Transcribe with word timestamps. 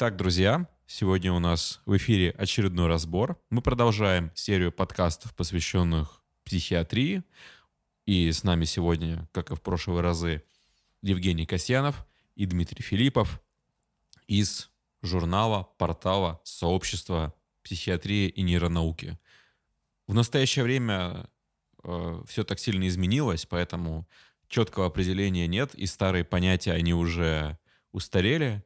Итак, 0.00 0.14
друзья, 0.14 0.68
сегодня 0.86 1.32
у 1.32 1.40
нас 1.40 1.80
в 1.84 1.96
эфире 1.96 2.30
очередной 2.30 2.86
разбор. 2.86 3.36
Мы 3.50 3.62
продолжаем 3.62 4.30
серию 4.32 4.70
подкастов, 4.70 5.34
посвященных 5.34 6.22
психиатрии. 6.44 7.24
И 8.06 8.30
с 8.30 8.44
нами 8.44 8.64
сегодня, 8.64 9.28
как 9.32 9.50
и 9.50 9.56
в 9.56 9.60
прошлые 9.60 10.02
разы, 10.02 10.44
Евгений 11.02 11.46
Касьянов 11.46 12.06
и 12.36 12.46
Дмитрий 12.46 12.80
Филиппов 12.80 13.42
из 14.28 14.70
журнала, 15.02 15.68
портала, 15.78 16.40
сообщества 16.44 17.34
психиатрии 17.64 18.28
и 18.28 18.42
нейронауки. 18.42 19.18
В 20.06 20.14
настоящее 20.14 20.64
время 20.64 21.28
э, 21.82 22.22
все 22.28 22.44
так 22.44 22.60
сильно 22.60 22.86
изменилось, 22.86 23.46
поэтому 23.46 24.08
четкого 24.46 24.86
определения 24.86 25.48
нет, 25.48 25.74
и 25.74 25.86
старые 25.86 26.22
понятия, 26.22 26.70
они 26.70 26.94
уже 26.94 27.58
устарели. 27.90 28.62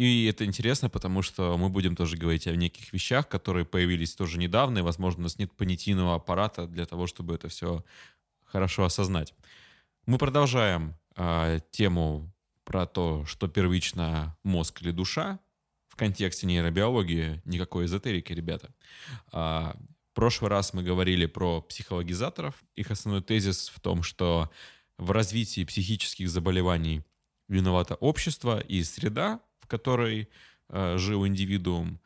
И 0.00 0.24
это 0.24 0.46
интересно, 0.46 0.88
потому 0.88 1.20
что 1.20 1.58
мы 1.58 1.68
будем 1.68 1.94
тоже 1.94 2.16
говорить 2.16 2.46
о 2.46 2.56
неких 2.56 2.90
вещах, 2.94 3.28
которые 3.28 3.66
появились 3.66 4.14
тоже 4.14 4.38
недавно, 4.38 4.78
и, 4.78 4.82
возможно, 4.82 5.20
у 5.20 5.22
нас 5.24 5.38
нет 5.38 5.52
понятийного 5.52 6.14
аппарата 6.14 6.66
для 6.66 6.86
того, 6.86 7.06
чтобы 7.06 7.34
это 7.34 7.48
все 7.48 7.84
хорошо 8.46 8.84
осознать. 8.84 9.34
Мы 10.06 10.16
продолжаем 10.16 10.94
э, 11.16 11.60
тему 11.70 12.32
про 12.64 12.86
то, 12.86 13.26
что 13.26 13.46
первично 13.46 14.38
мозг 14.42 14.80
или 14.80 14.90
душа 14.90 15.38
в 15.88 15.96
контексте 15.96 16.46
нейробиологии, 16.46 17.42
никакой 17.44 17.84
эзотерики, 17.84 18.32
ребята. 18.32 18.70
А, 19.32 19.76
в 20.12 20.14
прошлый 20.14 20.50
раз 20.50 20.72
мы 20.72 20.82
говорили 20.82 21.26
про 21.26 21.60
психологизаторов. 21.60 22.54
Их 22.74 22.90
основной 22.90 23.22
тезис 23.22 23.68
в 23.68 23.80
том, 23.80 24.02
что 24.02 24.50
в 24.96 25.10
развитии 25.10 25.62
психических 25.62 26.30
заболеваний 26.30 27.02
виновато 27.48 27.96
общество 27.96 28.60
и 28.60 28.82
среда, 28.82 29.40
которой 29.70 30.28
э, 30.68 30.98
жил 30.98 31.26
индивидуум, 31.26 32.00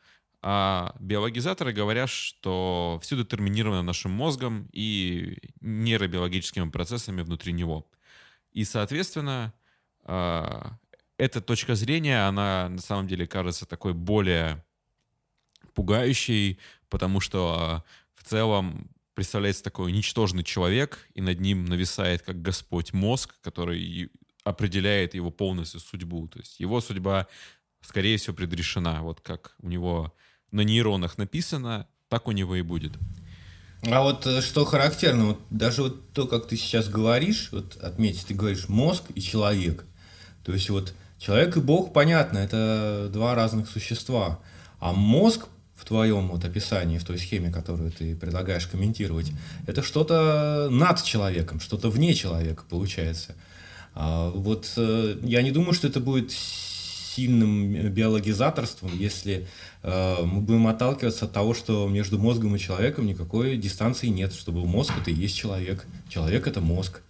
а 0.47 0.95
биологизаторы 0.99 1.73
говорят, 1.73 2.07
что 2.07 2.99
все 3.01 3.17
детерминировано 3.17 3.81
нашим 3.81 4.11
мозгом 4.11 4.69
и 4.71 5.39
нейробиологическими 5.61 6.69
процессами 6.69 7.23
внутри 7.23 7.51
него. 7.51 7.87
И, 8.53 8.63
соответственно, 8.63 9.55
а, 10.03 10.77
эта 11.17 11.41
точка 11.41 11.73
зрения, 11.73 12.27
она 12.27 12.69
на 12.69 12.79
самом 12.79 13.07
деле 13.07 13.25
кажется 13.25 13.65
такой 13.65 13.93
более 13.95 14.63
пугающей, 15.73 16.59
потому 16.89 17.21
что 17.21 17.57
а, 17.59 17.83
в 18.13 18.23
целом 18.23 18.91
представляется 19.15 19.63
такой 19.63 19.91
ничтожный 19.91 20.43
человек, 20.43 21.09
и 21.15 21.21
над 21.21 21.39
ним 21.39 21.65
нависает 21.65 22.21
как 22.21 22.43
Господь 22.43 22.93
мозг, 22.93 23.33
который 23.41 24.11
определяет 24.45 25.15
его 25.15 25.31
полностью 25.31 25.81
судьбу. 25.81 26.27
То 26.27 26.39
есть 26.39 26.59
его 26.59 26.79
судьба, 26.79 27.27
скорее 27.81 28.17
всего, 28.17 28.35
предрешена. 28.35 29.01
Вот 29.01 29.19
как 29.19 29.55
у 29.61 29.67
него 29.67 30.13
на 30.51 30.61
нейронах 30.61 31.17
написано, 31.17 31.87
так 32.07 32.27
у 32.27 32.31
него 32.31 32.55
и 32.55 32.61
будет. 32.61 32.93
А 33.81 34.01
вот 34.01 34.25
э, 34.25 34.41
что 34.41 34.63
характерно, 34.63 35.25
вот 35.25 35.39
даже 35.49 35.83
вот 35.83 36.13
то, 36.13 36.27
как 36.27 36.47
ты 36.47 36.55
сейчас 36.57 36.87
говоришь, 36.87 37.49
вот 37.51 37.75
отметить, 37.77 38.27
ты 38.27 38.33
говоришь 38.33 38.69
мозг 38.69 39.03
и 39.13 39.21
человек. 39.21 39.83
То 40.43 40.53
есть 40.53 40.69
вот 40.69 40.93
человек 41.17 41.57
и 41.57 41.59
Бог, 41.59 41.91
понятно, 41.91 42.37
это 42.37 43.09
два 43.11 43.35
разных 43.35 43.67
существа. 43.67 44.39
А 44.79 44.93
мозг 44.93 45.47
в 45.75 45.85
твоем 45.85 46.29
вот 46.29 46.45
описании, 46.45 46.99
в 46.99 47.03
той 47.03 47.17
схеме, 47.17 47.51
которую 47.51 47.91
ты 47.91 48.15
предлагаешь 48.15 48.67
комментировать, 48.67 49.31
это 49.65 49.81
что-то 49.81 50.69
над 50.71 51.03
человеком, 51.03 51.59
что-то 51.59 51.89
вне 51.89 52.13
человека 52.13 52.63
получается. 52.69 53.35
А 53.95 54.29
вот 54.29 54.71
э, 54.75 55.17
я 55.23 55.41
не 55.41 55.51
думаю, 55.51 55.73
что 55.73 55.87
это 55.87 55.99
будет 55.99 56.31
сильным 56.31 57.89
биологизаторством, 57.91 58.91
если 58.97 59.47
э, 59.83 60.15
мы 60.23 60.41
будем 60.41 60.67
отталкиваться 60.67 61.25
от 61.25 61.31
того, 61.31 61.53
что 61.53 61.87
между 61.87 62.19
мозгом 62.19 62.55
и 62.55 62.59
человеком 62.59 63.07
никакой 63.07 63.55
дистанции 63.55 64.07
нет, 64.07 64.33
чтобы 64.33 64.65
мозг 64.65 64.93
это 65.01 65.11
и 65.11 65.13
есть 65.13 65.35
человек, 65.35 65.85
человек 66.09 66.45
это 66.45 66.59
мозг. 66.59 67.01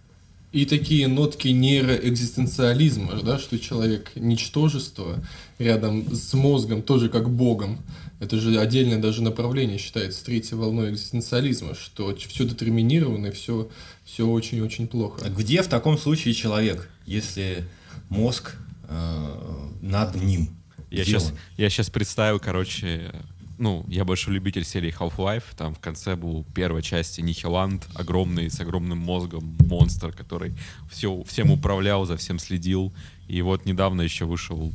И 0.52 0.64
такие 0.64 1.08
нотки 1.08 1.48
нейроэкзистенциализма, 1.48 3.20
да, 3.22 3.38
что 3.38 3.58
человек 3.58 4.12
ничтожество 4.14 5.18
рядом 5.58 6.14
с 6.14 6.32
мозгом, 6.34 6.82
тоже 6.82 7.08
как 7.08 7.28
богом. 7.28 7.78
Это 8.18 8.38
же 8.38 8.58
отдельное 8.58 8.98
даже 8.98 9.22
направление 9.22 9.78
считается 9.78 10.24
третьей 10.24 10.56
волной 10.56 10.90
экзистенциализма, 10.90 11.74
что 11.74 12.14
все 12.16 12.44
детерминировано 12.44 13.26
и 13.26 13.30
все, 13.30 13.68
все 14.04 14.26
очень-очень 14.26 14.88
плохо. 14.88 15.22
А 15.24 15.28
где 15.28 15.62
в 15.62 15.68
таком 15.68 15.98
случае 15.98 16.32
человек, 16.32 16.88
если 17.04 17.64
мозг 18.08 18.56
э, 18.88 19.68
над 19.82 20.14
ним. 20.14 20.48
Я 20.90 21.04
сейчас, 21.04 21.32
я 21.58 21.68
сейчас 21.68 21.90
представил, 21.90 22.38
короче, 22.40 23.12
ну, 23.58 23.84
я 23.88 24.04
больше 24.04 24.30
любитель 24.30 24.64
серии 24.64 24.94
Half-Life, 24.96 25.44
там 25.56 25.74
в 25.74 25.80
конце 25.80 26.16
был 26.16 26.44
первой 26.54 26.82
части 26.82 27.20
Нихиланд, 27.20 27.86
огромный, 27.94 28.50
с 28.50 28.60
огромным 28.60 28.98
мозгом 28.98 29.56
монстр, 29.68 30.12
который 30.12 30.54
все, 30.90 31.22
всем 31.24 31.50
управлял, 31.50 32.06
за 32.06 32.16
всем 32.16 32.38
следил. 32.38 32.92
И 33.28 33.42
вот 33.42 33.64
недавно 33.64 34.02
еще 34.02 34.24
вышел 34.24 34.72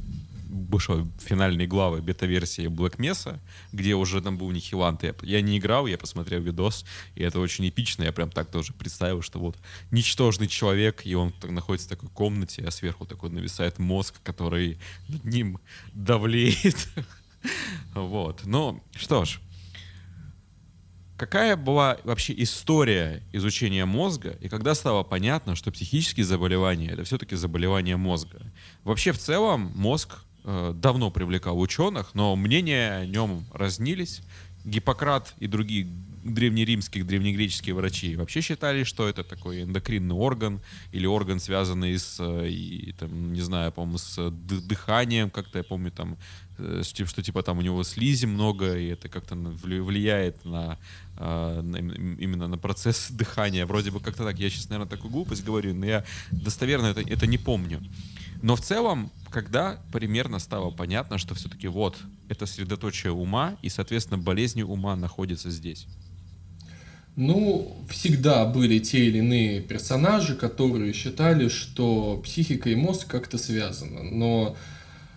вышла 0.51 1.07
финальные 1.19 1.67
главы 1.67 2.01
бета-версии 2.01 2.65
Black 2.65 2.97
Mesa, 2.97 3.39
где 3.71 3.95
уже 3.95 4.21
там 4.21 4.37
был 4.37 4.51
Нихилант. 4.51 5.03
Я, 5.03 5.15
я 5.23 5.41
не 5.41 5.57
играл, 5.57 5.87
я 5.87 5.97
посмотрел 5.97 6.41
видос, 6.41 6.85
и 7.15 7.23
это 7.23 7.39
очень 7.39 7.67
эпично. 7.69 8.03
Я 8.03 8.11
прям 8.11 8.29
так 8.29 8.51
тоже 8.51 8.73
представил, 8.73 9.21
что 9.21 9.39
вот 9.39 9.57
ничтожный 9.91 10.47
человек, 10.47 11.05
и 11.05 11.15
он 11.15 11.33
находится 11.43 11.87
в 11.87 11.91
такой 11.91 12.09
комнате, 12.09 12.63
а 12.67 12.71
сверху 12.71 13.05
такой 13.05 13.29
нависает 13.29 13.79
мозг, 13.79 14.15
который 14.23 14.77
над 15.07 15.23
ним 15.25 15.59
давлеет. 15.93 16.89
Вот. 17.95 18.41
Ну, 18.45 18.83
что 18.95 19.25
ж, 19.25 19.39
какая 21.17 21.55
была 21.55 21.97
вообще 22.03 22.35
история 22.37 23.23
изучения 23.31 23.85
мозга 23.85 24.37
и 24.41 24.47
когда 24.47 24.75
стало 24.75 25.01
понятно, 25.03 25.55
что 25.55 25.71
психические 25.71 26.23
заболевания 26.23 26.89
это 26.89 27.03
все-таки 27.03 27.35
заболевания 27.35 27.97
мозга? 27.97 28.41
Вообще 28.83 29.11
в 29.11 29.17
целом 29.17 29.71
мозг 29.75 30.19
давно 30.43 31.11
привлекал 31.11 31.59
ученых, 31.59 32.11
но 32.13 32.35
мнения 32.35 32.97
о 32.97 33.05
нем 33.05 33.45
разнились. 33.53 34.21
Гиппократ 34.63 35.33
и 35.39 35.47
другие 35.47 35.87
древнеримские, 36.23 37.03
древнегреческие 37.03 37.73
врачи 37.75 38.15
вообще 38.15 38.41
считали, 38.41 38.83
что 38.83 39.07
это 39.07 39.23
такой 39.23 39.63
эндокринный 39.63 40.15
орган 40.15 40.59
или 40.91 41.05
орган, 41.05 41.39
связанный 41.39 41.97
с, 41.97 42.17
э, 42.19 42.49
и, 42.49 42.93
там, 42.93 43.33
не 43.33 43.41
знаю, 43.41 43.71
по-моему, 43.71 43.97
с 43.97 44.29
дыханием, 44.29 45.29
как-то 45.29 45.57
я 45.57 45.63
помню, 45.63 45.91
там, 45.91 46.17
э, 46.57 46.81
что 46.83 47.23
типа 47.23 47.43
там 47.43 47.57
у 47.57 47.61
него 47.61 47.83
слизи 47.83 48.25
много, 48.25 48.77
и 48.77 48.87
это 48.87 49.09
как-то 49.09 49.35
влияет 49.35 50.43
на, 50.45 50.77
на 51.17 51.77
именно 51.77 52.47
на 52.47 52.57
процесс 52.57 53.07
дыхания. 53.11 53.65
Вроде 53.65 53.91
бы 53.91 53.99
как-то 53.99 54.23
так. 54.23 54.39
Я 54.39 54.49
сейчас, 54.49 54.69
наверное, 54.69 54.89
такую 54.89 55.11
глупость 55.11 55.43
говорю, 55.43 55.73
но 55.73 55.85
я 55.85 56.05
достоверно 56.31 56.87
это, 56.87 57.01
это 57.01 57.25
не 57.27 57.37
помню. 57.37 57.81
Но 58.41 58.55
в 58.55 58.61
целом, 58.61 59.11
когда 59.29 59.79
примерно 59.91 60.39
стало 60.39 60.71
понятно, 60.71 61.17
что 61.17 61.35
все-таки 61.35 61.67
вот 61.67 61.97
это 62.27 62.45
средоточие 62.45 63.11
ума, 63.11 63.57
и, 63.61 63.69
соответственно, 63.69 64.17
болезни 64.17 64.63
ума 64.63 64.95
находятся 64.95 65.51
здесь? 65.51 65.87
Ну, 67.15 67.75
всегда 67.89 68.45
были 68.45 68.79
те 68.79 69.05
или 69.05 69.17
иные 69.17 69.61
персонажи, 69.61 70.35
которые 70.35 70.93
считали, 70.93 71.49
что 71.49 72.21
психика 72.23 72.69
и 72.69 72.75
мозг 72.75 73.07
как-то 73.07 73.37
связаны. 73.37 74.03
Но 74.03 74.55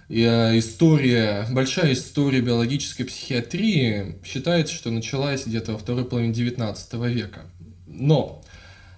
э, 0.08 0.58
история, 0.58 1.46
большая 1.52 1.92
история 1.92 2.40
биологической 2.40 3.04
психиатрии 3.04 4.16
считается, 4.24 4.74
что 4.74 4.90
началась 4.90 5.46
где-то 5.46 5.72
во 5.72 5.78
второй 5.78 6.04
половине 6.04 6.34
19 6.34 6.94
века. 6.94 7.42
Но 7.86 8.42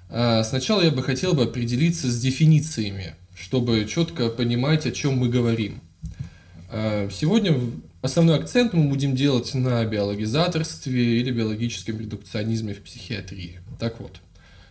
э, 0.08 0.42
сначала 0.44 0.82
я 0.82 0.90
бы 0.90 1.02
хотел 1.02 1.34
бы 1.34 1.44
определиться 1.44 2.10
с 2.10 2.18
дефинициями 2.18 3.14
чтобы 3.46 3.86
четко 3.88 4.28
понимать, 4.28 4.86
о 4.86 4.90
чем 4.90 5.18
мы 5.18 5.28
говорим. 5.28 5.80
А, 6.68 7.08
сегодня 7.12 7.56
основной 8.02 8.40
акцент 8.40 8.72
мы 8.72 8.88
будем 8.88 9.14
делать 9.14 9.54
на 9.54 9.84
биологизаторстве 9.84 11.20
или 11.20 11.30
биологическом 11.30 12.00
редукционизме 12.00 12.74
в 12.74 12.82
психиатрии. 12.82 13.60
Так 13.78 14.00
вот, 14.00 14.16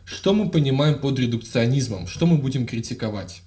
что 0.03 0.33
мы 0.33 0.49
понимаем 0.49 0.99
под 0.99 1.17
редукционизмом? 1.17 2.07
Что 2.07 2.25
мы 2.25 2.37
будем 2.37 2.67
критиковать? 2.67 3.43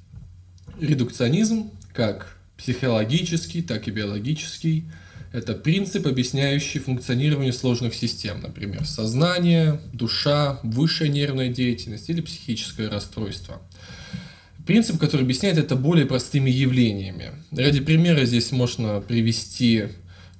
Редукционизм, 0.80 1.72
как 1.92 2.38
психологический, 2.56 3.60
так 3.60 3.86
и 3.86 3.90
биологический, 3.90 4.84
это 5.34 5.52
принцип, 5.52 6.06
объясняющий 6.06 6.80
функционирование 6.80 7.52
сложных 7.52 7.94
систем, 7.94 8.40
например, 8.40 8.86
сознание, 8.86 9.78
душа, 9.92 10.58
высшая 10.62 11.10
нервная 11.10 11.50
деятельность 11.50 12.08
или 12.08 12.22
психическое 12.22 12.88
расстройство– 12.88 13.60
Принцип, 14.68 14.98
который 14.98 15.22
объясняет 15.22 15.56
это 15.56 15.76
более 15.76 16.04
простыми 16.04 16.50
явлениями. 16.50 17.30
Ради 17.52 17.80
примера 17.80 18.26
здесь 18.26 18.52
можно 18.52 19.00
привести 19.00 19.84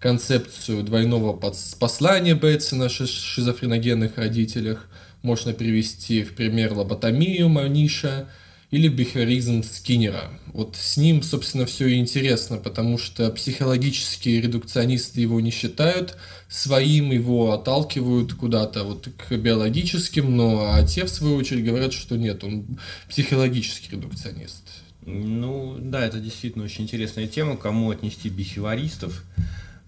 концепцию 0.01 0.83
двойного 0.83 1.33
послания 1.33 2.35
Бейтса 2.35 2.77
на 2.77 2.91
шизофреногенных 2.91 4.19
родителях. 4.19 4.87
Можно 5.23 5.55
привести 5.55 6.25
в 6.25 6.35
пример 6.35 6.75
лоботомию 6.75 7.49
Маниша 7.49 8.29
или 8.71 8.89
бихевиоризм 8.89 9.63
Скиннера. 9.63 10.31
Вот 10.53 10.77
с 10.77 10.97
ним, 10.97 11.23
собственно, 11.23 11.65
все 11.65 11.87
и 11.87 11.97
интересно, 11.97 12.59
потому 12.59 12.99
что 12.99 13.31
психологические 13.31 14.41
редукционисты 14.43 15.21
его 15.21 15.41
не 15.41 15.51
считают 15.51 16.17
своим, 16.49 17.11
его 17.11 17.53
отталкивают 17.53 18.35
куда-то 18.35 18.85
вот 18.85 19.09
к 19.17 19.35
биологическим, 19.35 20.37
но 20.37 20.73
а 20.75 20.87
те, 20.87 21.05
в 21.05 21.09
свою 21.09 21.37
очередь, 21.37 21.65
говорят, 21.65 21.93
что 21.93 22.17
нет, 22.17 22.45
он 22.45 22.79
психологический 23.09 23.93
редукционист. 23.93 24.65
Ну, 25.07 25.77
да, 25.81 26.05
это 26.05 26.21
действительно 26.21 26.65
очень 26.65 26.85
интересная 26.85 27.27
тема, 27.27 27.57
кому 27.57 27.91
отнести 27.91 28.29
бихевиористов. 28.29 29.25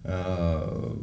А, 0.03 0.97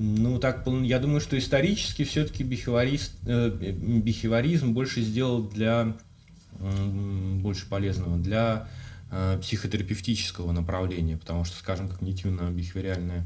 ну, 0.00 0.38
так, 0.38 0.66
я 0.84 0.98
думаю, 0.98 1.20
что 1.20 1.36
исторически 1.38 2.04
все-таки 2.04 2.42
бихевиорист, 2.42 3.12
э, 3.26 3.50
бихевиоризм 3.50 4.72
больше 4.72 5.02
сделал 5.02 5.42
для 5.42 5.94
больше 6.58 7.66
полезного 7.68 8.18
для 8.18 8.68
э, 9.10 9.38
психотерапевтического 9.40 10.52
направления, 10.52 11.16
потому 11.16 11.44
что, 11.44 11.56
скажем, 11.56 11.88
когнитивно-бихевиоральная 11.88 13.24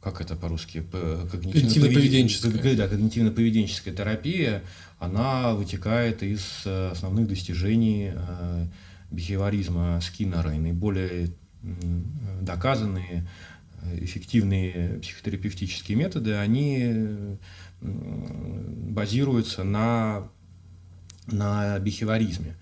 как 0.00 0.22
это 0.22 0.34
по-русски? 0.34 0.82
Когнитивно-поведенческая. 0.92 2.74
Да, 2.74 2.86
когнитивно-поведенческая 2.86 3.94
терапия, 3.94 4.62
она 4.98 5.54
вытекает 5.54 6.22
из 6.22 6.62
э, 6.64 6.90
основных 6.90 7.28
достижений 7.28 8.12
э, 8.14 8.66
бихевиоризма 9.10 10.00
Скиннера. 10.00 10.54
И 10.54 10.58
наиболее 10.58 11.30
доказанные 12.40 13.28
эффективные 14.00 14.98
психотерапевтические 15.02 15.98
методы, 15.98 16.34
они 16.34 17.36
базируются 17.82 19.64
на 19.64 20.26
на 21.26 21.78
бихевиоризме. 21.78 22.56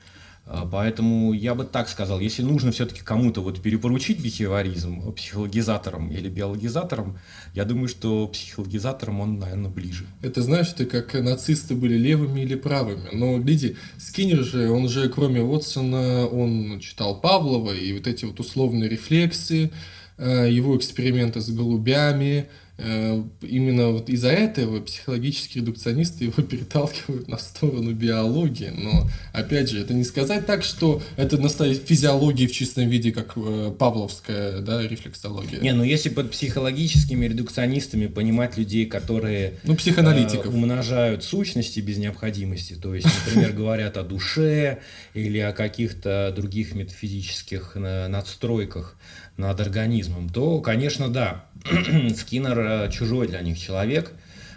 А, 0.50 0.66
поэтому 0.66 1.34
я 1.34 1.54
бы 1.54 1.64
так 1.64 1.90
сказал, 1.90 2.20
если 2.20 2.42
нужно 2.42 2.72
все-таки 2.72 3.02
кому-то 3.02 3.42
вот 3.42 3.60
перепоручить 3.60 4.22
бихевиоризм 4.22 5.12
психологизаторам 5.12 6.10
или 6.10 6.30
биологизаторам, 6.30 7.18
я 7.54 7.66
думаю, 7.66 7.88
что 7.88 8.26
психологизаторам 8.28 9.20
он, 9.20 9.38
наверное, 9.38 9.70
ближе. 9.70 10.06
Это 10.22 10.42
знаешь, 10.42 10.72
это 10.72 10.86
как 10.86 11.12
нацисты 11.12 11.74
были 11.74 11.98
левыми 11.98 12.40
или 12.40 12.54
правыми. 12.54 13.10
Но, 13.12 13.38
гляди, 13.38 13.76
Скиннер 13.98 14.42
же, 14.42 14.70
он 14.70 14.88
же, 14.88 15.10
кроме 15.10 15.42
Уотсона, 15.42 16.26
он 16.26 16.80
читал 16.80 17.20
Павлова 17.20 17.72
и 17.72 17.92
вот 17.92 18.06
эти 18.06 18.24
вот 18.24 18.40
условные 18.40 18.88
рефлексы, 18.88 19.70
э, 20.16 20.48
его 20.50 20.78
эксперименты 20.78 21.42
с 21.42 21.50
голубями, 21.50 22.48
именно 22.78 23.88
вот 23.88 24.08
из-за 24.08 24.28
этого 24.28 24.80
психологические 24.80 25.62
редукционисты 25.62 26.24
его 26.24 26.42
переталкивают 26.42 27.26
на 27.26 27.36
сторону 27.38 27.92
биологии. 27.92 28.72
Но, 28.72 29.08
опять 29.32 29.70
же, 29.70 29.80
это 29.80 29.94
не 29.94 30.04
сказать 30.04 30.46
так, 30.46 30.62
что 30.62 31.02
это 31.16 31.38
настоящая 31.38 31.80
физиология 31.80 32.46
в 32.46 32.52
чистом 32.52 32.88
виде, 32.88 33.10
как 33.10 33.32
э, 33.36 33.74
павловская 33.76 34.60
да, 34.60 34.86
рефлексология. 34.86 35.60
Не, 35.60 35.72
ну 35.72 35.82
если 35.82 36.08
под 36.08 36.30
психологическими 36.30 37.26
редукционистами 37.26 38.06
понимать 38.06 38.56
людей, 38.56 38.86
которые 38.86 39.54
ну, 39.64 39.74
психоаналитиков. 39.74 40.46
Э, 40.46 40.56
умножают 40.56 41.24
сущности 41.24 41.80
без 41.80 41.98
необходимости, 41.98 42.74
то 42.74 42.94
есть, 42.94 43.08
например, 43.26 43.52
говорят 43.56 43.96
о 43.96 44.04
душе 44.04 44.78
или 45.14 45.38
о 45.38 45.52
каких-то 45.52 46.32
других 46.36 46.76
метафизических 46.76 47.72
надстройках, 47.74 48.96
над 49.38 49.60
организмом, 49.60 50.28
то, 50.28 50.60
конечно, 50.60 51.08
да, 51.08 51.46
Скиннер 52.16 52.58
э, 52.58 52.90
чужой 52.90 53.28
для 53.28 53.40
них 53.40 53.58
человек, 53.58 54.12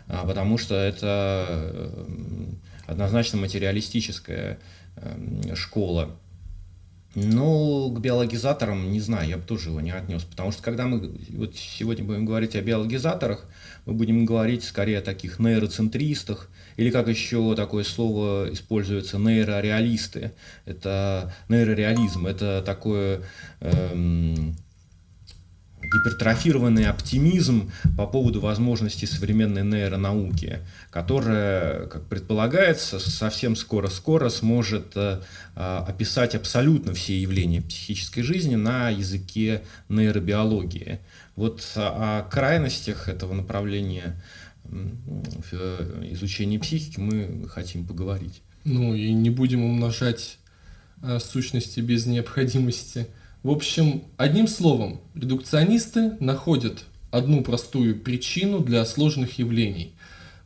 а, 0.07 0.25
потому 0.25 0.57
что 0.57 0.75
это 0.75 1.45
э, 1.49 2.45
однозначно 2.87 3.39
материалистическая 3.39 4.59
э, 4.95 5.55
школа. 5.55 6.15
Но 7.13 7.89
к 7.89 7.99
биологизаторам, 7.99 8.89
не 8.89 9.01
знаю, 9.01 9.27
я 9.27 9.37
бы 9.37 9.43
тоже 9.43 9.69
его 9.69 9.81
не 9.81 9.91
отнес, 9.91 10.23
потому 10.23 10.53
что 10.53 10.63
когда 10.63 10.87
мы 10.87 11.11
вот 11.31 11.55
сегодня 11.57 12.05
будем 12.05 12.25
говорить 12.25 12.55
о 12.55 12.61
биологизаторах, 12.61 13.45
мы 13.85 13.93
будем 13.93 14.25
говорить 14.25 14.63
скорее 14.63 14.99
о 14.99 15.01
таких 15.01 15.39
нейроцентристах, 15.39 16.49
или 16.77 16.89
как 16.89 17.09
еще 17.09 17.53
такое 17.55 17.83
слово 17.83 18.53
используется, 18.53 19.17
нейрореалисты. 19.17 20.31
Это 20.65 21.33
нейрореализм, 21.49 22.27
это 22.27 22.63
такое 22.65 23.23
эм, 23.59 24.55
гипертрофированный 25.83 26.85
оптимизм 26.85 27.71
по 27.97 28.07
поводу 28.07 28.39
возможностей 28.39 29.05
современной 29.05 29.63
нейронауки, 29.63 30.59
которая, 30.89 31.87
как 31.87 32.05
предполагается, 32.05 32.99
совсем 32.99 33.55
скоро-скоро 33.55 34.29
сможет 34.29 34.95
э, 34.95 35.21
а, 35.55 35.85
описать 35.87 36.35
абсолютно 36.35 36.93
все 36.93 37.19
явления 37.19 37.61
психической 37.61 38.23
жизни 38.23 38.55
на 38.55 38.89
языке 38.89 39.63
нейробиологии. 39.89 40.99
Вот 41.35 41.63
о 41.75 42.23
крайностях 42.29 43.09
этого 43.09 43.33
направления 43.33 44.21
э, 44.65 46.09
изучении 46.11 46.57
психики 46.57 46.99
мы 46.99 47.47
хотим 47.49 47.85
поговорить. 47.85 48.41
Ну 48.63 48.93
и 48.93 49.11
не 49.11 49.29
будем 49.29 49.63
умножать 49.63 50.37
э, 51.01 51.19
сущности 51.19 51.79
без 51.79 52.05
необходимости– 52.05 53.07
в 53.43 53.49
общем, 53.49 54.03
одним 54.17 54.47
словом, 54.47 55.01
редукционисты 55.15 56.11
находят 56.19 56.83
одну 57.09 57.43
простую 57.43 57.99
причину 57.99 58.59
для 58.59 58.85
сложных 58.85 59.39
явлений. 59.39 59.93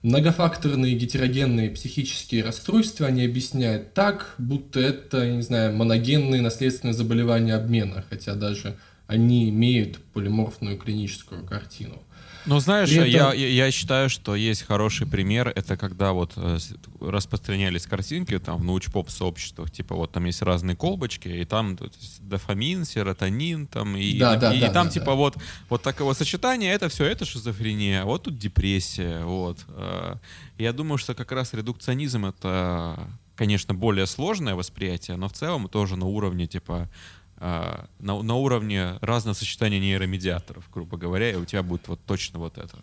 Многофакторные 0.01 0.95
гетерогенные 0.95 1.71
психические 1.71 2.44
расстройства 2.44 3.07
они 3.07 3.25
объясняют 3.25 3.94
так, 3.94 4.36
будто 4.38 4.80
это, 4.80 5.30
не 5.30 5.42
знаю, 5.42 5.75
моногенные 5.75 6.42
наследственные 6.42 6.94
заболевания 6.94 7.56
обмена, 7.56 8.06
хотя 8.09 8.36
даже 8.36 8.77
они 9.07 9.50
имеют 9.50 10.04
полиморфную 10.13 10.78
клиническую 10.78 11.46
картину. 11.46 12.02
Ну, 12.46 12.60
знаешь, 12.60 12.92
этом... 12.92 13.07
я, 13.07 13.34
я 13.34 13.72
считаю, 13.72 14.10
что 14.10 14.36
есть 14.36 14.63
хороший 14.63 15.08
пример. 15.08 15.51
Это 15.56 15.77
когда 15.77 16.12
вот 16.13 16.34
э, 16.36 16.58
распространялись 17.01 17.88
картинки 17.88 18.38
там 18.38 18.60
в 18.60 18.63
научпоп-сообществах, 18.63 19.72
типа 19.72 19.96
вот 19.96 20.12
там 20.12 20.25
есть 20.25 20.41
разные 20.44 20.75
колбочки, 20.75 21.27
и 21.27 21.46
там 21.46 21.75
дофамин, 22.20 22.86
серотонин, 22.86 23.65
там, 23.65 23.98
и, 23.98 24.20
да, 24.20 24.36
да, 24.36 24.53
и, 24.53 24.60
да, 24.60 24.68
и 24.68 24.74
там 24.74 24.88
да, 24.88 24.94
типа 24.94 25.08
да. 25.08 25.13
вот, 25.13 25.38
вот 25.70 25.82
такое 25.82 26.13
сочетание, 26.13 26.72
это 26.72 26.88
все, 26.89 27.06
это 27.06 27.25
шизофрения, 27.25 28.03
вот 28.03 28.24
тут 28.24 28.38
депрессия, 28.38 29.24
вот. 29.24 29.60
Э. 29.70 30.15
Я 30.60 30.72
думаю, 30.72 31.00
что 31.00 31.15
как 31.15 31.32
раз 31.32 31.53
редукционизм 31.53 32.25
это 32.27 33.10
конечно, 33.36 33.74
более 33.74 34.06
сложное 34.06 34.56
восприятие, 34.56 35.18
но 35.18 35.27
в 35.27 35.34
целом 35.34 35.68
тоже 35.68 35.98
на 35.98 36.06
уровне, 36.06 36.48
типа, 36.48 36.75
а, 36.84 36.89
на, 37.39 37.88
на 38.00 38.36
уровне 38.36 38.98
разного 39.01 39.36
сочетания 39.36 39.80
нейромедиаторов, 39.80 40.70
грубо 40.72 40.98
говоря, 40.98 41.32
и 41.32 41.36
у 41.36 41.46
тебя 41.46 41.63
будет 41.63 41.88
вот 41.88 42.00
точно 42.06 42.39
вот 42.39 42.58
это. 42.58 42.77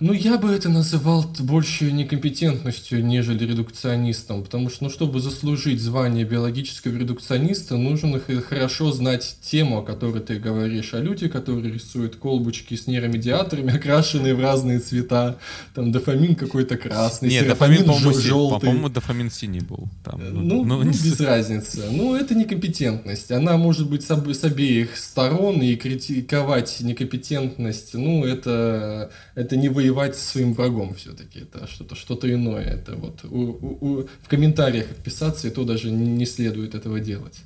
Ну, 0.00 0.12
я 0.12 0.38
бы 0.38 0.50
это 0.50 0.68
называл 0.68 1.24
больше 1.38 1.92
некомпетентностью, 1.92 3.04
нежели 3.04 3.44
редукционистом, 3.44 4.42
потому 4.42 4.68
что, 4.68 4.84
ну, 4.84 4.90
чтобы 4.90 5.20
заслужить 5.20 5.80
звание 5.80 6.24
биологического 6.24 6.96
редукциониста, 6.96 7.76
нужно 7.76 8.20
хорошо 8.20 8.90
знать 8.92 9.36
тему, 9.40 9.78
о 9.78 9.82
которой 9.82 10.20
ты 10.20 10.38
говоришь, 10.38 10.94
а 10.94 11.00
люди, 11.00 11.28
которые 11.28 11.72
рисуют 11.72 12.16
колбочки 12.16 12.74
с 12.74 12.86
нейромедиаторами, 12.86 13.72
окрашенные 13.76 14.34
в 14.34 14.40
разные 14.40 14.80
цвета, 14.80 15.38
там 15.74 15.92
дофамин 15.92 16.34
какой-то 16.34 16.76
красный, 16.76 17.28
Нет, 17.28 17.46
дофамин, 17.46 17.84
по-моему, 17.84 18.12
желтый. 18.12 18.60
По-моему, 18.60 18.88
дофамин 18.88 19.30
синий 19.30 19.60
был. 19.60 19.88
Там, 20.04 20.20
ну, 20.20 20.40
ну, 20.40 20.64
ну, 20.64 20.82
ну 20.82 20.90
без 20.90 21.20
разницы. 21.20 21.84
Ну, 21.90 22.16
это 22.16 22.34
некомпетентность. 22.34 23.30
Она 23.30 23.56
может 23.56 23.88
быть 23.88 24.02
с, 24.02 24.08
с 24.08 24.44
обеих 24.44 24.96
сторон, 24.96 25.62
и 25.62 25.76
критиковать 25.76 26.78
некомпетентность, 26.80 27.94
ну, 27.94 28.24
это, 28.24 29.10
это 29.36 29.56
не 29.56 29.68
вы 29.68 29.83
воевать 29.84 30.16
со 30.16 30.24
своим 30.32 30.54
врагом 30.54 30.94
все-таки. 30.94 31.40
Это 31.40 31.66
что-то 31.66 31.94
что 31.94 32.18
иное. 32.22 32.64
Это 32.64 32.96
вот 32.96 33.24
у, 33.24 33.28
у, 33.28 33.78
у, 33.80 34.08
в 34.22 34.28
комментариях 34.28 34.90
отписаться, 34.90 35.48
и 35.48 35.50
то 35.50 35.64
даже 35.64 35.90
не, 35.90 36.26
следует 36.26 36.74
этого 36.74 37.00
делать. 37.00 37.38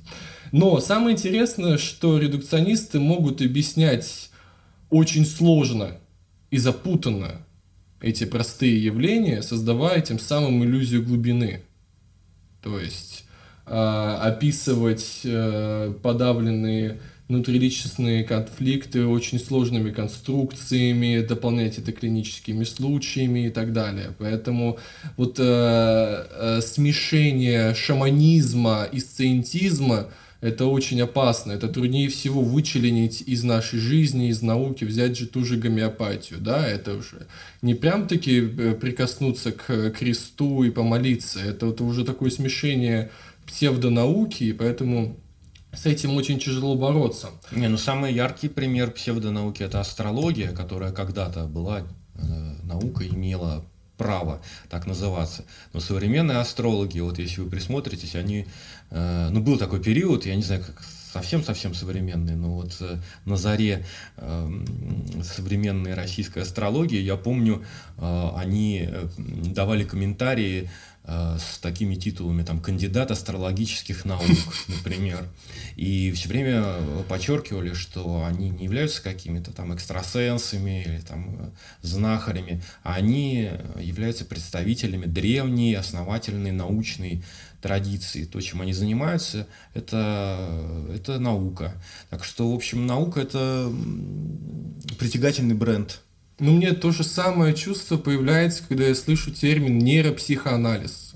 Но 0.51 0.79
самое 0.79 1.15
интересное, 1.15 1.77
что 1.77 2.17
редукционисты 2.17 2.99
могут 2.99 3.41
объяснять 3.41 4.29
очень 4.89 5.25
сложно 5.25 5.97
и 6.49 6.57
запутанно 6.57 7.41
эти 8.01 8.25
простые 8.25 8.83
явления, 8.83 9.41
создавая 9.41 10.01
тем 10.01 10.17
самым 10.17 10.63
иллюзию 10.63 11.03
глубины. 11.03 11.61
То 12.63 12.79
есть 12.79 13.25
э, 13.65 14.17
описывать 14.21 15.21
э, 15.25 15.93
подавленные 16.01 16.99
внутриличностные 17.29 18.23
конфликты 18.23 19.05
очень 19.05 19.39
сложными 19.39 19.91
конструкциями, 19.91 21.21
дополнять 21.21 21.77
это 21.77 21.91
клиническими 21.91 22.63
случаями 22.63 23.45
и 23.45 23.49
так 23.51 23.71
далее. 23.71 24.15
Поэтому 24.17 24.79
вот 25.15 25.39
э, 25.39 25.43
э, 25.43 26.61
смешение 26.61 27.75
шаманизма 27.75 28.87
и 28.91 28.99
сциентизма 28.99 30.07
это 30.41 30.65
очень 30.65 30.99
опасно. 31.01 31.51
Это 31.51 31.67
труднее 31.67 32.09
всего 32.09 32.41
вычленить 32.41 33.21
из 33.21 33.43
нашей 33.43 33.77
жизни, 33.77 34.29
из 34.29 34.41
науки, 34.41 34.83
взять 34.83 35.15
же 35.15 35.27
ту 35.27 35.45
же 35.45 35.57
гомеопатию. 35.57 36.39
Да, 36.39 36.67
это 36.67 36.95
уже 36.95 37.27
не 37.61 37.75
прям 37.75 38.07
таки 38.07 38.39
э, 38.39 38.73
прикоснуться 38.73 39.51
к 39.51 39.91
кресту 39.91 40.63
и 40.63 40.71
помолиться. 40.71 41.39
Это, 41.41 41.67
это 41.67 41.83
уже 41.83 42.03
такое 42.05 42.31
смешение 42.31 43.11
псевдонауки, 43.45 44.45
и 44.45 44.53
поэтому 44.53 45.15
с 45.73 45.85
этим 45.85 46.15
очень 46.15 46.39
тяжело 46.39 46.75
бороться. 46.75 47.29
Не, 47.51 47.67
ну 47.67 47.77
самый 47.77 48.13
яркий 48.13 48.49
пример 48.49 48.91
псевдонауки 48.91 49.63
это 49.63 49.79
астрология, 49.79 50.51
которая 50.51 50.91
когда-то 50.91 51.45
была 51.45 51.81
э, 52.15 52.55
наука, 52.63 53.07
имела 53.07 53.63
право 53.97 54.41
так 54.69 54.87
называться. 54.87 55.45
Но 55.73 55.79
современные 55.79 56.39
астрологи, 56.39 56.99
вот 56.99 57.19
если 57.19 57.41
вы 57.41 57.49
присмотритесь, 57.49 58.15
они, 58.15 58.47
э, 58.89 59.29
ну 59.31 59.41
был 59.41 59.57
такой 59.57 59.81
период, 59.81 60.25
я 60.25 60.35
не 60.35 60.43
знаю, 60.43 60.63
как 60.65 60.81
совсем-совсем 61.13 61.73
современный, 61.73 62.35
но 62.35 62.55
вот 62.55 62.75
э, 62.81 62.97
на 63.25 63.35
заре 63.35 63.85
э, 64.17 64.49
современной 65.23 65.93
российской 65.93 66.43
астрологии, 66.43 66.99
я 66.99 67.15
помню, 67.15 67.63
э, 67.97 68.29
они 68.35 68.87
э, 68.87 69.07
давали 69.17 69.83
комментарии 69.83 70.69
с 71.05 71.57
такими 71.59 71.95
титулами, 71.95 72.43
там, 72.43 72.59
кандидат 72.59 73.09
астрологических 73.09 74.05
наук, 74.05 74.27
например. 74.67 75.25
И 75.75 76.11
все 76.11 76.29
время 76.29 76.75
подчеркивали, 77.07 77.73
что 77.73 78.25
они 78.25 78.49
не 78.49 78.65
являются 78.65 79.01
какими-то 79.01 79.51
там 79.51 79.73
экстрасенсами 79.73 80.83
или 80.83 80.99
там 80.99 81.35
э, 81.39 81.49
знахарями, 81.81 82.61
а 82.83 82.95
они 82.95 83.49
являются 83.79 84.25
представителями 84.25 85.05
древней, 85.05 85.73
основательной 85.73 86.51
научной 86.51 87.23
традиции. 87.61 88.25
То, 88.25 88.39
чем 88.41 88.61
они 88.61 88.73
занимаются, 88.73 89.47
это, 89.73 90.47
это 90.93 91.19
наука. 91.19 91.73
Так 92.09 92.23
что, 92.23 92.51
в 92.51 92.55
общем, 92.55 92.85
наука– 92.85 93.19
это 93.21 93.71
притягательный 94.97 95.55
бренд 95.55 96.01
ну, 96.39 96.53
мне 96.53 96.73
то 96.73 96.91
же 96.91 97.03
самое 97.03 97.53
чувство 97.53 97.97
появляется, 97.97 98.63
когда 98.67 98.85
я 98.85 98.95
слышу 98.95 99.31
термин 99.31 99.77
нейропсихоанализ. 99.79 101.13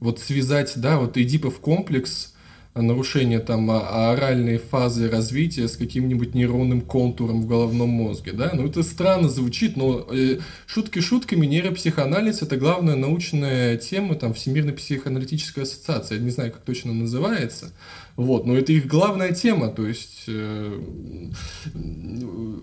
Вот 0.00 0.20
связать, 0.20 0.72
да, 0.76 0.98
вот 0.98 1.16
Эдипов 1.16 1.60
комплекс, 1.60 2.33
нарушение 2.74 3.38
там 3.38 3.70
а, 3.70 4.12
оральной 4.12 4.58
фазы 4.58 5.08
развития 5.08 5.68
с 5.68 5.76
каким-нибудь 5.76 6.34
нейронным 6.34 6.80
контуром 6.80 7.42
в 7.42 7.46
головном 7.46 7.88
мозге, 7.88 8.32
да, 8.32 8.50
ну 8.52 8.66
это 8.66 8.82
странно 8.82 9.28
звучит, 9.28 9.76
но 9.76 10.06
э, 10.10 10.40
шутки 10.66 10.98
шутками 11.00 11.46
нейропсихоанализ 11.46 12.42
это 12.42 12.56
главная 12.56 12.96
научная 12.96 13.76
тема 13.76 14.16
там 14.16 14.34
Всемирной 14.34 14.72
психоаналитической 14.72 15.62
ассоциации, 15.62 16.16
я 16.16 16.20
не 16.20 16.30
знаю, 16.30 16.50
как 16.50 16.62
точно 16.62 16.92
называется, 16.92 17.72
вот, 18.16 18.44
но 18.44 18.56
это 18.56 18.72
их 18.72 18.86
главная 18.86 19.32
тема, 19.32 19.68
то 19.68 19.86
есть 19.86 20.28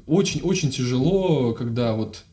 очень-очень 0.06 0.70
э, 0.70 0.72
тяжело, 0.72 1.54
когда 1.54 1.94
вот 1.94 2.26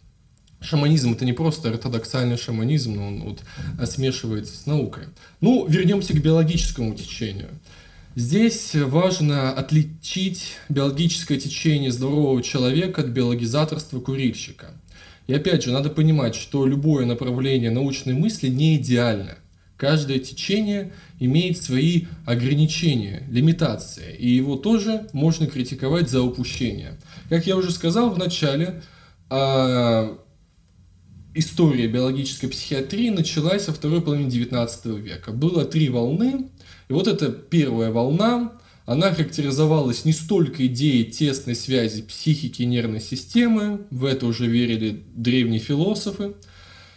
шаманизм 0.60 1.12
это 1.12 1.24
не 1.24 1.32
просто 1.32 1.70
ортодоксальный 1.70 2.36
шаманизм, 2.36 2.96
но 2.96 3.06
он 3.06 3.20
вот 3.20 3.88
смешивается 3.88 4.56
с 4.56 4.66
наукой. 4.66 5.04
Ну, 5.40 5.66
вернемся 5.68 6.12
к 6.12 6.20
биологическому 6.20 6.94
течению. 6.94 7.50
Здесь 8.18 8.74
важно 8.74 9.52
отличить 9.52 10.56
биологическое 10.68 11.38
течение 11.38 11.92
здорового 11.92 12.42
человека 12.42 13.02
от 13.02 13.10
биологизаторства 13.10 14.00
курильщика. 14.00 14.72
И 15.28 15.34
опять 15.34 15.62
же, 15.62 15.70
надо 15.70 15.88
понимать, 15.88 16.34
что 16.34 16.66
любое 16.66 17.06
направление 17.06 17.70
научной 17.70 18.14
мысли 18.14 18.48
не 18.48 18.74
идеально. 18.74 19.38
Каждое 19.76 20.18
течение 20.18 20.90
имеет 21.20 21.62
свои 21.62 22.06
ограничения, 22.26 23.22
лимитации, 23.30 24.16
и 24.16 24.28
его 24.28 24.56
тоже 24.56 25.06
можно 25.12 25.46
критиковать 25.46 26.10
за 26.10 26.20
упущение. 26.20 26.98
Как 27.28 27.46
я 27.46 27.56
уже 27.56 27.70
сказал 27.70 28.10
в 28.10 28.18
начале, 28.18 28.82
а, 29.30 30.18
история 31.36 31.86
биологической 31.86 32.48
психиатрии 32.48 33.10
началась 33.10 33.68
во 33.68 33.74
второй 33.74 34.02
половине 34.02 34.28
XIX 34.28 34.98
века. 34.98 35.30
Было 35.30 35.64
три 35.64 35.88
волны, 35.88 36.48
и 36.88 36.92
вот 36.92 37.06
эта 37.06 37.30
первая 37.30 37.90
волна, 37.90 38.52
она 38.86 39.12
характеризовалась 39.12 40.06
не 40.06 40.12
столько 40.12 40.66
идеей 40.66 41.04
тесной 41.04 41.54
связи 41.54 42.02
психики 42.02 42.62
и 42.62 42.66
нервной 42.66 43.00
системы, 43.00 43.82
в 43.90 44.06
это 44.06 44.26
уже 44.26 44.46
верили 44.46 45.02
древние 45.14 45.60
философы, 45.60 46.34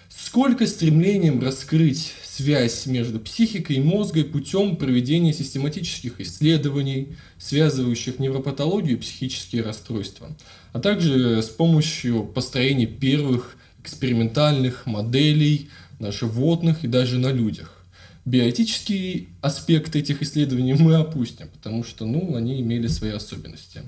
сколько 0.10 0.66
стремлением 0.68 1.42
раскрыть 1.42 2.14
связь 2.24 2.86
между 2.86 3.20
психикой 3.20 3.76
и 3.76 3.82
мозгом 3.82 4.24
путем 4.26 4.78
проведения 4.78 5.34
систематических 5.34 6.22
исследований, 6.22 7.18
связывающих 7.38 8.20
невропатологию 8.20 8.94
и 8.94 9.00
психические 9.02 9.64
расстройства, 9.64 10.30
а 10.72 10.80
также 10.80 11.42
с 11.42 11.50
помощью 11.50 12.24
построения 12.24 12.86
первых 12.86 13.58
экспериментальных 13.84 14.86
моделей 14.86 15.70
на 16.00 16.14
животных 16.14 16.86
и 16.86 16.88
даже 16.88 17.20
на 17.20 17.34
людях. 17.34 17.81
Биотический 18.24 19.30
аспект 19.42 19.96
этих 19.96 20.22
исследований 20.22 20.74
мы 20.74 20.96
опустим, 20.96 21.48
потому 21.48 21.84
что 21.84 22.06
ну, 22.06 22.36
они 22.36 22.62
имели 22.62 22.88
свои 22.88 23.12
особенности. 23.12 23.82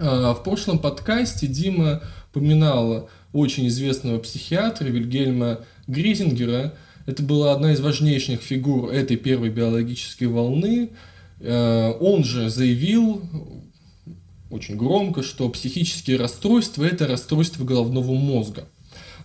А, 0.00 0.34
в 0.34 0.42
прошлом 0.42 0.80
подкасте 0.80 1.46
Дима 1.46 2.02
упоминала 2.30 3.08
очень 3.32 3.68
известного 3.68 4.18
психиатра 4.18 4.86
Вильгельма 4.86 5.60
Гризингера. 5.86 6.74
Это 7.06 7.22
была 7.22 7.52
одна 7.52 7.72
из 7.72 7.80
важнейших 7.80 8.40
фигур 8.40 8.90
этой 8.90 9.16
первой 9.16 9.50
биологической 9.50 10.24
волны. 10.24 10.90
А, 11.40 11.92
он 11.92 12.24
же 12.24 12.50
заявил 12.50 13.22
очень 14.50 14.76
громко, 14.76 15.22
что 15.22 15.48
психические 15.48 16.16
расстройства– 16.16 16.84
это 16.84 17.06
расстройство 17.06 17.64
головного 17.64 18.12
мозга. 18.12 18.66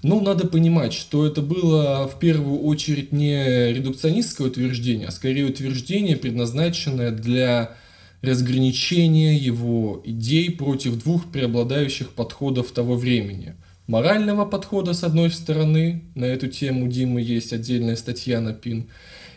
Ну, 0.03 0.21
надо 0.21 0.47
понимать, 0.47 0.93
что 0.93 1.25
это 1.25 1.41
было 1.41 2.07
в 2.07 2.19
первую 2.19 2.59
очередь 2.59 3.11
не 3.11 3.71
редукционистское 3.73 4.47
утверждение, 4.47 5.07
а 5.07 5.11
скорее 5.11 5.45
утверждение, 5.45 6.15
предназначенное 6.15 7.11
для 7.11 7.75
разграничения 8.21 9.35
его 9.35 10.01
идей 10.05 10.51
против 10.51 11.01
двух 11.03 11.31
преобладающих 11.31 12.09
подходов 12.09 12.71
того 12.71 12.95
времени. 12.95 13.55
Морального 13.87 14.45
подхода, 14.45 14.93
с 14.93 15.03
одной 15.03 15.31
стороны, 15.31 16.03
на 16.13 16.25
эту 16.25 16.47
тему 16.47 16.87
Димы 16.87 17.21
есть 17.21 17.53
отдельная 17.53 17.95
статья 17.95 18.41
на 18.41 18.53
ПИН, 18.53 18.87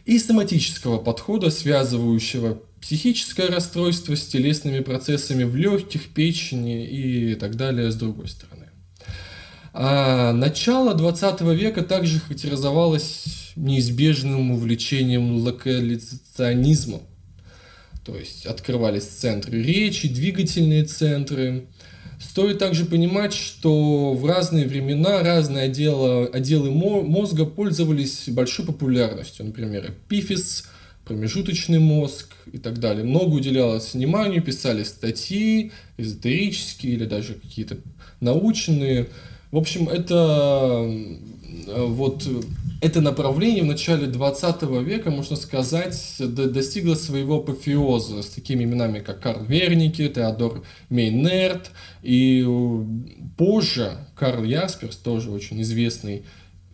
и 0.06 0.18
соматического 0.18 0.98
подхода, 0.98 1.50
связывающего 1.50 2.60
психическое 2.80 3.46
расстройство 3.46 4.16
с 4.16 4.26
телесными 4.26 4.80
процессами 4.80 5.44
в 5.44 5.54
легких, 5.54 6.08
печени 6.08 6.84
и 6.84 7.34
так 7.34 7.54
далее 7.56 7.92
с 7.92 7.94
другой 7.94 8.28
стороны. 8.28 8.49
А 9.72 10.32
начало 10.32 10.94
20 10.94 11.40
века 11.42 11.82
также 11.82 12.18
характеризовалось 12.20 13.52
неизбежным 13.56 14.50
увлечением 14.52 15.36
локализационизмом. 15.36 17.02
То 18.04 18.16
есть 18.16 18.46
открывались 18.46 19.04
центры 19.04 19.62
речи, 19.62 20.08
двигательные 20.08 20.84
центры. 20.84 21.66
Стоит 22.18 22.58
также 22.58 22.84
понимать, 22.84 23.32
что 23.32 24.12
в 24.12 24.26
разные 24.26 24.66
времена 24.66 25.22
разные 25.22 25.64
отделы, 25.64 26.26
отделы 26.26 26.70
мозга 26.70 27.44
пользовались 27.46 28.24
большой 28.28 28.66
популярностью. 28.66 29.46
Например, 29.46 29.90
эпифиз, 29.90 30.64
промежуточный 31.04 31.78
мозг 31.78 32.34
и 32.52 32.58
так 32.58 32.78
далее. 32.78 33.04
Много 33.04 33.34
уделялось 33.34 33.94
вниманию, 33.94 34.42
писали 34.42 34.82
статьи 34.82 35.72
эзотерические 35.96 36.94
или 36.94 37.04
даже 37.04 37.34
какие-то 37.34 37.78
научные. 38.20 39.08
В 39.50 39.56
общем, 39.56 39.88
это 39.88 40.88
вот 41.66 42.26
это 42.80 43.00
направление 43.02 43.62
в 43.62 43.66
начале 43.66 44.06
20 44.06 44.62
века, 44.82 45.10
можно 45.10 45.36
сказать, 45.36 46.16
достигло 46.18 46.94
своего 46.94 47.36
апофеоза 47.36 48.22
с 48.22 48.26
такими 48.26 48.64
именами, 48.64 49.00
как 49.00 49.20
Карл 49.20 49.44
Вернике, 49.44 50.08
Теодор 50.08 50.62
Мейнерт, 50.88 51.72
и 52.02 52.46
позже 53.36 53.98
Карл 54.14 54.44
Ясперс, 54.44 54.96
тоже 54.96 55.30
очень 55.30 55.60
известный 55.60 56.22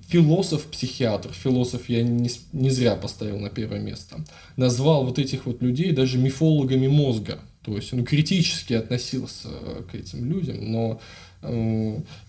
философ-психиатр, 0.09 1.33
философ 1.33 1.89
я 1.89 2.05
не, 2.05 2.31
не 2.53 2.71
зря 2.71 2.95
поставил 2.95 3.41
на 3.41 3.51
первое 3.51 3.81
место, 3.81 4.25
назвал 4.57 5.05
вот 5.05 5.19
этих 5.19 5.47
вот 5.47 5.61
людей 5.61 5.91
даже 5.91 6.19
мифологами 6.19 6.87
мозга. 6.87 7.41
То 7.65 7.75
есть 7.75 7.93
он 7.93 8.05
критически 8.05 8.75
относился 8.75 9.49
к 9.91 9.97
этим 9.97 10.31
людям, 10.31 10.71
но 10.71 11.01
Э, 11.36 11.36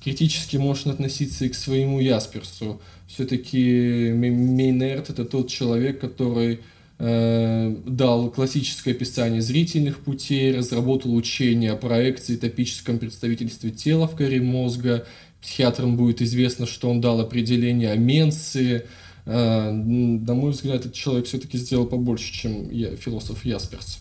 критически 0.03 0.57
можно 0.57 0.93
относиться 0.93 1.45
и 1.45 1.49
к 1.49 1.55
своему 1.55 1.99
Ясперсу. 1.99 2.81
Все-таки 3.07 4.11
Мейнерт 4.13 5.09
это 5.09 5.25
тот 5.25 5.49
человек, 5.49 5.99
который 5.99 6.59
э, 6.99 7.75
дал 7.85 8.29
классическое 8.29 8.93
описание 8.93 9.41
зрительных 9.41 9.99
путей, 9.99 10.55
разработал 10.55 11.15
учение 11.15 11.71
о 11.71 11.77
проекции 11.77 12.35
топическом 12.35 12.99
представительстве 12.99 13.71
тела 13.71 14.07
в 14.07 14.15
коре 14.15 14.41
мозга. 14.41 15.05
Психиатрам 15.41 15.95
будет 15.95 16.21
известно, 16.21 16.65
что 16.65 16.89
он 16.89 16.99
дал 16.99 17.21
определение 17.21 17.91
о 17.91 17.95
менции. 17.95 18.85
Э, 19.25 19.71
на 19.71 20.33
мой 20.33 20.51
взгляд, 20.51 20.81
этот 20.81 20.93
человек 20.93 21.27
все-таки 21.27 21.57
сделал 21.57 21.85
побольше, 21.85 22.33
чем 22.33 22.69
философ 22.97 23.45
Ясперс. 23.45 23.99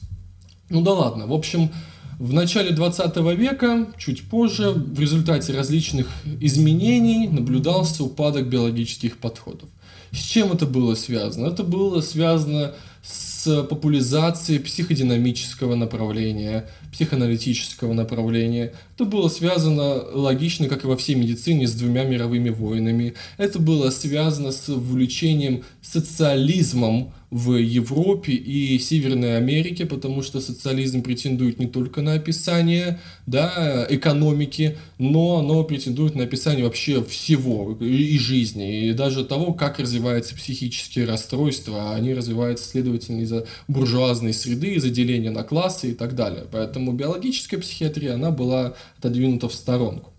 Ну 0.69 0.83
да 0.83 0.93
ладно. 0.93 1.27
В 1.27 1.33
общем, 1.33 1.71
в 2.19 2.33
начале 2.33 2.71
20 2.71 3.17
века, 3.37 3.87
чуть 3.99 4.29
позже, 4.29 4.71
в 4.71 4.99
результате 4.99 5.53
различных 5.53 6.09
изменений 6.41 7.29
наблюдался 7.29 8.05
упадок 8.05 8.49
биологических 8.49 9.19
подходов. 9.19 9.69
С 10.13 10.19
чем 10.19 10.53
это 10.53 10.67
было 10.67 10.95
связано? 10.95 11.49
Это 11.49 11.63
было 11.63 12.01
связано 12.01 12.75
с 13.03 13.63
популяризацией 13.65 14.61
психодинамического 14.61 15.75
направления, 15.75 16.69
психоаналитического 16.97 17.93
направления. 17.93 18.73
Это 18.95 19.05
было 19.05 19.29
связано 19.29 20.03
логично, 20.13 20.67
как 20.67 20.85
и 20.85 20.87
во 20.87 20.97
всей 20.97 21.15
медицине, 21.15 21.69
с 21.69 21.75
двумя 21.75 22.05
мировыми 22.05 22.49
войнами. 22.49 23.13
Это 23.37 23.59
было 23.59 23.91
связано 23.91 24.51
с 24.51 24.69
увлечением 24.71 25.63
социализмом 25.83 27.13
в 27.31 27.57
Европе 27.57 28.33
и 28.33 28.79
Северной 28.79 29.37
Америке, 29.37 29.85
потому 29.85 30.23
что 30.23 30.41
социализм 30.41 31.03
претендует 31.03 31.59
не 31.59 31.67
только 31.67 32.01
на 32.01 32.15
описание 32.15 33.01
да, 33.27 33.87
экономики, 33.91 34.79
но 34.99 35.39
оно 35.39 35.65
претендует 35.65 36.15
на 36.15 36.25
описание 36.25 36.65
вообще 36.65 37.03
всего 37.05 37.77
и 37.81 38.17
жизни, 38.19 38.89
и 38.89 38.93
даже 38.93 39.25
того, 39.25 39.53
как 39.55 39.81
развиваются 39.81 40.37
психические 40.37 41.07
расстройства, 41.07 41.91
а 41.91 41.97
они 41.97 42.15
развиваются, 42.15 42.69
следовательно, 42.69 43.23
из-за 43.23 43.47
буржуазной 43.67 44.33
среды, 44.33 44.75
из-за 44.75 44.91
деления 44.91 45.31
на 45.31 45.43
классы 45.43 45.91
и 45.91 45.95
так 45.95 46.15
далее. 46.15 46.45
Поэтому 46.51 46.86
биологическая 46.93 47.59
психиатрия, 47.59 48.15
она 48.15 48.31
была 48.31 48.75
отодвинута 48.99 49.49
в 49.49 49.55
сторонку. 49.55 50.13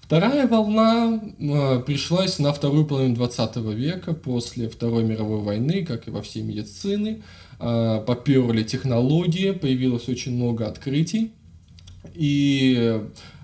Вторая 0.00 0.46
волна 0.46 1.18
э, 1.38 1.80
пришлась 1.86 2.38
на 2.38 2.52
вторую 2.52 2.84
половину 2.86 3.14
20 3.14 3.56
века, 3.56 4.12
после 4.12 4.68
Второй 4.68 5.02
мировой 5.02 5.40
войны, 5.40 5.84
как 5.84 6.06
и 6.06 6.10
во 6.10 6.20
всей 6.20 6.42
медицине. 6.42 7.22
Э, 7.58 8.02
поперли 8.06 8.64
технологии, 8.64 9.52
появилось 9.52 10.08
очень 10.08 10.34
много 10.36 10.66
открытий. 10.66 11.32
И 12.14 12.76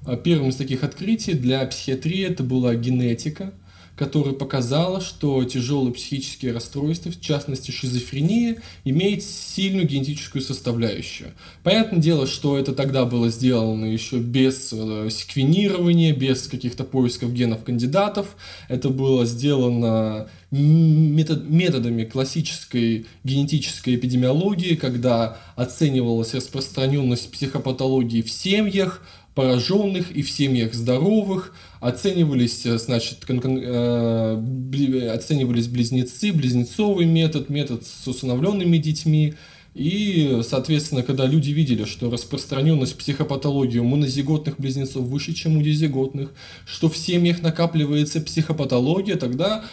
э, 0.06 0.16
первым 0.22 0.50
из 0.50 0.56
таких 0.56 0.84
открытий 0.84 1.32
для 1.32 1.64
психиатрии 1.64 2.24
это 2.24 2.42
была 2.42 2.74
генетика– 2.74 3.52
которая 4.00 4.32
показала, 4.32 5.02
что 5.02 5.44
тяжелые 5.44 5.92
психические 5.92 6.54
расстройства, 6.54 7.12
в 7.12 7.20
частности 7.20 7.70
шизофрения, 7.70 8.62
имеет 8.82 9.22
сильную 9.22 9.86
генетическую 9.86 10.40
составляющую. 10.40 11.32
Понятное 11.62 12.00
дело, 12.00 12.26
что 12.26 12.56
это 12.56 12.72
тогда 12.72 13.04
было 13.04 13.28
сделано 13.28 13.84
еще 13.84 14.16
без 14.16 14.70
э, 14.72 15.10
секвенирования, 15.10 16.14
без 16.16 16.48
каких-то 16.48 16.84
поисков 16.84 17.34
генов 17.34 17.62
кандидатов. 17.62 18.36
Это 18.68 18.88
было 18.88 19.26
сделано 19.26 20.30
метод, 20.50 21.50
методами 21.50 22.04
классической 22.04 23.04
генетической 23.22 23.96
эпидемиологии, 23.96 24.76
когда 24.76 25.36
оценивалась 25.56 26.32
распространенность 26.32 27.30
психопатологии 27.30 28.22
в 28.22 28.30
семьях, 28.30 29.02
пораженных 29.34 30.10
и 30.10 30.22
в 30.22 30.30
семьях 30.30 30.72
здоровых. 30.72 31.52
Оценивались, 31.80 32.66
э, 32.66 32.78
значит, 32.78 33.24
кон- 33.24 33.40
кон- 33.40 33.60
э, 33.62 35.10
оценивались 35.14 35.68
близнецы, 35.68 36.32
близнецовый 36.32 37.06
метод, 37.06 37.48
метод 37.48 37.84
с 37.86 38.06
усыновленными 38.06 38.76
детьми. 38.76 39.34
И, 39.72 40.40
соответственно, 40.46 41.04
когда 41.04 41.26
люди 41.26 41.50
видели, 41.50 41.84
что 41.84 42.10
распространенность 42.10 42.98
психопатологии 42.98 43.78
у 43.78 43.84
монозиготных 43.84 44.58
близнецов 44.58 45.04
выше, 45.04 45.32
чем 45.32 45.58
у 45.58 45.62
дизиготных, 45.62 46.32
что 46.66 46.88
в 46.88 46.96
семьях 46.96 47.40
накапливается 47.40 48.20
психопатология, 48.20 49.16
тогда 49.16 49.64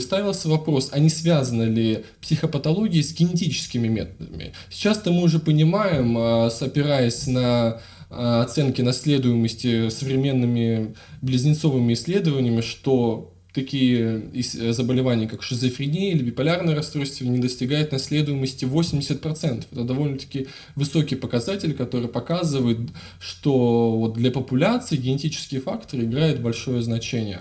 ставился 0.00 0.48
вопрос, 0.48 0.90
а 0.92 0.98
не 0.98 1.10
связаны 1.10 1.64
ли 1.64 2.04
психопатологии 2.22 3.02
с 3.02 3.12
генетическими 3.12 3.88
методами. 3.88 4.52
Сейчас-то 4.70 5.12
мы 5.12 5.22
уже 5.22 5.40
понимаем, 5.40 6.16
а, 6.16 6.46
опираясь 6.60 7.26
на 7.26 7.80
оценки 8.10 8.80
наследуемости 8.80 9.88
современными 9.90 10.94
близнецовыми 11.20 11.92
исследованиями, 11.92 12.62
что 12.62 13.34
такие 13.52 14.30
заболевания, 14.72 15.26
как 15.26 15.42
шизофрения 15.42 16.12
или 16.12 16.22
биполярное 16.22 16.76
расстройство, 16.76 17.24
не 17.24 17.38
достигают 17.38 17.92
наследуемости 17.92 18.64
80%. 18.64 19.64
Это 19.72 19.84
довольно-таки 19.84 20.46
высокий 20.76 21.16
показатель, 21.16 21.74
который 21.74 22.08
показывает, 22.08 22.78
что 23.18 23.98
вот 23.98 24.14
для 24.14 24.30
популяции 24.30 24.96
генетические 24.96 25.60
факторы 25.60 26.04
играют 26.04 26.40
большое 26.40 26.82
значение. 26.82 27.40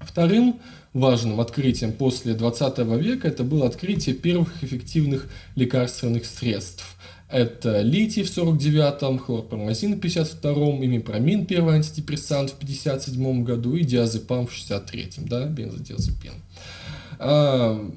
Вторым 0.00 0.60
важным 0.92 1.40
открытием 1.40 1.92
после 1.92 2.34
20 2.34 2.78
века 3.00 3.28
это 3.28 3.42
было 3.42 3.66
открытие 3.66 4.14
первых 4.14 4.62
эффективных 4.62 5.28
лекарственных 5.56 6.26
средств. 6.26 6.84
Это 7.32 7.80
литий 7.80 8.24
в 8.24 8.26
49-м, 8.26 9.18
хлорпромазин 9.18 9.94
в 9.94 10.04
52-м, 10.04 10.84
имипромин, 10.84 11.46
первый 11.46 11.76
антидепрессант 11.76 12.50
в 12.50 12.56
57 12.56 13.42
году 13.42 13.74
и 13.74 13.84
диазепам 13.84 14.46
в 14.46 14.52
63-м, 14.52 15.26
да, 15.28 15.46
бензодиазепин. 15.46 16.34
А, 17.18 17.90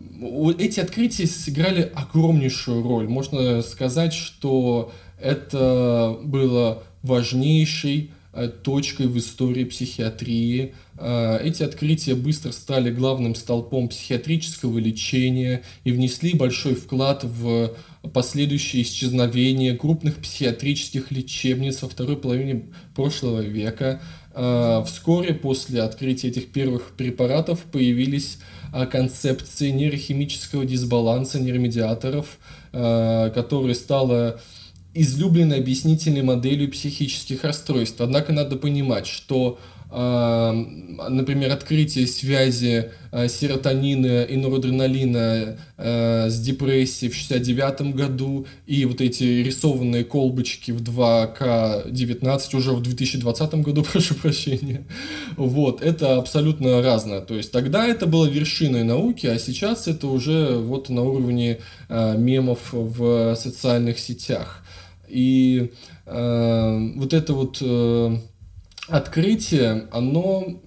эти 0.57 0.79
открытия 0.79 1.27
сыграли 1.27 1.91
огромнейшую 1.93 2.81
роль. 2.81 3.09
Можно 3.09 3.61
сказать, 3.61 4.13
что 4.13 4.93
это 5.19 6.17
было 6.23 6.83
важнейшей 7.03 8.11
э, 8.31 8.47
точкой 8.47 9.07
в 9.07 9.17
истории 9.17 9.65
психиатрии. 9.65 10.75
А, 10.97 11.37
эти 11.37 11.63
открытия 11.63 12.15
быстро 12.15 12.51
стали 12.51 12.91
главным 12.91 13.35
столпом 13.35 13.89
психиатрического 13.89 14.77
лечения 14.79 15.63
и 15.83 15.91
внесли 15.91 16.33
большой 16.33 16.75
вклад 16.75 17.23
в 17.23 17.73
последующее 18.13 18.83
исчезновение 18.83 19.75
крупных 19.75 20.17
психиатрических 20.17 21.11
лечебниц 21.11 21.81
во 21.81 21.89
второй 21.89 22.17
половине 22.17 22.65
прошлого 22.95 23.41
века. 23.41 24.01
А, 24.33 24.83
вскоре 24.83 25.33
после 25.33 25.81
открытия 25.81 26.29
этих 26.29 26.51
первых 26.51 26.91
препаратов 26.97 27.61
появились 27.71 28.39
а, 28.73 28.85
концепции 28.85 29.71
нейрохимического 29.71 30.65
дисбаланса 30.65 31.39
нейромедиаторов, 31.39 32.37
а, 32.71 33.29
которые 33.31 33.75
стало 33.75 34.39
излюбленной 34.93 35.59
объяснительной 35.59 36.21
моделью 36.21 36.71
психических 36.71 37.43
расстройств. 37.43 37.99
Однако 37.99 38.31
надо 38.31 38.55
понимать, 38.55 39.07
что 39.07 39.59
например, 39.91 41.51
открытие 41.51 42.07
связи 42.07 42.91
э, 43.11 43.27
серотонина 43.27 44.23
и 44.23 44.35
норадреналина 44.35 45.57
э, 45.77 46.29
с 46.29 46.39
депрессией 46.39 47.11
в 47.11 47.15
69 47.15 47.95
году 47.95 48.45
и 48.65 48.85
вот 48.85 49.01
эти 49.01 49.23
рисованные 49.23 50.03
колбочки 50.03 50.71
в 50.71 50.81
2К19 50.81 52.57
уже 52.57 52.71
в 52.71 52.81
2020 52.81 53.55
году, 53.55 53.83
прошу 53.91 54.15
прощения. 54.15 54.85
Вот, 55.37 55.81
это 55.81 56.17
абсолютно 56.17 56.81
разное. 56.81 57.21
То 57.21 57.35
есть 57.35 57.51
тогда 57.51 57.85
это 57.85 58.05
было 58.05 58.25
вершиной 58.25 58.83
науки, 58.83 59.27
а 59.27 59.37
сейчас 59.39 59.87
это 59.87 60.07
уже 60.07 60.57
вот 60.57 60.89
на 60.89 61.03
уровне 61.03 61.59
э, 61.89 62.17
мемов 62.17 62.73
в 62.73 63.35
социальных 63.35 63.99
сетях. 63.99 64.61
И 65.07 65.71
вот 66.07 67.13
это 67.13 67.33
вот 67.33 67.61
открытие, 68.87 69.87
оно, 69.91 70.61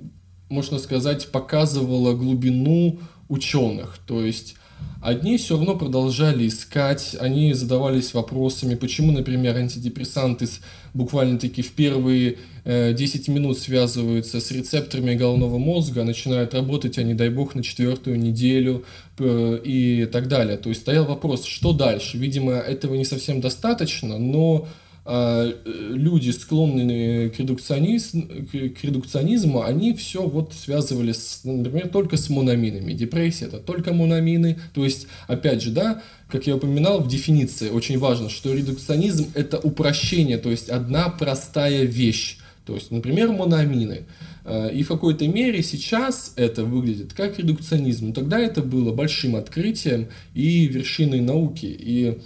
можно 0.49 0.79
сказать, 0.79 1.31
показывало 1.31 2.15
глубину 2.15 2.99
ученых. 3.29 3.99
То 4.07 4.25
есть 4.25 4.57
Одни 5.01 5.37
все 5.37 5.57
равно 5.57 5.77
продолжали 5.77 6.49
искать, 6.49 7.17
они 7.21 7.53
задавались 7.55 8.15
вопросами, 8.15 8.75
почему, 8.75 9.13
например, 9.13 9.57
антидепрессанты 9.57 10.49
буквально-таки 10.93 11.63
в 11.63 11.71
первые 11.73 12.39
э, 12.65 12.93
10 12.95 13.29
минут 13.29 13.59
связываются 13.59 14.41
с 14.41 14.51
рецепторами 14.51 15.15
головного 15.15 15.57
мозга, 15.59 16.03
начинают 16.03 16.53
работать, 16.53 16.99
а 16.99 17.05
не 17.05 17.15
дай 17.15 17.29
бог, 17.29 17.55
на 17.55 17.63
четвертую 17.63 18.19
неделю 18.19 18.85
э, 19.21 19.61
и 19.63 20.05
так 20.07 20.27
далее. 20.27 20.57
То 20.57 20.69
есть 20.69 20.81
стоял 20.81 21.05
вопрос, 21.05 21.45
что 21.45 21.73
дальше? 21.73 22.19
Видимо, 22.19 22.55
этого 22.55 22.97
не 22.97 23.05
совсем 23.05 23.41
достаточно, 23.41 24.19
но 24.19 24.67
люди, 25.09 26.31
склонные 26.31 27.31
к, 27.31 27.37
к 27.37 28.85
редукционизму, 28.85 29.63
они 29.63 29.95
все 29.95 30.23
вот 30.23 30.53
связывали, 30.53 31.13
с, 31.13 31.41
например, 31.45 31.89
только 31.89 32.19
с 32.19 32.29
мономинами. 32.29 32.93
Депрессия– 32.93 33.45
это 33.47 33.59
только 33.59 33.95
мономины. 33.95 34.59
То 34.75 34.85
есть, 34.85 35.07
опять 35.27 35.63
же, 35.63 35.71
да, 35.71 36.03
как 36.29 36.47
я 36.47 36.57
упоминал, 36.57 37.01
в 37.01 37.09
дефиниции 37.09 37.71
очень 37.71 37.99
важно, 37.99 38.29
что 38.29 38.53
редукционизм– 38.53 39.29
это 39.35 39.59
упрощение, 39.59 40.37
то 40.37 40.51
есть 40.51 40.69
одна 40.69 41.09
простая 41.09 41.85
вещь. 41.85 42.39
То 42.67 42.75
есть, 42.75 42.91
например, 42.91 43.33
мономины. 43.33 44.03
А, 44.45 44.69
и 44.69 44.83
в 44.83 44.89
какой-то 44.89 45.27
мере 45.27 45.63
сейчас 45.63 46.35
это 46.37 46.65
выглядит 46.65 47.15
как 47.15 47.39
редукционизм. 47.39 48.13
Тогда 48.13 48.39
это 48.39 48.61
было 48.63 48.93
большим 48.93 49.37
открытием 49.37 50.09
и 50.35 50.67
вершиной 50.67 51.21
науки. 51.21 51.65
И 51.67 52.19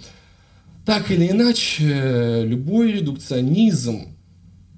так 0.85 1.11
или 1.11 1.29
иначе, 1.29 2.43
любой 2.45 2.93
редукционизм 2.93 4.15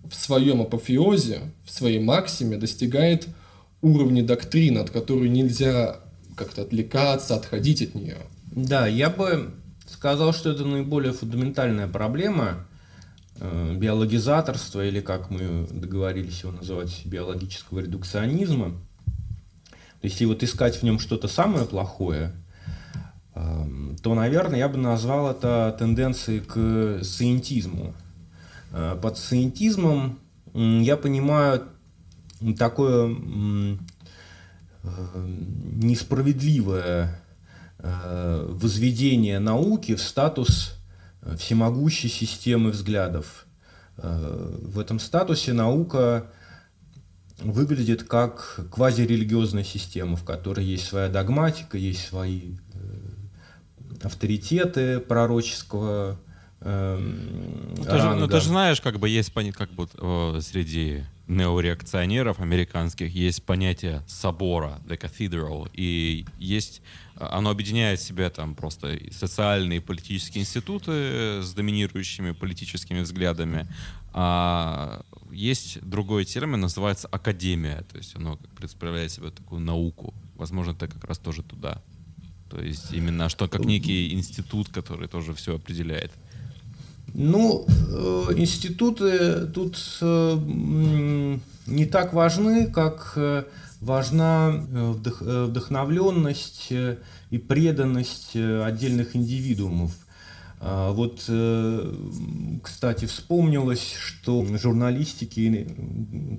в 0.10 0.16
своем 0.16 0.62
апофеозе, 0.62 1.42
в 1.66 1.72
своей 1.72 2.00
максиме 2.00 2.58
достигает 2.58 3.28
уровня 3.82 4.24
доктрины, 4.24 4.80
от 4.80 4.92
которой 4.92 5.30
нельзя 5.30 5.98
как-то 6.36 6.64
отвлекаться, 6.64 7.36
отходить 7.36 7.82
от 7.82 7.96
нее. 7.96 8.18
Да, 8.52 8.88
я 8.88 9.10
бы 9.10 9.54
сказал, 9.88 10.34
что 10.34 10.52
это 10.52 10.64
наиболее 10.64 11.14
фундаментальная 11.14 11.88
проблема 11.88 12.68
э, 13.40 13.76
биологизаторства, 13.76 14.86
или 14.86 15.02
как 15.02 15.30
мы 15.30 15.68
договорились 15.72 16.42
его 16.42 16.52
называть, 16.52 17.06
биологического 17.06 17.80
редукционизма. 17.80 18.72
То 20.02 20.08
есть, 20.08 20.16
если 20.16 20.26
вот 20.26 20.44
искать 20.44 20.78
в 20.78 20.84
нем 20.84 21.00
что-то 21.00 21.28
самое 21.28 21.66
плохое, 21.66 22.32
то, 24.02 24.16
наверное, 24.16 24.60
я 24.60 24.70
бы 24.70 24.78
назвал 24.78 25.30
это 25.30 25.76
тенденцией 25.78 26.40
к 26.40 27.04
сcientизму. 27.04 27.94
Э, 28.72 28.98
под 29.02 29.18
сcientизмом 29.18 30.20
я 30.54 30.96
понимаю 30.96 31.64
такое 32.58 33.14
э, 33.14 33.76
несправедливое 34.84 37.20
э, 37.80 38.48
возведение 38.50 39.40
науки 39.40 39.96
в 39.96 40.02
статус 40.02 40.78
всемогущей 41.38 42.10
системы 42.10 42.70
взглядов. 42.70 43.48
В 43.98 44.80
этом 44.80 45.00
статусе 45.00 45.54
наука 45.54 46.28
выглядит 47.40 48.04
как 48.04 48.60
квазирелигиозная 48.72 49.64
система, 49.64 50.18
в 50.18 50.24
которой 50.24 50.66
есть 50.66 50.86
своя 50.86 51.10
догматика, 51.10 51.78
есть 51.78 52.06
свои 52.06 52.58
авторитеты 54.06 55.00
пророческого 55.00 56.18
ну, 56.66 57.84
ты, 57.84 58.00
же, 58.00 58.16
ну, 58.16 58.28
ты 58.28 58.40
же 58.40 58.48
знаешь, 58.48 58.82
как 58.82 58.98
бы 58.98 59.08
есть 59.08 59.32
как 59.54 59.72
бы 59.72 59.88
среди 60.42 61.04
неореакционеров 61.28 62.40
американских 62.40 63.14
есть 63.14 63.44
понятие 63.44 64.02
собора, 64.08 64.80
the 64.88 64.98
cathedral, 64.98 65.70
и 65.74 66.26
есть, 66.40 66.82
оно 67.18 67.52
объединяет 67.52 68.00
в 68.00 68.04
себя 68.04 68.32
там 68.32 68.56
просто 68.56 68.98
социальные 69.12 69.78
и 69.78 69.80
политические 69.80 70.42
институты 70.42 71.44
с 71.44 71.54
доминирующими 71.54 72.32
политическими 72.32 73.02
взглядами, 73.02 73.68
а 74.14 75.04
есть 75.32 75.82
другой 75.82 76.26
термин, 76.26 76.62
называется 76.62 77.08
академия, 77.10 77.84
то 77.92 77.98
есть 77.98 78.16
оно 78.16 78.40
представляет 78.58 79.12
себе 79.12 79.30
такую 79.30 79.62
науку, 79.62 80.16
возможно, 80.36 80.72
это 80.72 80.88
как 80.88 81.04
раз 81.04 81.20
тоже 81.20 81.44
туда. 81.44 81.82
То 82.56 82.62
есть 82.62 82.94
именно 82.94 83.28
что 83.28 83.50
как 83.50 83.66
некий 83.66 84.14
институт, 84.14 84.70
который 84.70 85.10
тоже 85.10 85.34
все 85.34 85.56
определяет. 85.56 86.12
Ну, 87.14 87.66
э, 87.68 88.28
институты 88.38 89.48
тут 89.48 89.78
э, 90.00 91.38
не 91.68 91.86
так 91.86 92.14
важны, 92.14 92.68
как 92.68 93.12
э, 93.18 93.44
важна 93.82 94.52
вдохновленность 94.52 96.72
и 97.30 97.38
преданность 97.38 98.36
отдельных 98.36 99.18
индивидуумов. 99.18 99.92
А 100.62 100.94
вот, 100.94 101.30
кстати, 102.64 103.06
вспомнилось, 103.06 103.96
что 104.00 104.40
в 104.42 104.58
журналистике 104.58 105.68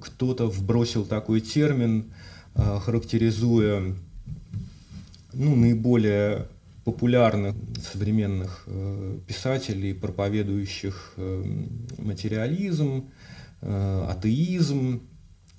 кто-то 0.02 0.46
вбросил 0.46 1.04
такой 1.04 1.42
термин, 1.42 2.06
характеризуя 2.54 3.94
ну, 5.38 5.54
наиболее 5.54 6.48
популярных 6.84 7.54
современных 7.92 8.62
э, 8.66 9.18
писателей, 9.26 9.92
проповедующих 9.92 11.14
э, 11.16 11.44
материализм, 11.98 13.10
э, 13.60 14.06
атеизм, 14.08 15.02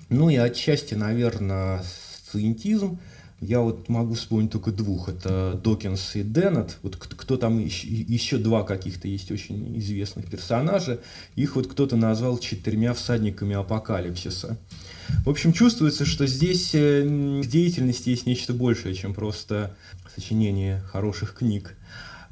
ну 0.09 0.29
и 0.29 0.37
отчасти, 0.37 0.95
наверное, 0.95 1.83
сциентизм. 1.83 2.99
Я 3.39 3.59
вот 3.59 3.87
могу 3.87 4.15
вспомнить 4.15 4.51
только 4.51 4.71
двух. 4.71 5.09
Это 5.09 5.59
Докинс 5.63 6.15
и 6.15 6.23
Деннет. 6.23 6.77
Вот 6.81 6.95
кто 6.95 7.37
там 7.37 7.59
еще, 7.59 7.87
еще 7.87 8.37
два 8.37 8.63
каких-то 8.63 9.07
есть 9.07 9.31
очень 9.31 9.77
известных 9.77 10.25
персонажа. 10.25 11.01
Их 11.35 11.55
вот 11.55 11.67
кто-то 11.67 11.97
назвал 11.97 12.39
четырьмя 12.39 12.93
всадниками 12.95 13.55
апокалипсиса. 13.55 14.57
В 15.26 15.30
общем, 15.30 15.54
чувствуется, 15.54 16.06
что 16.06 16.26
здесь 16.28 16.74
в 16.74 17.46
деятельности 17.48 18.10
есть 18.10 18.26
нечто 18.26 18.54
большее, 18.54 18.96
чем 18.96 19.13
просто 19.13 19.76
сочинение 20.15 20.82
хороших 20.91 21.36
книг. 21.36 21.76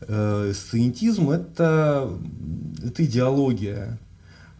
Э, 0.01 0.51
сциентизм 0.53 1.29
это, 1.29 2.11
это 2.83 3.05
идеология 3.05 3.97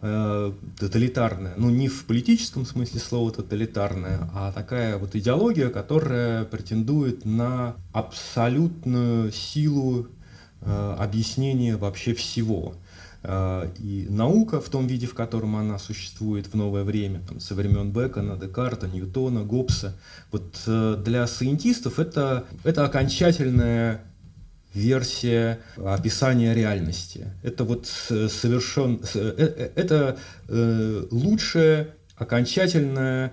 э, 0.00 0.52
тоталитарная, 0.78 1.54
ну 1.56 1.70
не 1.70 1.88
в 1.88 2.04
политическом 2.04 2.64
смысле 2.64 3.00
слова 3.00 3.30
тоталитарная, 3.32 4.30
а 4.34 4.52
такая 4.52 4.96
вот 4.96 5.14
идеология, 5.14 5.68
которая 5.68 6.44
претендует 6.44 7.24
на 7.24 7.74
абсолютную 7.92 9.30
силу 9.32 10.08
э, 10.62 10.96
объяснения 10.98 11.76
вообще 11.76 12.14
всего. 12.14 12.74
И 13.78 14.06
наука 14.08 14.60
в 14.60 14.68
том 14.68 14.86
виде, 14.86 15.06
в 15.06 15.14
котором 15.14 15.56
она 15.56 15.78
существует 15.78 16.46
в 16.46 16.54
новое 16.54 16.84
время, 16.84 17.20
там, 17.28 17.40
со 17.40 17.54
времен 17.54 17.90
Бекона, 17.90 18.36
Декарта, 18.36 18.86
Ньютона, 18.86 19.42
Гоббса, 19.42 19.94
вот 20.30 20.62
для 21.02 21.26
сcientистов 21.26 21.98
это, 21.98 22.44
это 22.62 22.84
окончательная 22.84 24.02
версия 24.76 25.58
описания 25.76 26.54
реальности. 26.54 27.32
Это 27.42 27.64
вот 27.64 27.86
совершен, 27.86 29.00
э, 29.14 29.34
э, 29.38 29.70
это 29.74 30.18
э, 30.48 31.06
лучшее 31.10 31.94
окончательное 32.16 33.32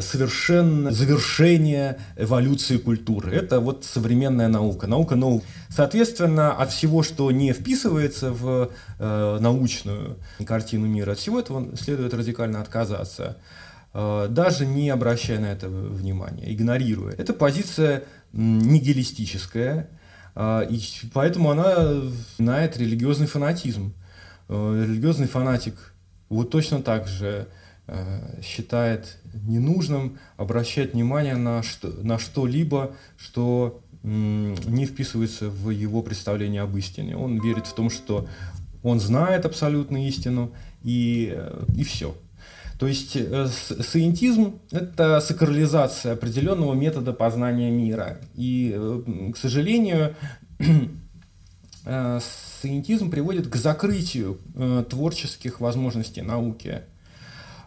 совершенное 0.00 0.92
завершение 0.92 1.98
эволюции 2.16 2.76
культуры. 2.76 3.34
Это 3.34 3.60
вот 3.60 3.84
современная 3.84 4.48
наука. 4.48 4.86
Наука 4.86 5.16
наук. 5.16 5.42
Соответственно, 5.68 6.52
от 6.52 6.70
всего, 6.70 7.02
что 7.02 7.30
не 7.32 7.52
вписывается 7.52 8.30
в 8.30 8.70
научную 8.98 10.18
картину 10.46 10.86
мира, 10.86 11.12
от 11.12 11.18
всего 11.18 11.40
этого 11.40 11.76
следует 11.76 12.14
радикально 12.14 12.60
отказаться 12.60 13.36
даже 13.92 14.66
не 14.66 14.90
обращая 14.90 15.38
на 15.38 15.46
это 15.46 15.68
внимания, 15.68 16.52
игнорируя. 16.52 17.14
Это 17.14 17.32
позиция 17.32 18.02
нигилистическая, 18.32 19.88
и 20.36 20.80
поэтому 21.12 21.50
она 21.50 22.02
знает 22.36 22.76
религиозный 22.76 23.28
фанатизм. 23.28 23.94
Э, 24.48 24.84
религиозный 24.86 25.28
фанатик 25.28 25.94
вот 26.28 26.50
точно 26.50 26.82
так 26.82 27.06
же 27.06 27.26
э, 27.26 27.63
считает 28.42 29.18
ненужным 29.46 30.18
обращать 30.36 30.94
внимание 30.94 31.36
на, 31.36 31.62
что, 31.62 31.88
на 31.88 32.18
что-либо, 32.18 32.92
что 33.18 33.80
не 34.02 34.86
вписывается 34.86 35.50
в 35.50 35.70
его 35.70 36.02
представление 36.02 36.62
об 36.62 36.76
истине. 36.76 37.16
Он 37.16 37.40
верит 37.40 37.66
в 37.66 37.74
том, 37.74 37.90
что 37.90 38.26
он 38.82 39.00
знает 39.00 39.46
абсолютную 39.46 40.06
истину, 40.08 40.52
и, 40.82 41.32
э, 41.34 41.64
и 41.74 41.84
все. 41.84 42.14
То 42.78 42.86
есть 42.86 43.16
э, 43.16 43.48
сcientизм– 43.80 44.58
это 44.70 45.20
сакрализация 45.20 46.12
определенного 46.12 46.74
метода 46.74 47.12
познания 47.12 47.70
мира. 47.70 48.18
И, 48.34 48.74
э, 48.74 49.30
к 49.32 49.36
сожалению, 49.36 50.14
э, 51.86 52.20
сcientизм 52.60 53.10
приводит 53.10 53.48
к 53.48 53.56
закрытию 53.56 54.38
творческих 54.90 55.60
возможностей 55.60 56.22
науки. 56.22 56.82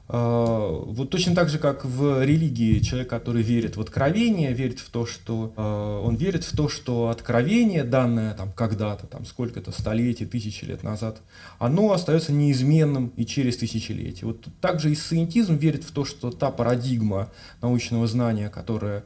А, 0.09 0.69
вот 0.69 1.09
точно 1.09 1.35
так 1.35 1.49
же, 1.49 1.59
как 1.59 1.83
в 1.83 2.23
религии 2.23 2.79
человек, 2.79 3.09
который 3.09 3.41
верит 3.41 3.75
в 3.75 3.81
откровение, 3.81 4.53
верит 4.53 4.79
в 4.79 4.89
то, 4.89 5.05
что 5.05 5.53
а, 5.57 6.01
он 6.01 6.15
верит 6.15 6.45
в 6.45 6.55
то, 6.55 6.69
что 6.69 7.09
откровение, 7.09 7.83
данное 7.83 8.33
там 8.33 8.51
когда-то, 8.53 9.05
там 9.07 9.25
сколько-то 9.25 9.71
столетий, 9.71 10.25
тысячи 10.25 10.63
лет 10.63 10.81
назад, 10.81 11.21
оно 11.59 11.91
остается 11.91 12.31
неизменным 12.31 13.11
и 13.17 13.25
через 13.25 13.57
тысячелетия. 13.57 14.25
Вот 14.25 14.45
также 14.61 14.91
и 14.91 14.95
сcientизм 14.95 15.55
верит 15.55 15.83
в 15.83 15.91
то, 15.91 16.05
что 16.05 16.31
та 16.31 16.51
парадигма 16.51 17.29
научного 17.61 18.07
знания, 18.07 18.49
которая 18.49 19.03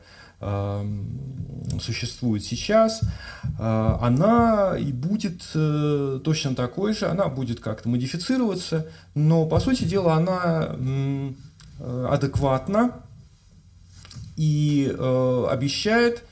существует 1.80 2.44
сейчас, 2.44 3.02
а, 3.60 4.00
она 4.02 4.78
и 4.78 4.92
будет 4.92 5.44
э, 5.54 6.20
точно 6.24 6.56
такой 6.56 6.94
же, 6.94 7.08
она 7.08 7.28
будет 7.28 7.60
как-то 7.60 7.90
модифицироваться, 7.90 8.88
но 9.16 9.46
по 9.46 9.60
сути 9.60 9.84
дела 9.84 10.16
она 10.16 10.76
э, 10.76 12.08
адекватна 12.10 12.92
и 14.38 14.92
э, 14.92 15.46
обещает 15.50 16.24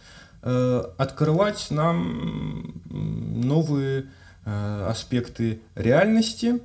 открывать 0.42 1.68
нам 1.70 2.82
новые 2.86 4.06
аспекты 4.46 5.60
реальности. 5.76 6.62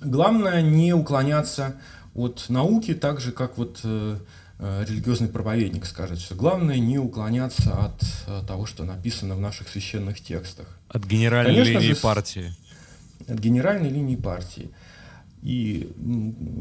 Главное 0.00 0.62
не 0.62 0.94
уклоняться 0.94 1.74
от 2.14 2.46
науки, 2.48 2.94
так 2.94 3.20
же 3.20 3.32
как 3.32 3.58
вот 3.58 3.84
Э, 3.84 4.16
религиозный 4.60 5.28
проповедник 5.28 5.86
скажет, 5.86 6.20
что 6.20 6.34
главное 6.34 6.78
не 6.78 6.98
уклоняться 6.98 7.72
от 7.72 8.02
э, 8.26 8.42
того, 8.46 8.66
что 8.66 8.84
написано 8.84 9.34
в 9.34 9.40
наших 9.40 9.68
священных 9.68 10.20
текстах. 10.20 10.66
От 10.88 11.06
генеральной 11.06 11.54
Конечно 11.54 11.78
линии 11.78 11.94
же, 11.94 12.00
партии. 12.00 12.54
От 13.26 13.38
генеральной 13.38 13.88
линии 13.88 14.16
партии. 14.16 14.70
И, 15.42 15.90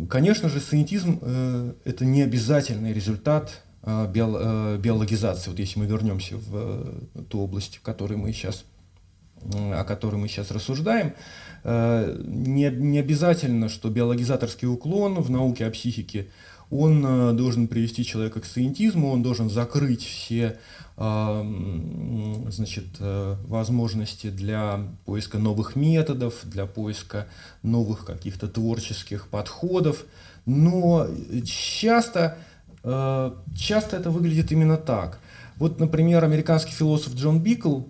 конечно 0.09 0.47
же, 0.47 0.61
санитизм 0.61 1.19
э,– 1.21 1.73
это 1.85 2.05
не 2.05 2.21
обязательный 2.21 2.93
результат 2.93 3.61
э, 3.83 4.07
био, 4.09 4.37
э, 4.39 4.77
биологизации. 4.77 5.49
Вот 5.49 5.59
если 5.59 5.79
мы 5.79 5.85
вернемся 5.85 6.37
в 6.37 7.01
э, 7.15 7.23
ту 7.29 7.41
область, 7.41 7.77
в 7.77 7.81
которой 7.81 8.17
мы 8.17 8.31
сейчас 8.33 8.63
о 9.51 9.85
которой 9.85 10.17
мы 10.17 10.27
сейчас 10.27 10.51
рассуждаем, 10.51 11.13
не, 11.63 12.69
не 12.69 12.99
обязательно, 12.99 13.69
что 13.69 13.89
биологизаторский 13.89 14.67
уклон 14.67 15.21
в 15.21 15.29
науке 15.29 15.65
о 15.65 15.71
психике 15.71 16.27
он 16.71 17.03
э, 17.05 17.33
должен 17.33 17.67
привести 17.67 18.05
человека 18.05 18.41
к 18.41 18.45
сциентизму, 18.45 19.09
он 19.11 19.23
должен 19.23 19.49
закрыть 19.49 20.03
все 20.03 20.59
э, 20.97 22.43
значит, 22.49 22.85
э, 22.99 23.35
возможности 23.47 24.29
для 24.29 24.79
поиска 25.05 25.39
новых 25.39 25.75
методов, 25.75 26.35
для 26.43 26.67
поиска 26.67 27.27
новых 27.63 28.05
каких-то 28.05 28.47
творческих 28.47 29.27
подходов. 29.27 30.05
Но 30.45 31.05
часто, 31.45 32.37
часто 32.81 33.97
это 33.97 34.09
выглядит 34.09 34.51
именно 34.51 34.77
так. 34.77 35.19
Вот, 35.57 35.79
например, 35.79 36.23
американский 36.23 36.71
философ 36.71 37.13
Джон 37.13 37.39
Бикл 37.39 37.81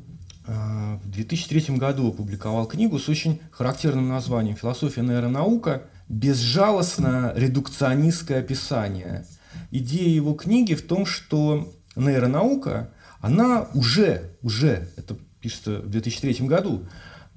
в 0.45 0.99
2003 1.05 1.77
году 1.77 2.09
опубликовал 2.09 2.65
книгу 2.65 2.99
с 2.99 3.07
очень 3.07 3.39
характерным 3.51 4.09
названием 4.09 4.57
«Философия 4.57 5.03
нейронаука», 5.03 5.83
безжалостно 6.09 7.33
редукционистское 7.35 8.39
описание. 8.39 9.25
Идея 9.71 10.09
его 10.09 10.33
книги 10.33 10.73
в 10.73 10.85
том, 10.85 11.05
что 11.05 11.71
нейронаука, 11.95 12.89
она 13.21 13.67
уже, 13.73 14.31
уже, 14.41 14.89
это 14.97 15.15
пишется 15.39 15.79
в 15.79 15.89
2003 15.89 16.47
году, 16.47 16.85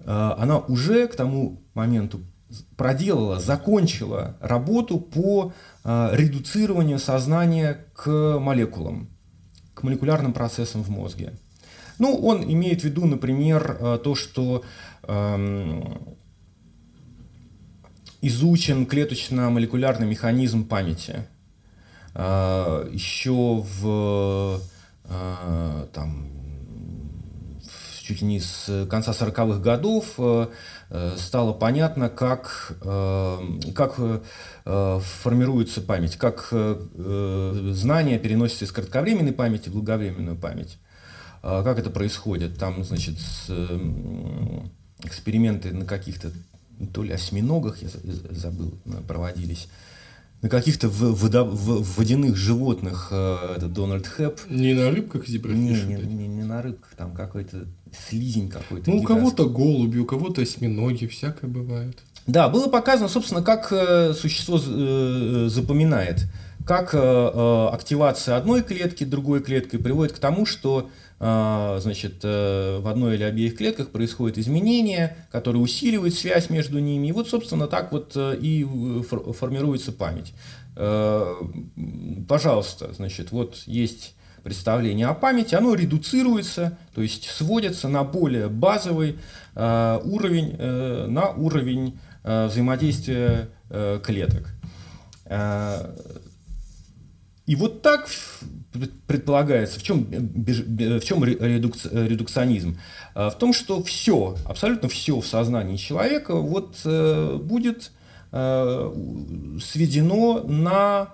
э, 0.00 0.04
она 0.06 0.58
уже 0.58 1.06
к 1.06 1.14
тому 1.14 1.62
моменту 1.74 2.20
проделала, 2.76 3.40
закончила 3.40 4.36
работу 4.40 4.98
по 4.98 5.52
э, 5.84 6.10
редуцированию 6.12 6.98
сознания 6.98 7.86
к 7.94 8.38
молекулам, 8.38 9.08
к 9.74 9.82
молекулярным 9.82 10.32
процессам 10.32 10.82
в 10.82 10.88
мозге. 10.88 11.34
Ну, 11.98 12.16
он 12.16 12.42
имеет 12.42 12.80
в 12.80 12.84
виду, 12.84 13.06
например, 13.06 13.76
э, 13.78 13.98
то, 14.02 14.14
что 14.14 14.64
эм, 15.02 16.16
изучен 18.22 18.86
клеточно-молекулярный 18.86 20.06
механизм 20.06 20.64
памяти. 20.64 21.26
А, 22.14 22.88
Еще 22.90 23.32
в 23.80 24.60
а, 25.04 25.88
там, 25.92 26.28
чуть 28.02 28.22
ли 28.22 28.26
не 28.26 28.40
с 28.40 28.86
конца 28.88 29.12
40-х 29.12 29.58
годов 29.60 30.14
э, 30.18 30.46
стало 31.16 31.52
понятно, 31.52 32.08
как, 32.08 32.76
э, 32.82 33.38
как 33.74 33.94
э, 33.98 35.00
формируется 35.22 35.80
память, 35.80 36.16
как 36.16 36.48
знания 36.52 38.18
переносятся 38.18 38.64
из 38.64 38.72
кратковременной 38.72 39.32
памяти 39.32 39.68
в 39.68 39.72
долговременную 39.72 40.36
память. 40.36 40.78
А, 41.42 41.62
как 41.62 41.78
это 41.78 41.90
происходит? 41.90 42.58
Там, 42.58 42.84
значит, 42.84 43.18
эксперименты 45.02 45.72
на 45.72 45.84
каких-то 45.84 46.30
то 46.86 47.02
ли 47.02 47.12
осьминогах, 47.12 47.82
я 47.82 47.88
забыл, 48.30 48.74
проводились, 49.06 49.68
на 50.42 50.48
каких-то 50.48 50.88
водо, 50.88 51.44
водяных 51.44 52.36
животных 52.36 53.08
э, 53.12 53.54
это 53.56 53.68
Дональд 53.68 54.08
Хэп. 54.08 54.40
Не 54.50 54.74
на 54.74 54.90
рыбках 54.90 55.28
зебрафиш? 55.28 55.84
Не, 55.84 55.94
не, 55.94 56.02
не, 56.02 56.26
не 56.26 56.42
на 56.42 56.60
рыбках, 56.60 56.90
там 56.96 57.14
какой-то 57.14 57.66
слизень 58.08 58.48
какой-то. 58.48 58.90
Ну, 58.90 58.98
у 58.98 59.02
кого-то 59.04 59.48
голуби, 59.48 59.98
у 59.98 60.04
кого-то 60.04 60.42
осьминоги, 60.42 61.06
всякое 61.06 61.46
бывает. 61.48 61.96
Да, 62.26 62.48
было 62.48 62.66
показано, 62.66 63.08
собственно, 63.08 63.42
как 63.42 63.72
э, 63.72 64.14
существо 64.14 64.60
э, 64.60 65.48
запоминает, 65.48 66.26
как 66.66 66.94
активация 66.94 68.36
одной 68.36 68.62
клетки 68.62 69.02
другой 69.02 69.42
клеткой 69.42 69.80
приводит 69.80 70.12
к 70.12 70.20
тому, 70.20 70.46
что 70.46 70.90
значит, 71.22 72.24
э, 72.24 72.80
в 72.80 72.88
одной 72.88 73.14
или 73.14 73.22
обеих 73.22 73.56
клетках 73.56 73.90
происходит 73.90 74.38
изменение, 74.38 75.16
которое 75.30 75.60
усиливает 75.60 76.14
связь 76.14 76.50
между 76.50 76.80
ними. 76.80 77.06
И 77.06 77.12
вот, 77.12 77.28
собственно, 77.28 77.68
так 77.68 77.92
вот 77.92 78.12
э, 78.16 78.36
и 78.40 78.64
формируется 79.32 79.92
память. 79.92 80.34
Э, 80.74 81.32
пожалуйста, 82.28 82.92
значит, 82.92 83.30
вот 83.30 83.62
есть 83.66 84.16
представление 84.42 85.06
о 85.06 85.14
памяти, 85.14 85.54
оно 85.54 85.74
редуцируется, 85.74 86.76
то 86.92 87.02
есть 87.02 87.30
сводится 87.30 87.86
на 87.86 88.02
более 88.02 88.48
базовый 88.48 89.16
уровень, 89.54 90.56
на 90.56 91.30
уровень 91.30 92.00
взаимодействия 92.24 93.48
клеток. 94.02 94.48
И 97.46 97.54
вот 97.54 97.82
так 97.82 98.08
предполагается, 99.06 99.78
в 99.78 99.82
чем, 99.82 100.04
в 100.04 101.00
чем 101.00 101.24
редукц, 101.24 101.86
редукционизм? 101.90 102.78
А, 103.14 103.30
в 103.30 103.38
том, 103.38 103.52
что 103.52 103.82
все, 103.82 104.36
абсолютно 104.44 104.88
все 104.88 105.20
в 105.20 105.26
сознании 105.26 105.76
человека 105.76 106.34
вот, 106.34 106.80
э, 106.84 107.38
будет 107.42 107.92
э, 108.32 108.92
сведено 109.62 110.42
на 110.44 111.08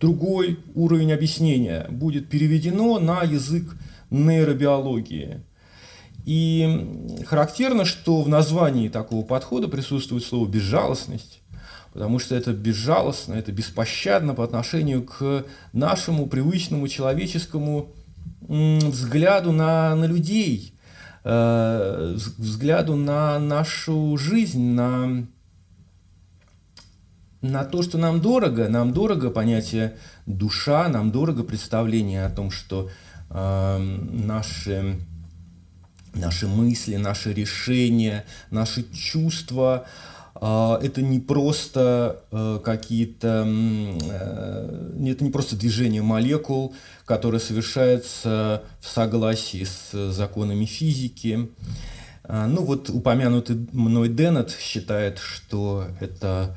другой 0.00 0.58
уровень 0.74 1.12
объяснения, 1.12 1.86
будет 1.90 2.28
переведено 2.28 2.98
на 2.98 3.22
язык 3.22 3.64
нейробиологии. 4.10 5.40
И 6.24 7.22
характерно, 7.26 7.84
что 7.84 8.22
в 8.22 8.28
названии 8.28 8.88
такого 8.88 9.24
подхода 9.24 9.68
присутствует 9.68 10.24
слово 10.24 10.48
«безжалостность», 10.48 11.40
потому 11.94 12.18
что 12.18 12.34
это 12.34 12.52
безжалостно, 12.52 13.34
это 13.34 13.52
беспощадно 13.52 14.34
по 14.34 14.42
отношению 14.42 15.04
к 15.04 15.46
нашему 15.72 16.26
привычному 16.26 16.88
человеческому 16.88 17.92
взгляду 18.48 19.52
на, 19.52 19.94
на 19.94 20.04
людей, 20.04 20.74
э, 21.22 22.16
взгляду 22.36 22.96
на 22.96 23.38
нашу 23.38 24.16
жизнь, 24.18 24.72
на, 24.72 25.24
на 27.40 27.64
то, 27.64 27.82
что 27.84 27.96
нам 27.96 28.20
дорого. 28.20 28.68
Нам 28.68 28.92
дорого 28.92 29.30
понятие 29.30 29.96
душа, 30.26 30.88
нам 30.88 31.12
дорого 31.12 31.44
представление 31.44 32.26
о 32.26 32.30
том, 32.30 32.50
что 32.50 32.90
э, 33.30 33.78
наши, 33.78 34.98
наши 36.12 36.48
мысли, 36.48 36.96
наши 36.96 37.32
решения, 37.32 38.24
наши 38.50 38.82
чувства– 38.92 39.86
это 40.40 41.00
не 41.00 41.20
просто 41.20 42.24
э, 42.32 42.60
какие-то, 42.64 43.46
э, 43.46 45.08
это 45.08 45.24
не 45.24 45.30
просто 45.30 45.56
движение 45.56 46.02
молекул, 46.02 46.74
которое 47.04 47.38
совершается 47.38 48.62
в 48.80 48.88
согласии 48.88 49.64
с 49.64 50.12
законами 50.12 50.64
физики. 50.64 51.50
А, 52.24 52.46
ну 52.46 52.64
вот 52.64 52.90
упомянутый 52.90 53.68
мной 53.72 54.08
Деннет 54.08 54.50
считает, 54.58 55.18
что 55.18 55.86
это 56.00 56.56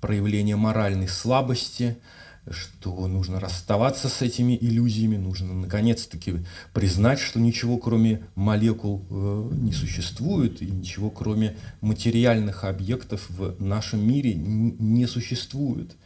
проявление 0.00 0.56
моральной 0.56 1.08
слабости– 1.08 1.96
что 2.50 3.06
нужно 3.06 3.40
расставаться 3.40 4.08
с 4.08 4.22
этими 4.22 4.56
иллюзиями, 4.60 5.16
нужно 5.16 5.54
наконец-таки 5.54 6.36
признать, 6.72 7.18
что 7.18 7.40
ничего 7.40 7.78
кроме 7.78 8.22
молекул 8.34 9.04
э, 9.10 9.50
не 9.52 9.72
существует, 9.72 10.62
и 10.62 10.66
ничего 10.66 11.10
кроме 11.10 11.56
материальных 11.80 12.64
объектов 12.64 13.28
в 13.30 13.62
нашем 13.62 14.06
мире 14.06 14.34
не 14.34 15.06
существует. 15.06 15.96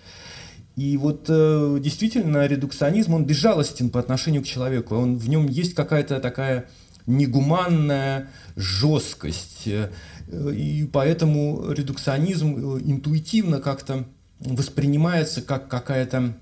И 0.76 0.96
вот 0.96 1.26
э, 1.28 1.78
действительно 1.80 2.46
редукционизм, 2.46 3.14
он 3.14 3.26
безжалостен 3.26 3.90
по 3.90 4.00
отношению 4.00 4.42
к 4.42 4.46
человеку, 4.46 4.96
он, 4.96 5.18
в 5.18 5.28
нем 5.28 5.46
есть 5.46 5.74
какая-то 5.74 6.18
такая 6.20 6.66
негуманная 7.06 8.30
жесткость, 8.56 9.66
э, 9.66 9.90
и 10.28 10.88
поэтому 10.90 11.70
редукционизм 11.70 12.78
интуитивно 12.78 13.60
как-то 13.60 14.06
воспринимается 14.44 15.42
как 15.42 15.68
какая-то 15.68 16.34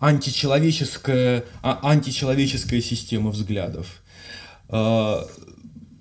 античеловеческая, 0.00 1.44
а, 1.62 1.80
античеловеческая 1.82 2.80
система 2.80 3.30
взглядов. 3.30 4.02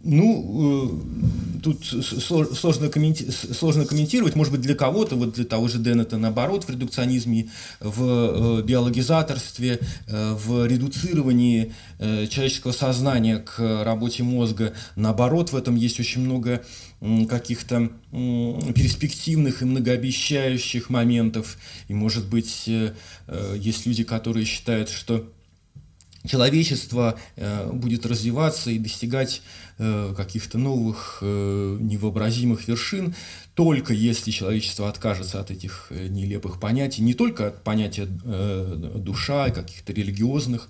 Ну, 0.04 1.00
э, 1.60 1.62
тут 1.62 1.86
сложно, 1.86 2.90
комменти 2.90 3.30
сложно 3.30 3.86
комментировать. 3.86 4.36
Может 4.36 4.52
быть, 4.52 4.62
для 4.62 4.74
кого-то, 4.74 5.16
вот 5.16 5.34
для 5.34 5.46
того 5.46 5.68
же 5.68 5.78
Деннета, 5.78 6.18
наоборот, 6.18 6.64
в 6.64 6.70
редукционизме, 6.70 7.50
в 7.80 8.60
э, 8.60 8.64
биологизаторстве, 8.64 9.80
э, 10.08 10.34
в 10.34 10.66
редуцировании 10.66 11.74
человеческого 12.00 12.72
сознания 12.72 13.38
к 13.38 13.84
работе 13.84 14.24
мозга, 14.24 14.74
наоборот, 14.96 15.52
в 15.52 15.56
этом 15.56 15.76
есть 15.76 16.00
очень 16.00 16.22
много 16.22 16.64
каких-то 17.30 17.92
перспективных 18.12 19.62
и 19.62 19.66
многообещающих 19.66 20.90
моментов. 20.90 21.58
И, 21.88 21.94
может 21.94 22.28
быть, 22.28 22.68
есть 23.56 23.86
люди, 23.86 24.04
которые 24.04 24.46
считают, 24.46 24.90
что 24.90 25.28
человечество 26.26 27.18
э, 27.36 27.72
будет 27.72 28.06
развиваться 28.06 28.72
и 28.72 28.78
достигать 28.78 29.42
э, 29.78 30.14
каких-то 30.16 30.58
новых 30.58 31.20
э, 31.22 31.78
невообразимых 31.80 32.68
вершин, 32.68 33.16
только 33.56 33.94
если 33.94 34.32
человечество 34.32 34.88
откажется 34.88 35.40
от 35.40 35.52
этих 35.52 35.88
нелепых 35.92 36.60
понятий, 36.60 37.02
не 37.02 37.14
только 37.14 37.48
от 37.48 37.64
понятия 37.64 38.06
душа 38.06 39.48
и 39.48 39.52
каких-то 39.52 39.92
религиозных 39.94 40.70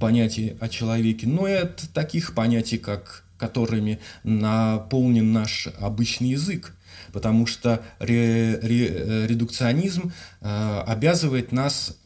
понятий 0.00 0.56
о 0.60 0.68
человеке, 0.68 1.26
но 1.26 1.46
и 1.46 1.52
от 1.52 1.76
таких 1.94 2.34
понятий, 2.34 2.78
как 2.78 3.24
которыми 3.38 4.00
наполнен 4.24 5.32
наш 5.32 5.68
обычный 5.78 6.30
язык 6.30 6.75
потому 7.16 7.46
что 7.46 7.82
ре, 7.98 8.58
ре, 8.58 8.88
э, 8.88 9.26
редукционизм 9.26 10.12
э, 10.42 10.82
обязывает 10.86 11.50
нас 11.50 11.96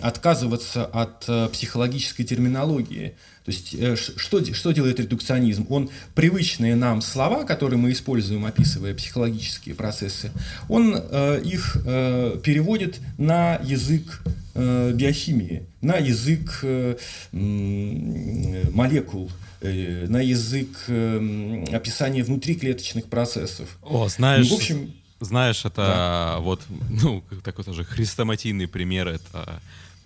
отказываться 0.00 0.84
от 0.84 1.24
э, 1.26 1.48
психологической 1.52 2.24
терминологии. 2.24 3.14
То 3.44 3.50
есть 3.50 3.76
что, 4.16 4.54
что 4.54 4.70
делает 4.70 5.00
редукционизм? 5.00 5.66
Он 5.70 5.90
привычные 6.14 6.76
нам 6.76 7.02
слова, 7.02 7.42
которые 7.42 7.80
мы 7.80 7.90
используем, 7.90 8.44
описывая 8.44 8.94
психологические 8.94 9.74
процессы, 9.74 10.30
он 10.68 10.94
э, 10.96 11.42
их 11.44 11.76
э, 11.84 12.38
переводит 12.44 13.00
на 13.18 13.56
язык 13.56 14.22
э, 14.54 14.92
биохимии, 14.94 15.64
на 15.80 15.96
язык 15.96 16.60
э, 16.62 16.94
молекул, 17.32 19.32
на 19.64 20.20
язык 20.20 20.68
э, 20.88 21.64
описания 21.72 22.22
внутриклеточных 22.22 23.06
процессов. 23.06 23.78
О, 23.82 24.08
знаешь, 24.08 24.48
ну, 24.48 24.56
в 24.56 24.58
общем, 24.58 24.94
знаешь, 25.20 25.64
это 25.64 25.76
да. 25.76 26.38
вот, 26.40 26.62
ну, 26.90 27.22
такой 27.42 27.64
тоже 27.64 27.84
хрестоматийный 27.84 28.68
пример, 28.68 29.08
это 29.08 29.60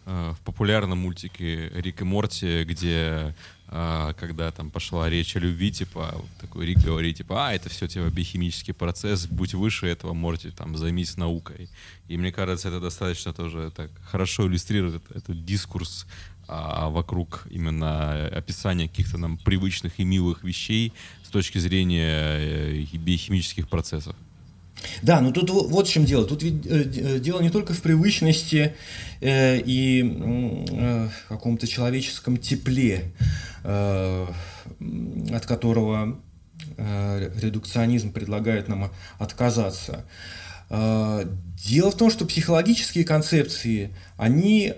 э, 0.07 0.35
в 0.37 0.41
популярном 0.45 0.99
мультике 0.99 1.71
Рик 1.75 2.03
и 2.03 2.05
Морти, 2.05 2.65
где 2.65 3.35
э, 3.69 4.15
когда 4.19 4.51
там 4.53 4.71
пошла 4.71 5.11
речь 5.11 5.35
о 5.37 5.41
любви, 5.41 5.73
типа, 5.73 6.15
такой 6.41 6.67
Рик 6.67 6.79
говорит, 6.79 7.17
типа, 7.17 7.49
а, 7.49 7.55
это 7.55 7.69
все, 7.69 7.89
типа, 7.89 8.11
биохимический 8.11 8.75
процесс, 8.75 9.27
будь 9.27 9.55
выше 9.55 9.87
этого, 9.87 10.13
Морти, 10.13 10.51
там, 10.51 10.77
займись 10.77 11.17
наукой. 11.17 11.69
И 12.07 12.17
мне 12.17 12.33
кажется, 12.33 12.69
это 12.69 12.81
достаточно 12.81 13.33
тоже 13.33 13.73
так 13.75 13.91
хорошо 14.05 14.47
иллюстрирует 14.47 15.03
этот 15.15 15.45
дискурс 15.45 16.07
а, 16.51 16.89
вокруг 16.89 17.47
именно 17.51 18.27
описания 18.29 18.89
каких-то 18.89 19.19
нам 19.19 19.37
привычных 19.37 20.01
и 20.01 20.05
милых 20.05 20.45
вещей 20.45 20.95
с 21.23 21.29
точки 21.29 21.59
зрения 21.59 22.39
э, 22.39 22.85
биохимических 22.95 23.69
процессов. 23.69 24.17
Да, 25.03 25.21
ну 25.21 25.31
тут 25.31 25.51
вот 25.51 25.87
в 25.87 25.91
чем 25.91 26.07
дело. 26.07 26.25
Тут 26.25 26.43
ведь 26.43 26.65
э, 26.65 26.85
э, 26.85 27.19
дело 27.19 27.43
не 27.43 27.51
только 27.51 27.75
в 27.75 27.83
привычности 27.83 28.75
и 29.21 31.09
каком-то 31.29 31.67
человеческом 31.67 32.39
тепле, 32.39 33.13
от 33.65 35.47
которого 35.47 36.19
редукционизм 36.79 38.13
предлагает 38.13 38.69
нам 38.69 38.93
отказаться. 39.19 40.05
Дело 40.71 41.91
в 41.91 41.97
том, 41.97 42.11
что 42.13 42.25
психологические 42.27 43.05
концепции, 43.05 43.91
они 44.17 44.75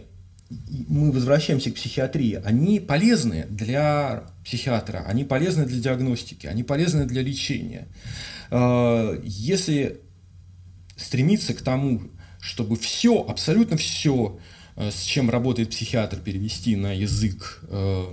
мы 0.88 1.12
возвращаемся 1.12 1.70
к 1.70 1.74
психиатрии, 1.74 2.40
они 2.44 2.80
полезны 2.80 3.46
для 3.48 4.24
психиатра, 4.44 5.04
они 5.06 5.24
полезны 5.24 5.64
для 5.64 5.80
диагностики, 5.80 6.46
они 6.46 6.64
полезны 6.64 7.06
для 7.06 7.22
лечения. 7.22 7.86
Э, 8.50 9.20
если 9.22 10.00
стремиться 10.96 11.54
к 11.54 11.62
тому, 11.62 12.02
чтобы 12.40 12.76
все, 12.76 13.22
абсолютно 13.22 13.76
все, 13.76 14.38
э, 14.76 14.90
с 14.90 15.02
чем 15.02 15.30
работает 15.30 15.70
психиатр, 15.70 16.18
перевести 16.18 16.74
на 16.74 16.92
язык, 16.92 17.60
э, 17.68 18.04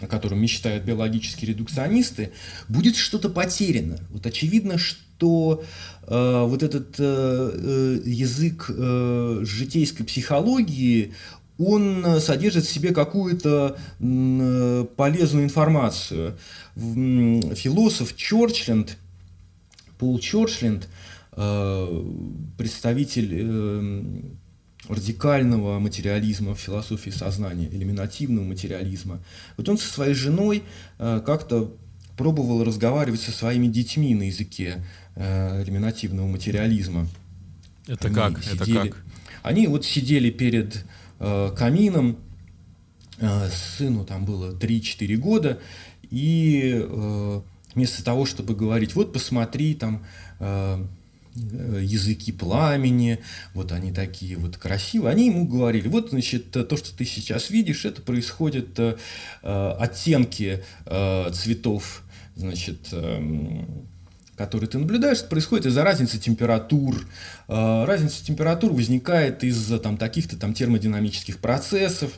о 0.00 0.06
котором 0.06 0.40
мечтают 0.40 0.84
биологические 0.84 1.50
редукционисты, 1.52 2.32
будет 2.68 2.96
что-то 2.96 3.28
потеряно. 3.28 3.98
Вот 4.10 4.26
очевидно, 4.26 4.78
что 4.78 5.64
э, 6.06 6.44
вот 6.46 6.62
этот 6.62 6.94
э, 6.98 8.00
язык 8.04 8.66
э, 8.68 9.40
житейской 9.42 10.04
психологии, 10.04 11.14
он 11.58 12.20
содержит 12.20 12.66
в 12.66 12.72
себе 12.72 12.94
какую-то 12.94 13.76
полезную 14.96 15.44
информацию. 15.44 16.38
Философ 16.76 18.14
Чорчленд, 18.14 18.96
Пол 19.98 20.20
Чорчленд, 20.20 20.88
э, 21.32 22.04
представитель 22.56 23.30
э, 23.32 24.20
радикального 24.88 25.78
материализма 25.78 26.54
в 26.54 26.58
философии 26.58 27.10
сознания, 27.10 27.68
элиминативного 27.70 28.44
материализма. 28.44 29.20
Вот 29.56 29.68
он 29.68 29.78
со 29.78 29.86
своей 29.86 30.14
женой 30.14 30.62
э, 30.98 31.22
как-то 31.24 31.72
пробовал 32.16 32.64
разговаривать 32.64 33.20
со 33.20 33.30
своими 33.30 33.68
детьми 33.68 34.14
на 34.14 34.24
языке 34.24 34.84
элиминативного 35.14 36.26
материализма. 36.26 37.06
Это 37.86 38.06
Они 38.06 38.14
как? 38.14 38.42
Сидели, 38.42 38.78
Это 38.78 38.88
как? 38.88 39.04
Они 39.42 39.66
вот 39.66 39.84
сидели 39.84 40.30
перед 40.30 40.84
э, 41.20 41.52
камином, 41.56 42.16
э, 43.18 43.50
сыну 43.50 44.04
там 44.04 44.24
было 44.24 44.52
3-4 44.52 45.16
года, 45.16 45.60
и 46.10 46.86
вместо 47.74 48.02
того, 48.02 48.24
чтобы 48.24 48.54
говорить, 48.54 48.94
вот 48.94 49.12
посмотри 49.12 49.74
там 49.74 50.02
языки 51.80 52.32
пламени, 52.32 53.18
вот 53.54 53.72
они 53.72 53.92
такие 53.92 54.36
вот 54.36 54.56
красивые, 54.56 55.12
они 55.12 55.26
ему 55.26 55.46
говорили, 55.46 55.88
вот, 55.88 56.10
значит, 56.10 56.50
то, 56.50 56.76
что 56.76 56.96
ты 56.96 57.04
сейчас 57.04 57.50
видишь, 57.50 57.84
это 57.84 58.02
происходит 58.02 58.78
э, 58.78 58.96
оттенки 59.42 60.62
э, 60.86 61.30
цветов, 61.32 62.02
значит, 62.36 62.88
э, 62.92 63.64
которые 64.38 64.70
ты 64.70 64.78
наблюдаешь, 64.78 65.24
происходит 65.24 65.66
из-за 65.66 65.82
разницы 65.82 66.18
температур. 66.18 67.06
Э, 67.48 67.84
разница 67.84 68.24
температур 68.24 68.72
возникает 68.72 69.44
из-за 69.44 69.78
там, 69.78 69.96
таких-то 69.96 70.36
там 70.36 70.54
термодинамических 70.54 71.38
процессов. 71.38 72.12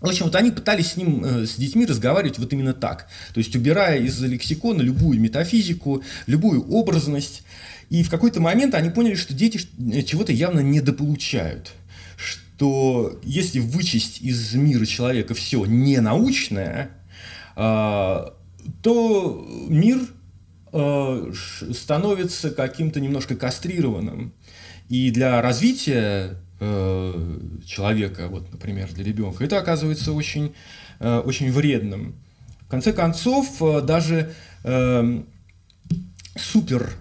В 0.00 0.06
общем, 0.06 0.26
вот 0.26 0.36
они 0.36 0.50
пытались 0.50 0.92
с 0.92 0.96
ним, 0.96 1.24
э, 1.24 1.46
с 1.46 1.54
детьми 1.54 1.86
разговаривать 1.86 2.38
вот 2.38 2.52
именно 2.52 2.74
так. 2.74 3.08
То 3.32 3.38
есть, 3.38 3.54
убирая 3.56 4.00
из 4.00 4.20
лексикона 4.20 4.82
любую 4.82 5.20
метафизику, 5.20 6.02
любую 6.26 6.68
образность. 6.70 7.42
И 7.90 8.02
в 8.02 8.10
какой-то 8.10 8.40
момент 8.40 8.74
они 8.74 8.90
поняли, 8.90 9.14
что 9.14 9.34
дети 9.34 9.60
э, 9.92 10.02
чего-то 10.02 10.32
явно 10.32 10.60
недополучают. 10.60 11.72
Что 12.16 13.18
если 13.22 13.60
вычесть 13.60 14.20
из 14.20 14.54
мира 14.54 14.84
человека 14.84 15.34
все 15.34 15.64
ненаучное, 15.64 16.90
то 17.54 19.46
мир 19.68 20.00
Э, 20.70 21.32
становится 21.72 22.50
каким-то 22.50 23.00
немножко 23.00 23.36
кастрированным. 23.36 24.32
И 24.90 25.10
для 25.10 25.40
развития 25.40 26.36
э, 26.60 27.38
человека, 27.64 28.28
вот, 28.28 28.52
например, 28.52 28.92
для 28.92 29.04
ребенка, 29.04 29.44
это 29.44 29.58
оказывается 29.58 30.12
очень, 30.12 30.54
э, 31.00 31.18
очень 31.20 31.50
вредным. 31.52 32.14
В 32.66 32.70
конце 32.70 32.92
концов, 32.92 33.62
даже 33.84 34.34
супер 36.36 36.92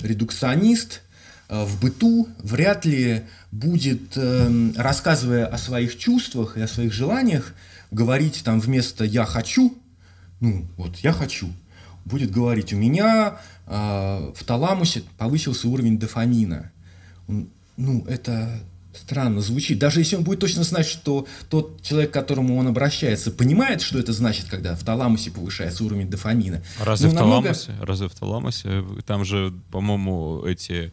редукционист 0.00 1.02
в 1.48 1.80
быту 1.80 2.28
вряд 2.38 2.84
ли 2.84 3.22
будет, 3.52 4.16
рассказывая 4.76 5.46
о 5.46 5.58
своих 5.58 5.98
чувствах 5.98 6.56
и 6.56 6.62
о 6.62 6.68
своих 6.68 6.92
желаниях, 6.92 7.54
говорить 7.90 8.42
там 8.44 8.60
вместо 8.60 9.04
«я 9.04 9.24
хочу», 9.24 9.76
ну, 10.40 10.66
вот 10.76 10.96
«я 10.98 11.12
хочу», 11.12 11.50
будет 12.04 12.30
говорить, 12.30 12.72
у 12.72 12.76
меня 12.76 13.38
э, 13.66 14.32
в 14.34 14.44
таламусе 14.44 15.02
повысился 15.16 15.68
уровень 15.68 15.98
дофамина. 15.98 16.70
ну, 17.26 18.04
это 18.06 18.60
странно 18.96 19.40
звучит. 19.40 19.78
Даже 19.78 20.00
если 20.00 20.16
он 20.16 20.24
будет 20.24 20.40
точно 20.40 20.62
знать, 20.64 20.86
что 20.86 21.26
тот 21.48 21.82
человек, 21.82 22.10
к 22.10 22.14
которому 22.14 22.56
он 22.58 22.68
обращается, 22.68 23.30
понимает, 23.30 23.80
что 23.80 23.98
это 23.98 24.12
значит, 24.12 24.46
когда 24.48 24.74
в 24.74 24.82
таламусе 24.82 25.30
повышается 25.30 25.84
уровень 25.84 26.08
дофамина. 26.08 26.62
А 26.80 26.84
разве 26.84 27.08
ну, 27.08 27.12
в 27.12 27.14
намного... 27.16 27.48
таламусе? 27.48 27.72
Разве 27.80 28.08
в 28.08 28.14
таламусе? 28.14 28.84
Там 29.06 29.24
же, 29.24 29.52
по-моему, 29.70 30.44
эти 30.44 30.92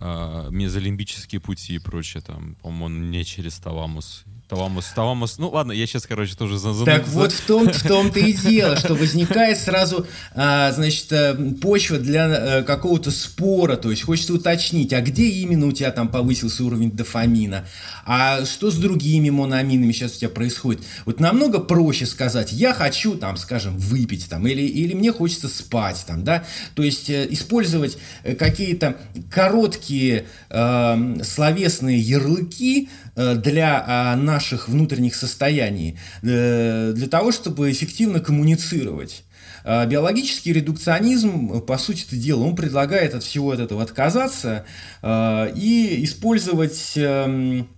э, 0.00 0.48
мезолимбические 0.50 1.40
пути 1.40 1.74
и 1.74 1.78
прочее, 1.78 2.22
там, 2.22 2.56
по-моему, 2.62 3.06
не 3.06 3.24
через 3.24 3.58
таламус 3.58 4.24
Таламус, 4.48 4.86
Таламус. 4.94 5.38
Ну 5.38 5.48
ладно, 5.48 5.72
я 5.72 5.86
сейчас, 5.86 6.06
короче, 6.06 6.36
тоже 6.36 6.56
за, 6.58 6.84
Так 6.84 7.08
вот 7.08 7.32
в 7.32 7.40
том, 7.46 7.68
в 7.68 7.82
том-то 7.82 8.20
и 8.20 8.32
дело, 8.32 8.76
что 8.76 8.94
возникает 8.94 9.58
сразу, 9.58 10.06
а, 10.34 10.70
значит, 10.70 11.10
э, 11.10 11.34
почва 11.60 11.98
для 11.98 12.26
а, 12.26 12.62
какого-то 12.62 13.10
спора, 13.10 13.76
то 13.76 13.90
есть 13.90 14.04
хочется 14.04 14.34
уточнить, 14.34 14.92
а 14.92 15.00
где 15.00 15.24
именно 15.24 15.66
у 15.66 15.72
тебя 15.72 15.90
там 15.90 16.08
повысился 16.08 16.62
уровень 16.62 16.92
дофамина, 16.92 17.66
а 18.04 18.44
что 18.44 18.70
с 18.70 18.76
другими 18.76 19.30
мономинами 19.30 19.90
сейчас 19.90 20.14
у 20.14 20.18
тебя 20.20 20.30
происходит. 20.30 20.84
Вот 21.06 21.18
намного 21.18 21.58
проще 21.58 22.06
сказать, 22.06 22.52
я 22.52 22.72
хочу 22.72 23.16
там, 23.16 23.36
скажем, 23.38 23.76
выпить 23.76 24.28
там, 24.28 24.46
или, 24.46 24.62
или 24.62 24.94
мне 24.94 25.10
хочется 25.10 25.48
спать 25.48 26.04
там, 26.06 26.22
да, 26.22 26.44
то 26.76 26.84
есть 26.84 27.10
э, 27.10 27.26
использовать 27.30 27.98
какие-то 28.38 28.96
короткие 29.28 30.26
э, 30.50 31.16
словесные 31.24 31.98
ярлыки 31.98 32.88
для 33.16 34.14
э, 34.14 34.16
наших 34.16 34.68
внутренних 34.68 35.14
состояний 35.14 35.98
э, 36.22 36.92
для 36.94 37.08
того, 37.08 37.32
чтобы 37.32 37.70
эффективно 37.70 38.20
коммуницировать. 38.20 39.24
А 39.64 39.84
биологический 39.86 40.52
редукционизм, 40.52 41.60
по 41.62 41.76
сути 41.78 42.14
дела, 42.14 42.44
он 42.44 42.54
предлагает 42.54 43.14
от 43.14 43.24
всего 43.24 43.52
этого 43.52 43.82
отказаться 43.82 44.64
э, 45.02 45.52
и 45.56 46.04
использовать 46.04 46.92
эм, 46.96 47.68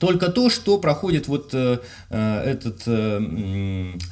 только 0.00 0.32
то, 0.32 0.50
что 0.50 0.78
проходит 0.78 1.28
вот 1.28 1.50
э, 1.52 1.78
этот 2.10 2.82
э, 2.86 3.20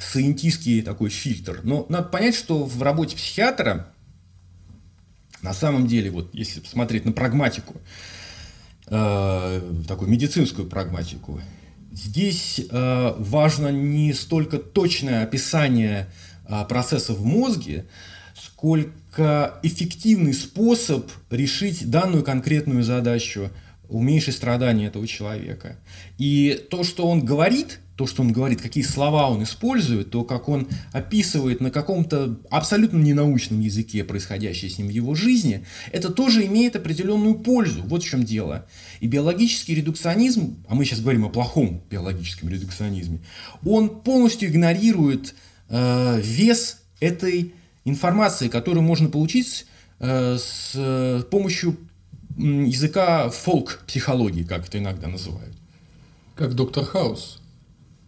сcientистский 0.01 0.83
такой 0.83 1.09
фильтр. 1.09 1.59
Но 1.63 1.85
надо 1.89 2.07
понять, 2.07 2.35
что 2.35 2.63
в 2.63 2.81
работе 2.81 3.17
психиатра 3.17 3.87
на 5.41 5.53
самом 5.53 5.85
деле, 5.85 6.09
вот 6.09 6.29
если 6.33 6.59
посмотреть 6.59 7.05
на 7.05 7.11
прагматику, 7.11 7.75
э, 7.75 8.14
такую 8.87 10.09
медицинскую 10.09 10.67
прагматику, 10.67 11.41
здесь 11.91 12.61
э, 12.69 13.13
важно 13.17 13.69
не 13.69 14.13
столько 14.13 14.57
точное 14.57 15.23
описание 15.23 16.07
а, 16.47 16.63
процессов 16.65 17.17
в 17.17 17.25
мозге, 17.25 17.85
сколько 18.35 19.59
эффективный 19.63 20.33
способ 20.33 21.09
решить 21.31 21.89
данную 21.89 22.23
конкретную 22.23 22.83
задачу, 22.83 23.49
уменьшить 23.89 24.35
страдания 24.35 24.87
этого 24.87 25.07
человека. 25.07 25.77
И 26.17 26.63
то, 26.69 26.83
что 26.83 27.07
он 27.07 27.25
говорит, 27.25 27.79
то, 27.95 28.07
что 28.07 28.21
он 28.21 28.31
говорит, 28.31 28.61
какие 28.61 28.83
слова 28.83 29.29
он 29.29 29.43
использует, 29.43 30.11
то, 30.11 30.23
как 30.23 30.49
он 30.49 30.67
описывает 30.91 31.61
на 31.61 31.71
каком-то 31.71 32.37
абсолютно 32.49 32.97
ненаучном 32.97 33.61
языке 33.61 34.03
происходящее 34.03 34.69
с 34.69 34.77
ним 34.77 34.87
в 34.87 34.91
его 34.91 35.15
жизни, 35.15 35.65
это 35.91 36.09
тоже 36.09 36.45
имеет 36.45 36.75
определенную 36.75 37.35
пользу. 37.35 37.83
Вот 37.83 38.03
в 38.03 38.07
чем 38.07 38.23
дело. 38.23 38.65
И 38.99 39.07
биологический 39.07 39.75
редукционизм, 39.75 40.57
а 40.67 40.75
мы 40.75 40.85
сейчас 40.85 40.99
говорим 40.99 41.25
о 41.25 41.29
плохом 41.29 41.81
биологическом 41.89 42.49
редукционизме, 42.49 43.19
он 43.63 44.01
полностью 44.01 44.49
игнорирует 44.49 45.35
Э, 45.67 46.19
вес 46.21 46.79
этой 46.99 47.53
информации, 47.85 48.49
которую 48.49 48.83
можно 48.83 49.09
получить 49.09 49.65
э, 49.99 50.37
с 50.37 51.25
помощью 51.31 51.77
языка 52.37 53.29
фолк-психологии, 53.29 54.43
как 54.43 54.67
это 54.67 54.77
иногда 54.77 55.07
называют. 55.07 55.55
Как 56.35 56.53
доктор 56.53 56.85
Хаус, 56.85 57.41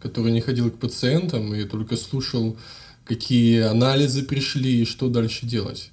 который 0.00 0.32
не 0.32 0.40
ходил 0.40 0.70
к 0.70 0.78
пациентам 0.78 1.54
и 1.54 1.64
только 1.64 1.96
слушал, 1.96 2.56
какие 3.04 3.62
анализы 3.62 4.22
пришли 4.22 4.82
и 4.82 4.84
что 4.84 5.08
дальше 5.08 5.46
делать. 5.46 5.90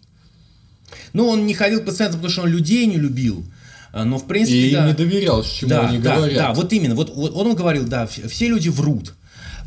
Ну, 1.14 1.28
он 1.28 1.46
не 1.46 1.54
ходил 1.54 1.82
к 1.82 1.86
пациентам, 1.86 2.20
потому 2.20 2.32
что 2.32 2.42
он 2.44 2.50
людей 2.50 2.86
не 2.86 2.98
любил. 2.98 3.44
А, 3.92 4.04
но, 4.04 4.18
в 4.18 4.28
принципе, 4.28 4.68
и 4.68 4.74
да. 4.74 4.88
не 4.88 4.94
доверял, 4.94 5.44
чему 5.44 5.70
да, 5.70 5.88
они 5.88 6.00
да, 6.00 6.18
говорят. 6.18 6.38
Да, 6.38 6.54
вот 6.54 6.74
именно. 6.74 6.96
Вот, 6.96 7.16
вот 7.16 7.34
он 7.34 7.56
говорил, 7.56 7.88
да, 7.88 8.06
все 8.06 8.48
люди 8.48 8.70
врут. 8.70 9.14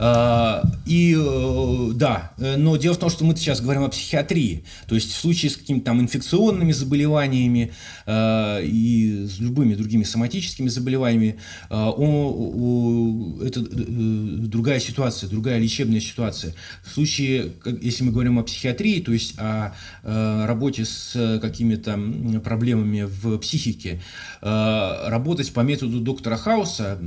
А, 0.01 0.63
и 0.87 1.17
э, 1.19 1.91
да, 1.95 2.33
э, 2.39 2.57
но 2.57 2.77
дело 2.77 2.95
в 2.95 2.99
том, 2.99 3.11
что 3.11 3.25
мы 3.25 3.35
сейчас 3.37 3.61
говорим 3.61 3.83
о 3.83 3.89
психиатрии. 3.89 4.63
То 4.87 4.95
есть 4.95 5.13
в 5.13 5.17
случае 5.17 5.51
с 5.51 5.57
какими-то 5.57 5.87
там 5.87 6.01
инфекционными 6.01 6.71
заболеваниями 6.73 7.73
э, 8.07 8.65
и 8.65 9.27
с 9.27 9.41
любыми 9.41 9.75
другими 9.75 10.05
соматическими 10.05 10.69
заболеваниями, 10.69 11.37
это 11.69 13.61
другая 13.61 14.81
ситуация, 14.81 15.29
другая 15.29 15.59
лечебная 15.59 16.01
ситуация. 16.01 16.55
В 16.85 16.91
случае, 16.91 17.53
если 17.81 18.05
мы 18.05 18.13
говорим 18.13 18.39
о 18.39 18.43
психиатрии, 18.43 19.01
то 19.01 19.13
есть 19.13 19.35
о 19.39 19.75
работе 20.03 20.85
с 20.85 21.39
какими-то 21.41 21.99
проблемами 22.45 23.03
в 23.03 23.39
психике, 23.39 24.01
работать 24.41 25.53
по 25.53 25.61
методу 25.61 26.01
доктора 26.01 26.37
Хауса 26.37 26.99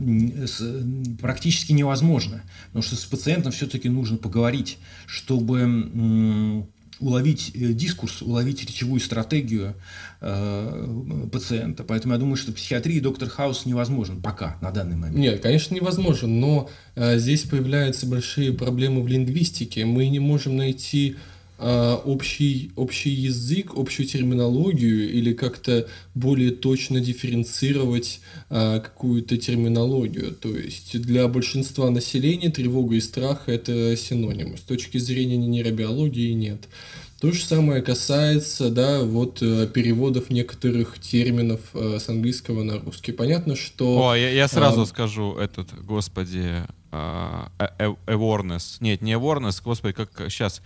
практически 1.22 1.72
невозможно. 1.72 2.42
Потому 2.82 2.98
что 2.98 3.06
с 3.06 3.08
пациентом 3.08 3.52
все-таки 3.52 3.90
нужно 3.90 4.18
поговорить, 4.18 4.80
чтобы 5.06 6.66
уловить 7.00 7.52
э, 7.54 7.74
дискурс, 7.74 8.24
уловить 8.24 8.64
речевую 8.66 9.00
стратегию 9.00 9.76
э, 10.20 11.28
пациента. 11.32 11.84
Поэтому 11.84 12.16
я 12.16 12.20
думаю, 12.20 12.38
что 12.38 12.52
психиатрии 12.52 13.00
доктор 13.00 13.30
Хаус 13.30 13.68
невозможен 13.68 14.20
пока, 14.20 14.58
на 14.62 14.72
данный 14.72 14.96
момент. 14.96 15.16
Нет, 15.16 15.42
конечно, 15.42 15.76
невозможен, 15.76 16.40
но 16.40 16.72
э, 16.96 17.20
здесь 17.20 17.44
появляются 17.44 18.08
большие 18.08 18.52
проблемы 18.52 19.04
в 19.04 19.08
лингвистике. 19.08 19.86
Мы 19.86 20.08
не 20.10 20.20
можем 20.20 20.58
найти 20.58 21.18
общий, 21.62 22.72
общий 22.76 23.12
язык, 23.12 23.74
общую 23.76 24.08
терминологию 24.08 25.12
или 25.12 25.34
как-то 25.34 25.88
более 26.16 26.52
точно 26.52 27.00
дифференцировать 27.00 28.22
а, 28.50 28.80
какую-то 28.80 29.38
терминологию. 29.38 30.34
То 30.34 30.50
есть 30.50 31.00
для 31.02 31.28
большинства 31.28 31.90
населения 31.90 32.50
тревога 32.50 32.96
и 32.96 33.02
страх– 33.02 33.44
это 33.48 33.96
синонимы. 33.96 34.58
С 34.58 34.62
точки 34.62 34.98
зрения 34.98 35.38
нейробиологии 35.38 36.32
нет. 36.32 36.68
То 37.22 37.32
же 37.32 37.46
самое 37.46 37.84
касается, 37.84 38.72
да, 38.72 39.04
вот 39.04 39.44
э, 39.44 39.68
переводов 39.68 40.32
некоторых 40.32 40.98
терминов 41.00 41.60
э, 41.76 42.00
с 42.00 42.10
английского 42.10 42.64
на 42.64 42.80
русский. 42.80 43.12
Понятно, 43.12 43.56
что... 43.56 44.10
О, 44.10 44.16
я, 44.16 44.32
я 44.32 44.48
сразу 44.48 44.82
а, 44.82 44.86
скажу 44.88 45.36
этот, 45.36 45.68
господи, 45.86 46.66
uh, 46.92 47.48
awareness. 48.08 48.78
Нет, 48.80 49.04
не 49.04 49.14
awareness, 49.14 49.62
господи, 49.64 49.94
как 49.94 50.10
сейчас 50.30 50.64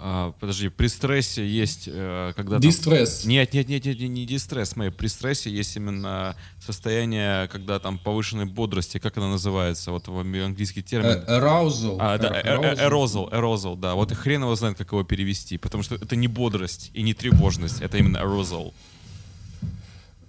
а, 0.00 0.32
подожди, 0.38 0.68
при 0.68 0.86
стрессе 0.86 1.44
есть, 1.44 1.88
э, 1.88 2.32
когда... 2.36 2.58
Дистресс. 2.58 3.20
Там... 3.20 3.30
Нет, 3.30 3.52
нет, 3.52 3.68
нет, 3.68 3.84
нет, 3.84 3.98
не 3.98 4.26
дистресс, 4.26 4.76
мы. 4.76 4.92
При 4.92 5.08
стрессе 5.08 5.50
есть 5.50 5.74
именно 5.74 6.36
состояние, 6.64 7.48
когда 7.48 7.80
там 7.80 7.98
повышенной 7.98 8.44
бодрости, 8.44 8.98
как 8.98 9.16
она 9.16 9.28
называется, 9.28 9.90
вот 9.90 10.06
в 10.06 10.16
английский 10.20 10.82
термин. 10.82 11.24
Э, 11.26 11.40
arousal. 11.40 11.96
А, 11.98 12.16
да, 12.16 12.40
arousal, 12.42 13.28
arousal, 13.32 13.76
да. 13.76 13.96
Вот 13.96 14.12
хрен 14.12 14.42
его 14.42 14.54
знает, 14.54 14.78
как 14.78 14.92
его 14.92 15.02
перевести, 15.02 15.58
потому 15.58 15.82
что 15.82 15.96
это 15.96 16.14
не 16.14 16.28
бодрость 16.28 16.92
и 16.94 17.02
не 17.02 17.12
тревожность, 17.12 17.80
это 17.80 17.98
именно 17.98 18.18
arousal. 18.18 18.72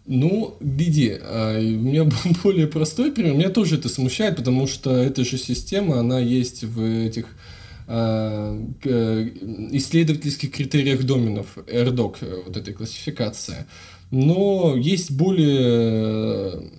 Ну, 0.07 0.57
Диди, 0.59 1.19
а, 1.21 1.59
у 1.59 1.61
меня 1.61 2.05
более 2.43 2.65
простой 2.65 3.11
пример. 3.11 3.35
Меня 3.35 3.49
тоже 3.49 3.75
это 3.75 3.87
смущает, 3.87 4.35
потому 4.35 4.65
что 4.65 4.95
эта 4.95 5.23
же 5.23 5.37
система, 5.37 5.99
она 5.99 6.17
есть 6.19 6.63
в 6.63 6.81
этих 6.81 7.27
Э, 7.27 7.48
исследовательских 7.89 10.51
критериях 10.51 11.03
доменов, 11.03 11.57
RDoC, 11.57 12.17
э, 12.21 12.43
вот 12.45 12.55
этой 12.55 12.73
классификации. 12.73 13.65
Но 14.11 14.75
есть 14.77 15.11
более, 15.11 16.69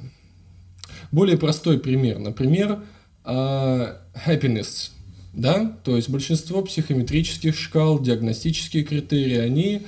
более 1.10 1.36
простой 1.36 1.80
пример. 1.80 2.20
Например, 2.20 2.84
э, 3.24 3.96
happiness. 4.26 4.90
Да? 5.32 5.76
То 5.84 5.96
есть 5.96 6.08
большинство 6.08 6.62
психометрических 6.62 7.58
шкал, 7.58 8.00
диагностические 8.00 8.84
критерии, 8.84 9.38
они 9.38 9.82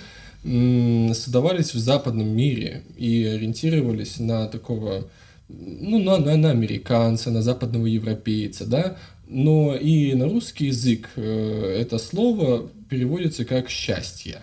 создавались 1.14 1.72
в 1.72 1.78
западном 1.78 2.26
мире 2.26 2.82
и 2.96 3.24
ориентировались 3.24 4.18
на 4.18 4.48
такого 4.48 5.06
ну, 5.48 5.98
на, 5.98 6.18
на, 6.18 6.36
на 6.36 6.50
американца, 6.50 7.30
на 7.30 7.42
западного 7.42 7.86
европейца, 7.86 8.66
да, 8.66 8.96
но 9.32 9.74
и 9.74 10.14
на 10.14 10.26
русский 10.26 10.66
язык 10.66 11.10
э, 11.16 11.78
это 11.80 11.98
слово 11.98 12.68
переводится 12.88 13.44
как 13.44 13.70
«счастье». 13.70 14.42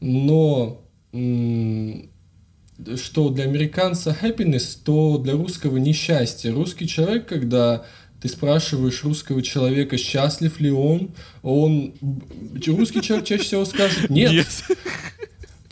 Но 0.00 0.80
что 1.12 3.28
для 3.30 3.44
американца 3.44 4.16
happiness, 4.20 4.76
то 4.84 5.18
для 5.18 5.34
русского 5.34 5.76
несчастье. 5.76 6.50
Русский 6.50 6.88
человек, 6.88 7.26
когда 7.26 7.86
ты 8.20 8.28
спрашиваешь 8.28 9.04
русского 9.04 9.42
человека, 9.42 9.96
счастлив 9.96 10.58
ли 10.58 10.72
он, 10.72 11.10
он 11.42 11.94
русский 12.66 13.00
человек 13.00 13.26
чаще 13.26 13.44
всего 13.44 13.64
скажет 13.64 14.10
нет. 14.10 14.46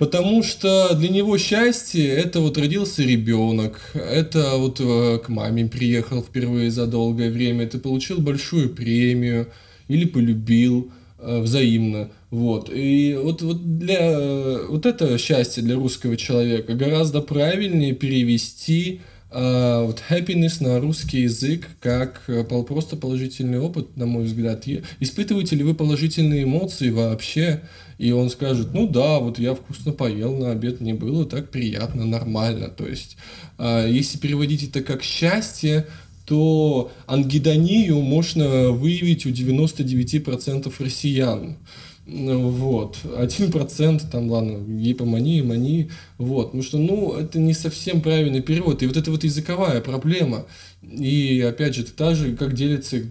Потому 0.03 0.43
что 0.43 0.97
для 0.97 1.11
него 1.11 1.39
счастье 1.39 2.09
это 2.09 2.41
вот 2.41 2.59
родился 2.59 3.05
ребенок, 3.05 3.79
это 3.95 4.57
вот 4.57 4.81
э, 4.81 5.21
к 5.25 5.29
маме 5.29 5.67
приехал 5.67 6.25
впервые 6.25 6.73
за 6.73 6.89
долгое 6.89 7.31
время, 7.31 7.69
ты 7.69 7.79
получил 7.79 8.19
большую 8.19 8.71
премию 8.71 9.47
или 9.87 10.05
полюбил 10.05 10.91
э, 11.21 11.41
взаимно. 11.41 12.11
Вот. 12.33 12.69
И 12.75 13.17
вот, 13.23 13.43
вот 13.43 13.79
для 13.79 13.99
э, 14.01 14.67
вот 14.71 14.87
это 14.87 15.17
счастье 15.19 15.63
для 15.63 15.77
русского 15.77 16.17
человека 16.17 16.75
гораздо 16.75 17.21
правильнее 17.21 17.95
перевести 17.95 19.03
Uh, 19.35 19.87
вот 19.87 20.03
happiness 20.11 20.63
на 20.63 20.79
русский 20.79 21.23
язык 21.23 21.67
как 21.81 22.21
просто 22.69 22.99
положительный 22.99 23.61
опыт, 23.61 23.97
на 23.97 24.05
мой 24.05 24.25
взгляд. 24.25 24.65
Испытываете 25.01 25.57
ли 25.57 25.65
вы 25.65 25.75
положительные 25.75 26.43
эмоции 26.43 26.91
вообще? 26.91 27.63
И 28.03 28.11
он 28.11 28.31
скажет, 28.31 28.75
ну 28.75 28.89
да, 28.89 29.21
вот 29.21 29.39
я 29.39 29.55
вкусно 29.55 29.93
поел 29.93 30.37
на 30.37 30.51
обед, 30.51 30.81
мне 30.81 30.93
было 30.93 31.25
так 31.25 31.51
приятно, 31.51 32.05
нормально. 32.05 32.67
То 32.67 32.85
есть, 32.85 33.17
uh, 33.59 33.89
если 33.89 34.19
переводить 34.19 34.65
это 34.65 34.83
как 34.83 35.05
счастье, 35.05 35.87
то 36.27 36.91
ангидонию 37.07 38.01
можно 38.01 38.73
выявить 38.73 39.25
у 39.25 39.29
99% 39.29 40.75
россиян. 40.81 41.57
Вот. 42.05 42.99
Один 43.17 43.53
процент, 43.53 44.11
там, 44.11 44.29
ладно, 44.29 44.59
гипомания, 44.67 45.45
мания, 45.45 45.89
вот. 46.19 46.47
Потому 46.47 46.65
что, 46.65 46.79
ну, 46.79 47.13
это 47.13 47.39
не 47.39 47.55
совсем 47.55 48.01
правильный 48.01 48.43
перевод. 48.43 48.83
И 48.83 48.89
вот 48.89 48.97
это 48.97 49.13
вот 49.13 49.23
языковая 49.23 49.81
проблема. 49.81 50.47
И, 50.83 51.41
опять 51.41 51.77
же, 51.77 51.83
это 51.83 51.93
та 51.93 52.17
же, 52.17 52.35
как 52.35 52.55
делится 52.55 53.05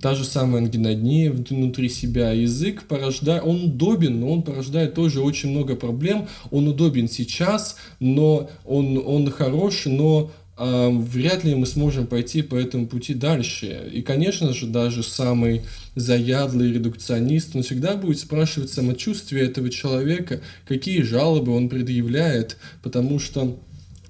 та 0.00 0.14
же 0.14 0.24
самая 0.24 0.62
ангинодния 0.62 1.32
внутри 1.32 1.88
себя. 1.88 2.32
Язык 2.32 2.84
порождает, 2.84 3.42
он 3.44 3.64
удобен, 3.64 4.20
но 4.20 4.30
он 4.30 4.42
порождает 4.42 4.94
тоже 4.94 5.20
очень 5.20 5.50
много 5.50 5.76
проблем. 5.76 6.28
Он 6.50 6.68
удобен 6.68 7.08
сейчас, 7.08 7.76
но 7.98 8.50
он, 8.64 9.02
он 9.04 9.30
хорош, 9.30 9.86
но 9.86 10.30
э, 10.58 10.90
вряд 10.90 11.44
ли 11.44 11.54
мы 11.54 11.64
сможем 11.66 12.06
пойти 12.06 12.42
по 12.42 12.54
этому 12.54 12.86
пути 12.86 13.14
дальше. 13.14 13.90
И, 13.92 14.02
конечно 14.02 14.52
же, 14.52 14.66
даже 14.66 15.02
самый 15.02 15.62
заядлый 15.94 16.72
редукционист, 16.72 17.56
он 17.56 17.62
всегда 17.62 17.96
будет 17.96 18.18
спрашивать 18.18 18.70
самочувствие 18.70 19.46
этого 19.46 19.70
человека, 19.70 20.42
какие 20.66 21.00
жалобы 21.00 21.54
он 21.54 21.70
предъявляет, 21.70 22.58
потому 22.82 23.18
что 23.18 23.58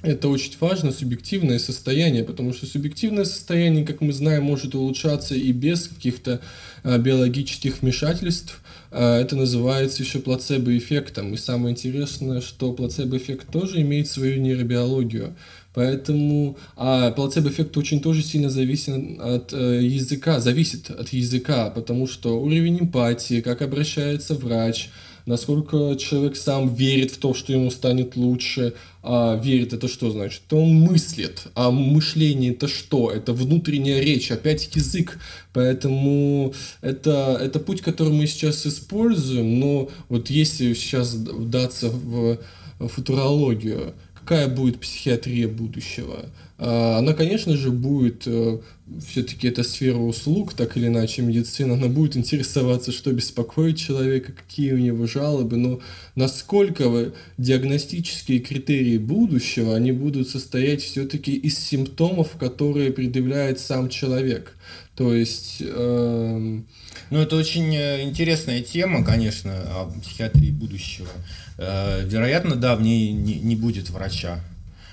это 0.09 0.28
очень 0.28 0.52
важно, 0.61 0.92
субъективное 0.92 1.59
состояние, 1.59 2.24
потому 2.24 2.52
что 2.52 2.66
субъективное 2.66 3.24
состояние, 3.24 3.84
как 3.84 4.00
мы 4.00 4.12
знаем, 4.12 4.44
может 4.44 4.74
улучшаться 4.74 5.34
и 5.34 5.52
без 5.52 5.88
каких-то 5.88 6.40
а, 6.82 6.98
биологических 6.98 7.82
вмешательств. 7.82 8.61
А, 8.90 9.20
это 9.20 9.36
называется 9.36 10.02
еще 10.02 10.18
плацебо-эффектом. 10.18 11.34
И 11.34 11.36
самое 11.36 11.72
интересное, 11.72 12.40
что 12.40 12.72
плацебо-эффект 12.72 13.50
тоже 13.52 13.82
имеет 13.82 14.09
свою 14.09 14.40
нейробиологию. 14.40 15.36
Поэтому 15.74 16.56
а 16.76 17.12
плацебо-эффект 17.12 17.76
очень 17.76 18.00
тоже 18.00 18.22
сильно 18.22 18.50
зависит 18.50 19.20
от 19.20 19.52
э, 19.52 19.80
языка, 19.82 20.40
зависит 20.40 20.90
от 20.90 21.11
языка, 21.11 21.70
потому 21.70 22.09
что 22.09 22.40
уровень 22.40 22.80
эмпатии, 22.80 23.40
как 23.42 23.62
обращается 23.62 24.34
врач, 24.34 24.88
насколько 25.29 25.95
человек 25.97 26.37
сам 26.37 26.74
верит 26.74 27.11
в 27.11 27.18
то, 27.18 27.35
что 27.35 27.53
ему 27.53 27.70
станет 27.70 28.16
лучше. 28.16 28.72
А 29.03 29.37
верит 29.37 29.74
это 29.74 29.87
что 29.87 30.11
значит? 30.11 30.43
Это 30.47 30.57
он 30.57 30.70
мыслит. 30.70 31.49
А 31.55 31.70
мышление 31.70 32.53
это 32.53 32.66
что? 32.66 33.11
Это 33.11 33.35
внутренняя 33.35 34.01
речь, 34.01 34.33
опять 34.33 34.74
язык. 34.74 35.18
Поэтому 35.53 36.55
это, 36.81 37.39
это 37.41 37.61
путь, 37.61 37.83
который 37.83 38.12
мы 38.12 38.26
сейчас 38.26 38.66
используем. 38.66 39.61
Но 39.61 39.91
вот 40.09 40.31
если 40.31 40.72
сейчас 40.72 41.12
вдаться 41.12 41.91
в 41.91 42.39
футурологию, 42.81 43.95
какая 44.14 44.49
будет 44.49 44.81
психиатрия 44.81 45.47
будущего? 45.47 46.24
А, 46.59 46.98
она, 46.98 47.14
конечно 47.14 47.56
же, 47.56 47.70
будет 47.70 48.24
э, 48.26 48.59
все-таки 49.06 49.46
это 49.46 49.62
сфера 49.62 49.98
услуг, 49.98 50.54
так 50.54 50.76
или 50.76 50.88
иначе, 50.88 51.22
медицина, 51.22 51.74
она 51.74 51.86
будет 51.86 52.16
интересоваться, 52.16 52.90
что 52.90 53.12
беспокоит 53.12 53.76
человека, 53.76 54.32
какие 54.32 54.72
у 54.72 54.78
него 54.78 55.06
жалобы, 55.06 55.56
но 55.56 55.78
насколько 56.16 57.12
диагностические 57.36 58.40
критерии 58.40 58.98
будущего, 58.98 59.76
они 59.76 59.92
будут 59.92 60.28
состоять 60.28 60.82
все-таки 60.82 61.32
из 61.32 61.56
симптомов, 61.59 62.32
которые 62.32 62.92
предъявляет 62.92 63.61
сам 63.61 63.88
человек. 63.88 64.54
То 64.96 65.14
есть... 65.14 65.59
Э... 65.61 66.61
Ну, 67.11 67.18
это 67.18 67.36
очень 67.36 67.74
э, 67.74 68.02
интересная 68.02 68.61
тема, 68.61 69.04
конечно, 69.04 69.52
о 69.52 69.92
психиатрии 70.02 70.50
будущего. 70.50 71.09
Э, 71.56 72.04
вероятно, 72.04 72.56
да, 72.56 72.74
в 72.74 72.82
ней 72.82 73.12
не, 73.12 73.34
не 73.34 73.54
будет 73.54 73.90
врача, 73.90 74.40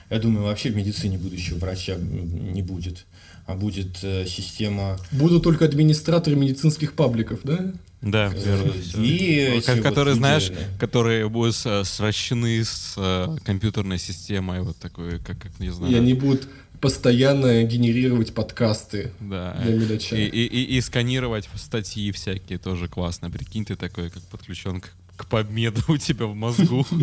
я 0.10 0.20
думаю, 0.20 0.45
вообще 0.45 0.70
в 0.70 0.76
медицине 0.76 1.18
будущего 1.18 1.58
врача 1.58 1.95
не 1.95 2.62
будет, 2.62 3.06
а 3.45 3.56
будет 3.56 4.03
э, 4.03 4.26
система... 4.28 4.99
Будут 5.12 5.43
только 5.43 5.66
администраторы 5.66 6.36
медицинских 6.36 6.93
пабликов, 6.93 7.39
да? 7.43 7.74
Да, 8.01 8.32
э, 8.34 8.43
верно. 8.43 8.74
И 8.97 9.62
которые, 9.66 10.14
вот 10.14 10.20
знаешь, 10.20 10.51
которые 10.80 11.28
будут 11.28 11.56
сращены 11.56 12.64
с 12.64 12.93
э, 12.97 13.36
компьютерной 13.43 13.97
системой, 13.97 14.62
вот 14.62 14.78
такой, 14.78 15.20
как, 15.20 15.39
как 15.39 15.60
не 15.60 15.72
знаю. 15.72 15.93
И 15.93 15.95
они 15.97 16.14
будут 16.14 16.47
постоянно 16.80 17.64
генерировать 17.64 18.34
подкасты 18.34 19.12
да. 19.20 19.58
для 19.64 19.76
медача. 19.76 20.16
И, 20.16 20.26
и, 20.26 20.45
и, 20.45 20.78
и 20.78 20.82
сканировать 20.82 21.49
статьи 21.56 22.12
всякие 22.12 22.60
тоже 22.60 22.88
классно. 22.88 23.32
Прикинь, 23.32 23.66
ты 23.66 23.76
такой, 23.76 24.12
как 24.12 24.22
подключен 24.24 24.82
к, 24.82 24.91
к 25.18 25.26
победу 25.26 25.82
у 25.88 25.97
тебя 25.97 26.28
в 26.28 26.36
мозгу. 26.36 26.86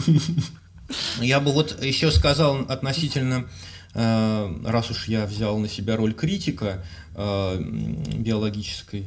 Я 1.20 1.40
бы 1.40 1.52
вот 1.52 1.82
еще 1.82 2.10
сказал 2.10 2.60
относительно, 2.68 3.46
э, 3.94 4.60
раз 4.64 4.90
уж 4.90 5.08
я 5.08 5.26
взял 5.26 5.58
на 5.58 5.68
себя 5.68 5.96
роль 5.96 6.14
критика 6.14 6.84
э, 7.14 7.60
биологической, 7.60 9.06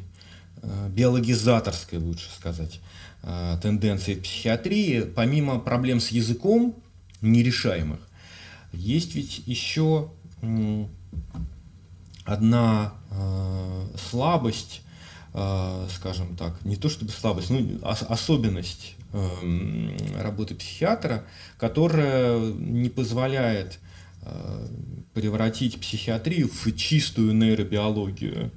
э, 0.61 0.89
биологизаторской, 0.89 1.99
лучше 1.99 2.29
сказать, 2.35 2.79
тенденции 3.63 4.13
психиатрии, 4.13 5.01
помимо 5.01 5.57
проблем 5.57 5.99
с 5.99 6.09
языком 6.09 6.75
нерешаемых, 7.21 7.97
есть 8.71 9.15
ведь 9.15 9.41
еще 9.47 10.11
одна 12.23 12.93
слабость, 14.11 14.83
скажем 15.31 16.35
так, 16.37 16.63
не 16.63 16.75
то 16.75 16.87
чтобы 16.87 17.09
слабость, 17.09 17.49
но 17.49 17.59
особенность 17.81 18.95
Эм, 19.04 19.04
работы 20.17 20.55
психиатра, 20.55 21.23
которая 21.57 22.39
не 22.39 22.89
позволяет 22.89 23.79
э, 24.21 24.67
превратить 25.13 25.79
психиатрию 25.79 26.49
в 26.49 26.75
чистую 26.75 27.33
нейробиологию. 27.33 28.51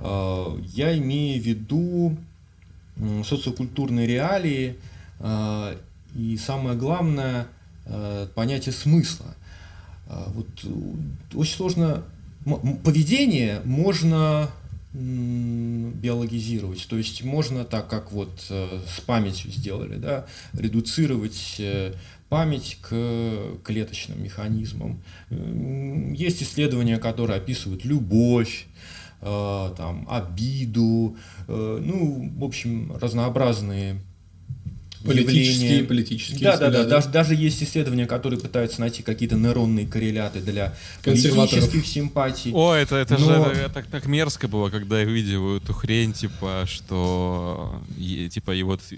Э, 0.00 0.58
я 0.74 0.96
имею 0.98 1.40
в 1.40 1.46
виду 1.46 2.16
социокультурные 3.24 4.06
реалии 4.06 4.76
э, 5.20 5.76
и 6.14 6.36
самое 6.36 6.76
главное 6.76 7.46
понятие 8.36 8.72
смысла. 8.72 9.34
Вот 10.06 10.46
очень 11.34 11.56
сложно 11.56 12.04
поведение 12.84 13.60
можно 13.64 14.50
биологизировать. 14.94 16.86
То 16.88 16.96
есть 16.98 17.24
можно 17.24 17.64
так, 17.64 17.88
как 17.88 18.12
вот 18.12 18.46
э, 18.50 18.80
с 18.86 19.00
памятью 19.00 19.50
сделали, 19.50 19.96
да, 19.96 20.26
редуцировать 20.52 21.56
э, 21.58 21.94
память 22.28 22.78
к 22.82 23.58
клеточным 23.64 24.22
механизмам. 24.22 25.02
Есть 25.30 26.42
исследования, 26.42 26.98
которые 26.98 27.38
описывают 27.38 27.84
любовь, 27.86 28.66
э, 29.22 29.74
там, 29.76 30.06
обиду, 30.10 31.16
ну, 31.48 32.30
в 32.36 32.44
общем, 32.44 32.94
разнообразные 33.00 34.00
Политические, 35.04 35.68
явления. 35.68 35.84
политические. 35.88 36.40
Да, 36.40 36.56
да, 36.56 36.70
да. 36.70 36.84
Даже, 36.84 37.08
даже 37.08 37.34
есть 37.34 37.62
исследования, 37.62 38.06
которые 38.06 38.40
пытаются 38.40 38.80
найти 38.80 39.02
какие-то 39.02 39.36
нейронные 39.36 39.86
корреляты 39.86 40.40
для 40.40 40.74
политических 41.04 41.86
симпатий. 41.86 42.52
О, 42.52 42.74
это, 42.74 42.96
это 42.96 43.18
Но... 43.18 43.26
же 43.26 43.32
это, 43.60 43.68
так, 43.68 43.86
так 43.86 44.06
мерзко 44.06 44.48
было, 44.48 44.70
когда 44.70 45.00
я 45.00 45.04
видел 45.04 45.56
эту 45.56 45.72
хрень, 45.72 46.12
типа, 46.12 46.64
что 46.66 47.80
типа 47.98 48.52
и 48.54 48.62
вот 48.62 48.80
э, 48.90 48.96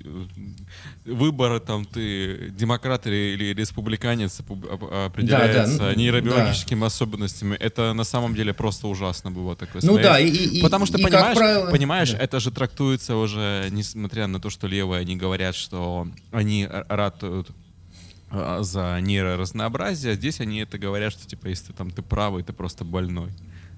выборы 1.05 1.61
там 1.61 1.85
ты 1.85 2.51
демократ 2.51 3.07
или, 3.07 3.35
или 3.35 3.55
республиканец 3.55 4.41
определяется 4.41 5.79
да, 5.79 5.89
да, 5.91 5.95
нейробиологическими 5.95 6.81
да. 6.81 6.87
особенностями. 6.87 7.57
Это 7.57 7.93
на 7.93 8.05
самом 8.05 8.35
деле 8.35 8.53
просто 8.53 8.89
ужасно 8.89 9.31
было 9.31 9.57
такое. 9.57 9.83
Ну 9.83 9.95
смотреть. 9.95 10.07
да, 10.07 10.19
и, 10.19 10.31
и, 10.31 10.63
потому 10.63 10.87
что 10.87 10.99
и, 10.99 11.03
понимаешь, 11.03 11.37
правило... 11.37 11.71
понимаешь, 11.71 12.13
да. 12.13 12.19
это 12.19 12.41
же 12.41 12.51
трактуется 12.51 13.17
уже, 13.17 13.69
несмотря 13.71 14.27
на 14.27 14.41
то, 14.41 14.51
что 14.51 14.67
левые 14.67 15.01
они 15.01 15.17
говорят, 15.17 15.55
что 15.55 15.94
они 16.31 16.69
ратуют 16.71 17.51
а, 18.31 18.63
за 18.63 18.99
нейроразнообразие, 19.01 20.15
здесь 20.15 20.41
они 20.41 20.59
это 20.59 20.79
говорят, 20.79 21.13
что 21.13 21.27
типа 21.27 21.49
если 21.49 21.69
ты 21.69 21.73
там 21.73 21.91
ты 21.91 22.03
правый, 22.03 22.43
ты 22.43 22.53
просто 22.53 22.85
больной. 22.85 23.31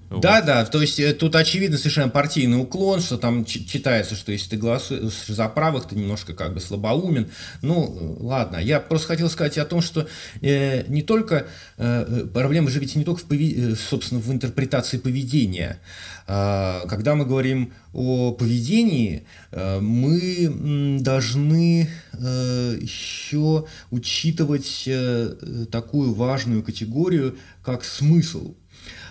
Вот. 0.09 0.21
Да, 0.21 0.41
да, 0.41 0.63
то 0.63 0.81
есть 0.81 0.99
э, 1.01 1.13
тут 1.13 1.35
очевидно 1.35 1.77
совершенно 1.77 2.07
партийный 2.07 2.61
уклон, 2.61 3.01
что 3.01 3.17
там 3.17 3.43
читается, 3.43 4.15
что 4.15 4.31
если 4.31 4.51
ты 4.51 4.57
голосуешь 4.57 5.11
за 5.27 5.49
правых, 5.49 5.89
ты 5.89 5.95
немножко 5.95 6.33
как 6.33 6.53
бы 6.53 6.61
слабоумен. 6.61 7.29
Ну, 7.61 8.15
ладно, 8.21 8.55
я 8.55 8.79
просто 8.79 9.09
хотел 9.09 9.29
сказать 9.29 9.57
о 9.57 9.65
том, 9.65 9.81
что 9.81 10.07
э, 10.41 10.85
не 10.87 11.01
только, 11.01 11.47
э, 11.77 12.25
проблема 12.33 12.69
же 12.69 12.79
ведь 12.79 12.95
не 12.95 13.03
только 13.03 13.21
в, 13.25 13.31
э, 13.33 13.75
собственно, 13.75 14.21
в 14.21 14.31
интерпретации 14.31 14.97
поведения. 14.97 15.81
Э, 16.25 16.83
когда 16.87 17.15
мы 17.15 17.25
говорим 17.25 17.73
о 17.91 18.31
поведении, 18.31 19.25
э, 19.51 19.79
мы 19.81 20.99
должны 21.01 21.89
э, 22.13 22.77
еще 22.79 23.65
учитывать 23.91 24.83
э, 24.87 25.67
такую 25.69 26.13
важную 26.13 26.63
категорию, 26.63 27.37
как 27.61 27.83
смысл 27.83 28.55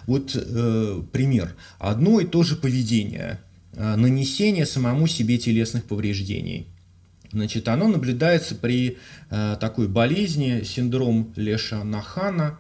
вот 0.07 0.35
э, 0.35 1.03
пример. 1.13 1.55
Одно 1.79 2.21
и 2.21 2.27
то 2.27 2.43
же 2.43 2.57
поведение, 2.57 3.41
э, 3.73 3.97
нанесение 3.97 4.67
самому 4.67 5.07
себе 5.07 5.39
телесных 5.39 5.85
повреждений. 5.85 6.67
Значит, 7.33 7.69
оно 7.69 7.89
наблюдается 7.89 8.55
при 8.55 8.99
э, 9.31 9.57
такой 9.61 9.89
болезни, 9.89 10.63
синдром 10.65 11.33
Леша-Нахана. 11.37 12.59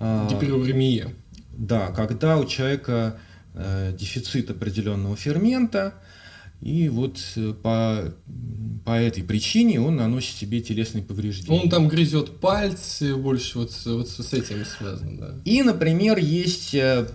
Э, 0.00 0.28
Гиперуремия. 0.30 1.10
Да, 1.52 1.88
когда 1.88 2.38
у 2.38 2.46
человека 2.46 3.18
э, 3.54 3.94
дефицит 3.98 4.50
определенного 4.50 5.16
фермента, 5.16 5.94
И 6.62 6.88
вот 6.88 7.18
э, 7.36 7.52
по, 7.62 8.12
по 8.84 8.90
этой 8.98 9.22
причине 9.22 9.80
он 9.80 9.96
наносит 9.96 10.36
себе 10.36 10.60
телесные 10.60 11.02
повреждения. 11.04 11.60
Он 11.60 11.68
там 11.68 11.86
грызет 11.86 12.40
пальцы, 12.40 13.14
больше 13.14 13.58
вот, 13.58 13.72
с- 13.72 13.86
вот 13.86 14.08
с 14.08 14.32
этим 14.32 14.64
связано, 14.64 15.18
да. 15.18 15.34
И, 15.44 15.62
например, 15.62 16.18
есть 16.18 16.74
э, 16.74 17.06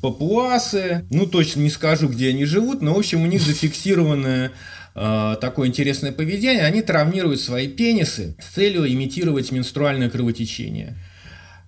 папуасы, 0.00 1.04
ну 1.10 1.26
точно 1.26 1.60
не 1.60 1.70
скажу, 1.70 2.08
где 2.08 2.28
они 2.30 2.44
живут, 2.44 2.82
но, 2.82 2.94
в 2.94 2.98
общем, 2.98 3.22
у 3.22 3.26
них 3.26 3.42
зафиксированное 3.42 4.52
э, 4.94 5.36
такое 5.40 5.68
интересное 5.68 6.12
поведение. 6.12 6.62
Они 6.64 6.82
травмируют 6.82 7.40
свои 7.40 7.68
пенисы 7.68 8.36
с 8.40 8.54
целью 8.54 8.90
имитировать 8.90 9.50
менструальное 9.52 10.08
кровотечение. 10.08 10.96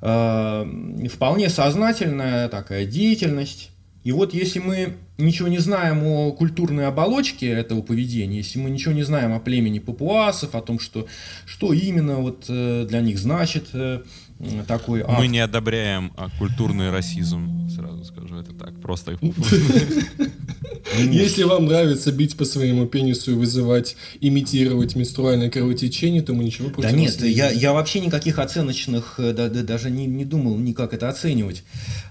Э, 0.00 0.64
вполне 1.12 1.48
сознательная 1.50 2.48
такая 2.48 2.86
деятельность. 2.86 3.70
И 4.04 4.12
вот 4.12 4.34
если 4.34 4.58
мы 4.58 4.94
ничего 5.16 5.48
не 5.48 5.58
знаем 5.58 6.04
о 6.04 6.32
культурной 6.32 6.86
оболочке 6.86 7.48
этого 7.48 7.82
поведения, 7.82 8.38
если 8.38 8.58
мы 8.58 8.70
ничего 8.70 8.92
не 8.92 9.04
знаем 9.04 9.32
о 9.32 9.38
племени 9.38 9.78
папуасов, 9.78 10.54
о 10.54 10.60
том, 10.60 10.80
что, 10.80 11.06
что 11.46 11.72
именно 11.72 12.16
вот 12.16 12.46
э, 12.48 12.86
для 12.88 13.00
них 13.00 13.18
значит 13.18 13.68
э, 13.74 14.02
такой 14.66 15.02
акт, 15.02 15.18
Мы 15.18 15.28
не 15.28 15.38
одобряем 15.38 16.12
а, 16.16 16.28
культурный 16.38 16.90
расизм, 16.90 17.68
сразу 17.70 18.04
скажу 18.04 18.36
это 18.36 18.52
так, 18.54 18.80
просто 18.80 19.16
Если 20.98 21.42
вам 21.44 21.66
нравится 21.66 22.12
бить 22.12 22.36
по 22.36 22.44
своему 22.44 22.86
пенису 22.86 23.32
и 23.32 23.34
вызывать, 23.34 23.96
имитировать 24.20 24.94
менструальное 24.96 25.50
кровотечение, 25.50 26.22
то 26.22 26.32
мы 26.34 26.44
ничего 26.44 26.70
против 26.70 26.90
Да 26.90 26.96
нет, 26.96 27.20
не 27.20 27.30
я, 27.30 27.50
я 27.50 27.72
вообще 27.72 28.00
никаких 28.00 28.38
оценочных, 28.38 29.14
э, 29.18 29.32
да- 29.32 29.48
да- 29.48 29.62
даже 29.62 29.90
не, 29.90 30.06
не 30.06 30.24
думал 30.24 30.56
никак 30.58 30.92
это 30.94 31.08
оценивать. 31.08 31.62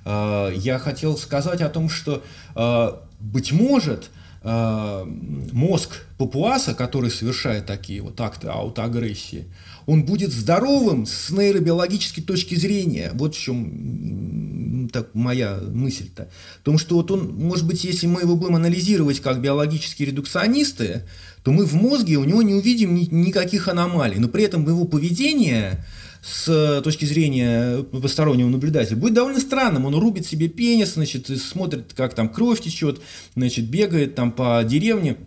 Э, 0.05 0.51
Я 0.55 0.79
хотел 0.79 1.17
сказать 1.17 1.61
о 1.61 1.69
том, 1.69 1.89
что, 1.89 2.23
э, 2.55 2.91
быть 3.19 3.51
может, 3.51 4.09
э, 4.43 5.05
мозг 5.51 6.05
папуаса, 6.17 6.73
который 6.73 7.11
совершает 7.11 7.65
такие 7.67 8.01
вот 8.01 8.19
акты 8.19 8.47
аутоагрессии, 8.47 9.45
он 9.91 10.05
будет 10.05 10.31
здоровым 10.31 11.05
с 11.05 11.31
нейробиологической 11.31 12.23
точки 12.23 12.55
зрения. 12.55 13.11
Вот 13.13 13.35
в 13.35 13.39
чем 13.39 14.89
так, 14.93 15.13
моя 15.13 15.59
мысль-то. 15.61 16.29
В 16.61 16.63
том, 16.63 16.77
что 16.77 16.95
вот 16.95 17.11
он, 17.11 17.35
может 17.35 17.67
быть, 17.67 17.83
если 17.83 18.07
мы 18.07 18.21
его 18.21 18.37
будем 18.37 18.55
анализировать 18.55 19.19
как 19.19 19.41
биологические 19.41 20.07
редукционисты, 20.07 21.03
то 21.43 21.51
мы 21.51 21.65
в 21.65 21.73
мозге 21.73 22.15
у 22.15 22.23
него 22.23 22.41
не 22.41 22.53
увидим 22.53 22.95
ни- 22.95 23.09
никаких 23.11 23.67
аномалий. 23.67 24.17
Но 24.17 24.29
при 24.29 24.45
этом 24.45 24.65
его 24.65 24.85
поведение 24.85 25.83
с 26.23 26.81
точки 26.85 27.03
зрения 27.03 27.83
постороннего 27.83 28.47
наблюдателя 28.47 28.95
будет 28.95 29.15
довольно 29.15 29.41
странным. 29.41 29.85
Он 29.87 29.95
рубит 29.95 30.25
себе 30.25 30.47
пенис, 30.47 30.93
значит, 30.93 31.29
и 31.29 31.35
смотрит, 31.35 31.91
как 31.97 32.13
там 32.13 32.29
кровь 32.29 32.61
течет, 32.61 33.01
значит, 33.35 33.69
бегает 33.69 34.15
там 34.15 34.31
по 34.31 34.63
деревне. 34.63 35.17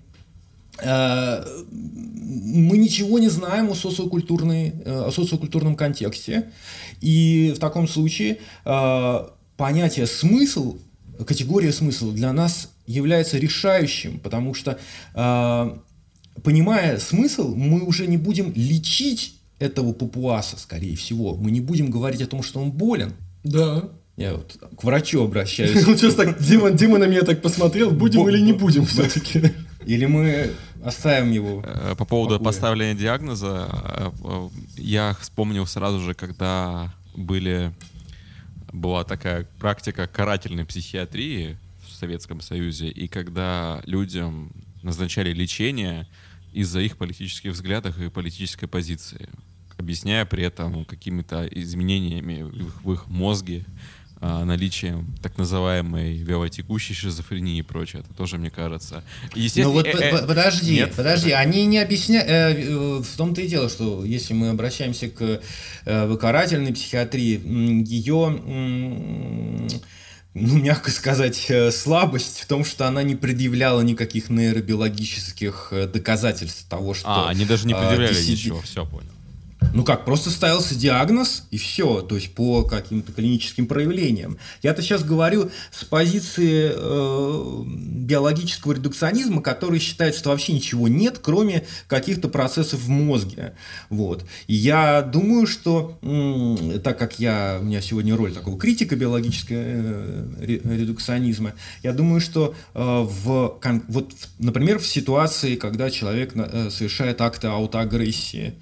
Э, 0.82 1.44
Мы 1.70 2.78
ничего 2.78 3.18
не 3.18 3.28
знаем 3.28 3.70
о, 3.70 3.74
социокультурной, 3.74 4.72
э, 4.84 5.04
о 5.08 5.10
социокультурном 5.10 5.76
контексте. 5.76 6.50
И 7.00 7.52
в 7.56 7.58
таком 7.58 7.88
случае 7.88 8.38
э, 8.64 9.26
понятие 9.56 10.06
смысл, 10.06 10.76
категория 11.26 11.72
смысла 11.72 12.12
для 12.12 12.32
нас 12.32 12.70
является 12.86 13.38
решающим, 13.38 14.18
потому 14.18 14.52
что 14.54 14.78
понимая 16.42 16.98
смысл, 16.98 17.54
мы 17.54 17.80
уже 17.82 18.06
не 18.06 18.16
будем 18.16 18.52
лечить 18.54 19.36
этого 19.58 19.92
папуаса, 19.92 20.58
скорее 20.58 20.96
всего. 20.96 21.34
Мы 21.36 21.50
не 21.50 21.60
будем 21.60 21.90
говорить 21.90 22.20
о 22.22 22.26
том, 22.26 22.42
что 22.42 22.60
он 22.60 22.72
болен. 22.72 23.12
Да. 23.44 23.84
Я 24.16 24.34
вот 24.34 24.56
к 24.76 24.84
врачу 24.84 25.22
обращаюсь. 25.22 25.82
Ну, 25.86 25.96
сейчас 25.96 26.14
так, 26.14 26.42
Дима, 26.42 26.70
Дима 26.70 26.98
на 26.98 27.04
меня 27.04 27.22
так 27.22 27.42
посмотрел, 27.42 27.90
будем 27.90 28.22
Бо- 28.22 28.30
или 28.30 28.40
не 28.40 28.52
будем 28.52 28.84
все-таки. 28.86 29.42
Или 29.86 30.06
мы 30.06 30.52
оставим 30.84 31.30
его. 31.30 31.62
Э, 31.64 31.94
По 31.96 32.04
поводу 32.04 32.34
Покоя. 32.34 32.44
поставления 32.44 32.94
диагноза, 32.94 33.68
э, 34.22 34.48
я 34.76 35.16
вспомнил 35.20 35.66
сразу 35.66 36.00
же, 36.00 36.14
когда 36.14 36.92
были 37.16 37.72
была 38.72 39.04
такая 39.04 39.46
практика 39.60 40.06
карательной 40.06 40.64
психиатрии 40.64 41.56
в 41.88 41.92
Советском 41.94 42.40
Союзе, 42.40 42.88
и 42.88 43.06
когда 43.06 43.80
людям 43.86 44.50
назначали 44.82 45.32
лечение 45.32 46.08
из-за 46.52 46.80
их 46.80 46.96
политических 46.96 47.52
взглядов 47.52 47.98
и 47.98 48.08
политической 48.08 48.66
позиции, 48.66 49.28
объясняя 49.76 50.24
при 50.24 50.44
этом 50.44 50.84
какими-то 50.84 51.46
изменениями 51.46 52.42
в 52.42 52.66
их, 52.66 52.84
в 52.84 52.92
их 52.92 53.06
мозге, 53.08 53.64
наличием 54.20 55.14
так 55.22 55.36
называемой 55.38 56.16
вялотекущей 56.16 56.94
шизофрении 56.94 57.58
и 57.58 57.62
прочее. 57.62 58.02
Это 58.04 58.14
тоже, 58.14 58.38
мне 58.38 58.50
кажется. 58.50 59.02
Ну 59.34 59.42
Естественно, 59.42 59.68
вот 59.70 59.86
э, 59.86 59.90
э, 59.90 60.10
по- 60.10 60.26
подожди, 60.26 60.74
нет, 60.74 60.94
подожди, 60.94 61.30
они 61.32 61.66
не 61.66 61.78
объясняют. 61.78 63.06
в 63.06 63.16
том-то 63.16 63.40
и 63.42 63.48
дело, 63.48 63.68
что 63.68 64.04
если 64.04 64.32
мы 64.34 64.48
обращаемся 64.48 65.08
к 65.08 65.40
э, 65.84 66.06
выкарательной 66.06 66.72
психиатрии, 66.72 67.40
ее, 67.86 68.40
ну, 70.34 70.58
мягко 70.58 70.90
сказать, 70.90 71.46
э, 71.48 71.70
слабость 71.70 72.40
в 72.40 72.46
том, 72.46 72.64
что 72.64 72.88
она 72.88 73.02
не 73.04 73.14
предъявляла 73.14 73.82
никаких 73.82 74.30
нейробиологических 74.30 75.68
э, 75.70 75.86
доказательств 75.86 76.68
того, 76.68 76.92
что... 76.94 77.06
А, 77.08 77.28
они 77.28 77.44
даже 77.44 77.66
не 77.68 77.72
а, 77.72 77.78
предъявляли 77.80 78.14
диссиди- 78.14 78.32
ничего, 78.32 78.60
все 78.62 78.84
понял. 78.84 79.10
Ну 79.72 79.82
как, 79.84 80.04
просто 80.04 80.30
ставился 80.30 80.74
диагноз 80.76 81.44
и 81.50 81.56
все, 81.58 82.00
то 82.02 82.14
есть 82.14 82.32
по 82.34 82.62
каким-то 82.62 83.12
клиническим 83.12 83.66
проявлениям. 83.66 84.38
Я-то 84.62 84.82
сейчас 84.82 85.02
говорю 85.02 85.50
с 85.72 85.84
позиции 85.84 86.70
э, 86.72 87.62
биологического 87.66 88.72
редукционизма, 88.74 89.42
который 89.42 89.80
считает, 89.80 90.14
что 90.14 90.30
вообще 90.30 90.52
ничего 90.52 90.86
нет, 90.86 91.18
кроме 91.20 91.64
каких-то 91.88 92.28
процессов 92.28 92.80
в 92.80 92.88
мозге. 92.88 93.54
Вот. 93.90 94.24
И 94.46 94.54
я 94.54 95.02
думаю, 95.02 95.46
что 95.48 95.98
м, 96.02 96.80
так 96.80 96.96
как 96.98 97.18
я, 97.18 97.58
у 97.60 97.64
меня 97.64 97.80
сегодня 97.80 98.16
роль 98.16 98.32
такого 98.32 98.56
критика 98.58 98.94
биологического 98.94 99.56
э, 99.58 100.24
ре- 100.40 100.60
редукционизма, 100.64 101.54
я 101.82 101.92
думаю, 101.92 102.20
что 102.20 102.54
э, 102.74 102.78
в, 102.80 103.58
кон- 103.60 103.82
вот, 103.88 104.12
например, 104.38 104.78
в 104.78 104.86
ситуации, 104.86 105.56
когда 105.56 105.90
человек 105.90 106.36
на- 106.36 106.48
э, 106.52 106.70
совершает 106.70 107.20
акты 107.20 107.48
аутоагрессии, 107.48 108.54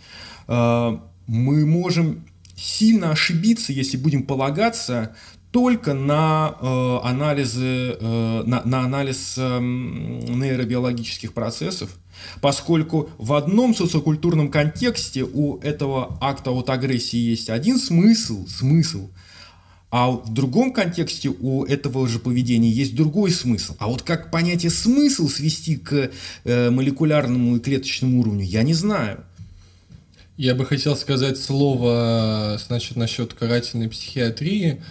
мы 1.27 1.67
можем 1.67 2.25
сильно 2.57 3.11
ошибиться, 3.11 3.73
если 3.73 3.97
будем 3.97 4.25
полагаться 4.25 5.17
только 5.51 5.93
на 5.93 6.57
э, 6.61 6.99
анализы, 7.07 7.97
э, 8.01 8.43
на, 8.47 8.63
на 8.65 8.81
анализ 8.81 9.35
эм, 9.37 10.21
нейробиологических 10.41 11.35
процессов, 11.35 11.91
поскольку 12.41 13.11
в 13.19 13.35
одном 13.35 13.75
социокультурном 13.75 14.51
контексте 14.51 15.25
у 15.25 15.59
этого 15.59 16.17
акта 16.21 16.51
аутоагрессии 16.51 17.19
есть 17.19 17.51
один 17.51 17.79
смысл, 17.79 18.47
смысл, 18.47 19.11
а 19.91 20.11
в 20.11 20.33
другом 20.33 20.73
контексте 20.73 21.29
у 21.29 21.65
этого 21.65 22.09
же 22.09 22.19
поведения 22.19 22.71
есть 22.71 22.97
другой 22.97 23.31
смысл. 23.31 23.77
А 23.79 23.89
вот 23.89 24.01
как 24.01 24.31
понятие 24.31 24.71
смысл 24.71 25.29
свести 25.29 25.77
к 25.77 26.11
э, 26.45 26.71
молекулярному 26.71 27.57
и 27.57 27.61
клеточному 27.61 28.21
уровню, 28.21 28.45
я 28.45 28.63
не 28.63 28.73
знаю. 28.73 29.23
Я 30.39 30.55
бы 30.55 30.65
хотел 30.65 30.97
сказать 30.97 31.37
слово, 31.37 32.59
значит, 32.67 32.97
насчет 32.97 33.35
карательной 33.35 33.91
психиатрии. 33.91 34.83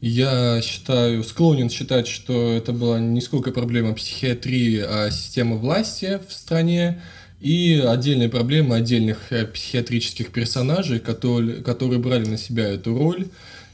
Я 0.00 0.60
считаю, 0.60 1.22
склонен 1.22 1.70
считать, 1.70 2.08
что 2.08 2.52
это 2.52 2.72
была 2.72 2.98
не 2.98 3.20
сколько 3.20 3.52
проблема 3.52 3.94
психиатрии, 3.94 4.80
а 4.80 5.10
системы 5.12 5.56
власти 5.56 6.20
в 6.28 6.32
стране 6.32 7.00
и 7.40 7.80
отдельные 7.86 8.28
проблемы 8.28 8.74
отдельных 8.74 9.30
э, 9.32 9.46
психиатрических 9.46 10.32
персонажей, 10.32 10.98
которые, 10.98 11.62
которые 11.62 12.00
брали 12.00 12.24
на 12.24 12.36
себя 12.36 12.68
эту 12.68 12.98
роль 12.98 13.28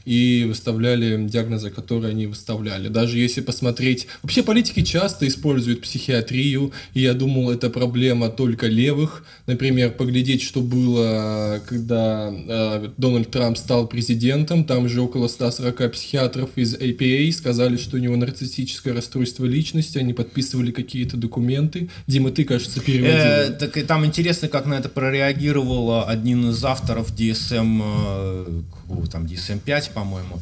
и 0.05 0.45
выставляли 0.47 1.27
диагнозы, 1.27 1.69
которые 1.69 2.11
они 2.11 2.27
выставляли. 2.27 2.87
Даже 2.87 3.17
если 3.17 3.41
посмотреть... 3.41 4.07
Вообще 4.21 4.43
политики 4.43 4.83
часто 4.83 5.27
используют 5.27 5.81
психиатрию, 5.81 6.71
и 6.93 7.01
я 7.01 7.13
думал, 7.13 7.51
это 7.51 7.69
проблема 7.69 8.29
только 8.29 8.67
левых. 8.67 9.25
Например, 9.47 9.91
поглядеть, 9.91 10.43
что 10.43 10.61
было, 10.61 11.61
когда 11.67 12.31
э, 12.31 12.89
Дональд 12.97 13.31
Трамп 13.31 13.57
стал 13.57 13.87
президентом. 13.87 14.63
Там 14.63 14.87
же 14.87 15.01
около 15.01 15.27
140 15.27 15.91
психиатров 15.91 16.49
из 16.55 16.75
APA 16.75 17.31
сказали, 17.31 17.77
что 17.77 17.97
у 17.97 17.99
него 17.99 18.15
нарциссическое 18.15 18.93
расстройство 18.93 19.45
личности. 19.45 19.97
Они 19.97 20.13
подписывали 20.13 20.71
какие-то 20.71 21.17
документы. 21.17 21.89
Дима, 22.07 22.31
ты, 22.31 22.43
кажется, 22.43 22.79
переводил. 22.79 23.15
Э, 23.15 23.49
так 23.59 23.77
и 23.77 23.81
там 23.81 24.05
интересно, 24.05 24.47
как 24.47 24.67
на 24.67 24.75
это 24.75 24.89
прореагировал 24.89 26.07
один 26.07 26.49
из 26.49 26.63
авторов 26.63 27.13
DSM, 27.15 28.63
э, 28.85 28.87
какого 28.87 29.07
там 29.07 29.25
DSM-5, 29.25 29.93
по-моему. 29.93 30.39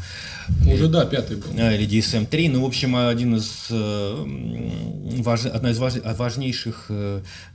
Уже, 0.65 0.87
да, 0.87 1.05
пятый 1.05 1.37
был. 1.37 1.49
Или 1.51 1.87
DSM-3. 1.87 2.49
Ну, 2.51 2.63
в 2.63 2.65
общем, 2.65 2.95
один 2.95 3.35
из, 3.35 3.67
важ... 5.23 5.45
одна 5.45 5.71
из 5.71 5.77
важ... 5.77 5.95
важнейших 6.03 6.91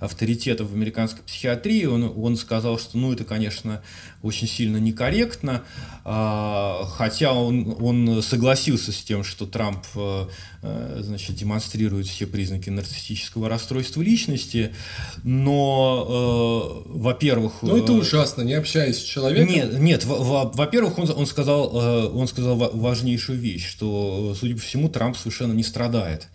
авторитетов 0.01 0.70
в 0.70 0.74
американской 0.74 1.22
психиатрии, 1.24 1.84
он, 1.84 2.12
он 2.16 2.36
сказал, 2.36 2.78
что, 2.78 2.99
ну, 2.99 3.12
это, 3.12 3.24
конечно, 3.24 3.82
очень 4.23 4.49
сильно 4.49 4.79
некорректно, 4.79 5.62
а, 6.05 6.85
хотя 6.97 7.33
он, 7.33 7.77
он 7.81 8.23
согласился 8.23 8.93
с 8.93 9.03
тем, 9.03 9.23
что 9.23 9.47
Трамп 9.47 9.85
э, 9.95 10.27
э, 10.62 11.01
значит, 11.03 11.37
демонстрирует 11.37 12.07
все 12.07 12.27
признаки 12.27 12.69
нарциссического 12.71 13.49
расстройства 13.49 14.03
личности, 14.03 14.75
но, 15.23 16.85
э, 16.87 16.99
во-первых... 16.99 17.62
Ну, 17.62 17.77
это 17.77 17.93
ужасно, 17.93 18.43
не 18.43 18.55
общаясь 18.55 18.99
с 18.99 19.03
человеком. 19.03 19.55
Нет, 19.55 19.79
нет 19.79 20.05
во-первых, 20.05 20.99
он, 20.99 21.11
он, 21.11 21.27
сказал, 21.27 21.77
он 21.77 22.27
сказал 22.27 22.57
важнейшую 22.57 23.39
вещь, 23.39 23.69
что, 23.69 24.35
судя 24.39 24.55
по 24.55 24.62
всему, 24.62 24.89
Трамп 24.89 25.16
совершенно 25.16 25.53
не 25.53 25.62
страдает 25.62 26.29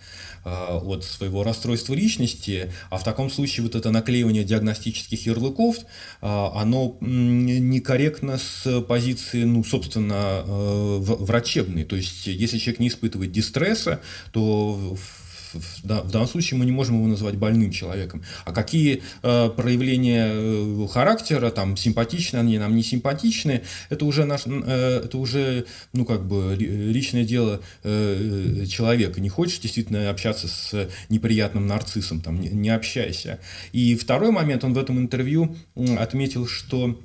от 0.50 1.04
своего 1.04 1.44
расстройства 1.44 1.94
личности, 1.94 2.72
а 2.90 2.98
в 2.98 3.04
таком 3.04 3.30
случае 3.30 3.64
вот 3.64 3.76
это 3.76 3.92
наклеивание 3.92 4.44
диагностических 4.44 5.26
ярлыков, 5.26 5.78
э, 5.78 5.82
оно 6.22 6.98
некорректно 7.02 8.38
с 8.38 8.82
позиции, 8.82 9.44
ну, 9.44 9.64
собственно, 9.64 10.44
э, 10.46 10.98
врачебной. 11.00 11.86
То 11.86 11.96
есть, 11.96 12.28
если 12.28 12.58
человек 12.58 12.80
не 12.80 12.88
испытывает 12.90 13.32
дистресса, 13.32 14.02
то 14.32 14.74
в, 14.74 15.23
в 15.54 16.12
данном 16.12 16.28
случае 16.28 16.58
мы 16.58 16.66
не 16.66 16.72
можем 16.72 16.98
его 16.98 17.08
называть 17.08 17.36
больным 17.36 17.72
человеком. 17.72 18.24
А 18.46 18.52
какие 18.52 19.04
э, 19.22 19.50
проявления 19.50 20.32
э, 20.34 20.88
характера, 20.92 21.50
там, 21.52 21.78
симпатичны 21.78 22.38
они 22.38 22.58
нам, 22.58 22.76
не 22.76 22.84
симпатичны, 22.84 23.62
это 23.90 24.06
уже, 24.06 24.26
наш, 24.26 24.44
э, 24.46 25.02
это 25.06 25.18
уже 25.18 25.66
ну, 25.94 26.06
как 26.06 26.26
бы 26.26 26.56
личное 26.58 27.24
дело 27.24 27.62
э, 27.84 28.66
человека. 28.68 29.22
Не 29.22 29.30
хочешь 29.30 29.60
действительно 29.60 30.10
общаться 30.10 30.48
с 30.48 30.90
неприятным 31.10 31.68
нарциссом, 31.68 32.22
там, 32.22 32.40
не, 32.40 32.50
не 32.50 32.70
общайся. 32.70 33.40
И 33.72 33.96
второй 33.96 34.32
момент, 34.32 34.64
он 34.64 34.74
в 34.74 34.78
этом 34.78 35.00
интервью 35.00 35.56
отметил, 35.98 36.48
что 36.48 37.00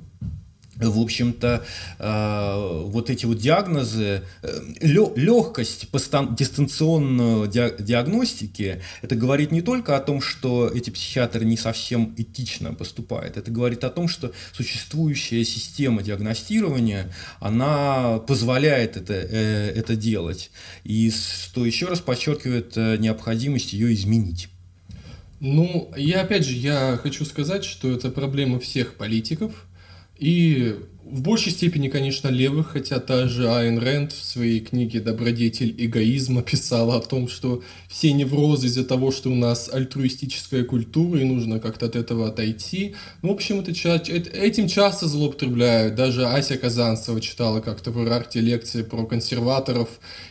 в 0.86 1.00
общем-то, 1.00 1.64
э, 1.98 2.82
вот 2.86 3.10
эти 3.10 3.26
вот 3.26 3.38
диагнозы, 3.38 4.22
э, 4.42 4.60
легкость 4.80 5.88
дистанционной 5.90 7.48
диагностики, 7.48 8.80
это 9.02 9.16
говорит 9.16 9.50
не 9.50 9.62
только 9.62 9.96
о 9.96 10.00
том, 10.00 10.20
что 10.20 10.68
эти 10.68 10.90
психиатры 10.90 11.44
не 11.44 11.56
совсем 11.56 12.14
этично 12.16 12.74
поступают, 12.74 13.36
это 13.36 13.50
говорит 13.50 13.82
о 13.84 13.90
том, 13.90 14.08
что 14.08 14.32
существующая 14.52 15.44
система 15.44 16.02
диагностирования, 16.02 17.12
она 17.40 18.18
позволяет 18.20 18.96
это, 18.96 19.14
э, 19.14 19.72
это 19.74 19.96
делать, 19.96 20.50
и 20.84 21.10
что 21.10 21.66
еще 21.66 21.86
раз 21.86 22.00
подчеркивает 22.00 22.76
необходимость 22.76 23.72
ее 23.72 23.92
изменить. 23.94 24.48
Ну, 25.40 25.92
я 25.96 26.22
опять 26.22 26.44
же, 26.44 26.52
я 26.52 26.98
хочу 27.00 27.24
сказать, 27.24 27.64
что 27.64 27.90
это 27.90 28.10
проблема 28.10 28.60
всех 28.60 28.94
политиков– 28.94 29.64
и 30.18 30.74
в 31.10 31.22
большей 31.22 31.52
степени, 31.52 31.88
конечно, 31.88 32.28
левых, 32.28 32.68
хотя 32.72 33.00
та 33.00 33.28
же 33.28 33.50
Айн 33.50 33.78
Рэнд 33.78 34.12
в 34.12 34.22
своей 34.22 34.60
книге 34.60 35.00
«Добродетель 35.00 35.74
эгоизма» 35.78 36.42
писала 36.50 36.96
о 36.96 37.00
том, 37.00 37.28
что 37.28 37.62
все 37.88 38.12
неврозы 38.12 38.66
из-за 38.66 38.84
того, 38.84 39.10
что 39.10 39.30
у 39.30 39.34
нас 39.34 39.70
альтруистическая 39.72 40.64
культура, 40.64 41.20
и 41.20 41.24
нужно 41.24 41.60
как-то 41.60 41.86
от 41.86 41.96
этого 41.96 42.28
отойти. 42.28 42.94
Ну, 43.22 43.30
в 43.30 43.32
общем, 43.32 43.60
это, 43.60 44.30
этим 44.30 44.68
часто 44.68 45.08
злоупотребляют. 45.08 45.94
Даже 45.94 46.26
Ася 46.26 46.58
Казанцева 46.58 47.20
читала 47.20 47.60
как-то 47.60 47.90
в 47.90 48.04
Ирарте 48.04 48.40
лекции 48.40 48.82
про 48.82 49.06
консерваторов, 49.06 49.88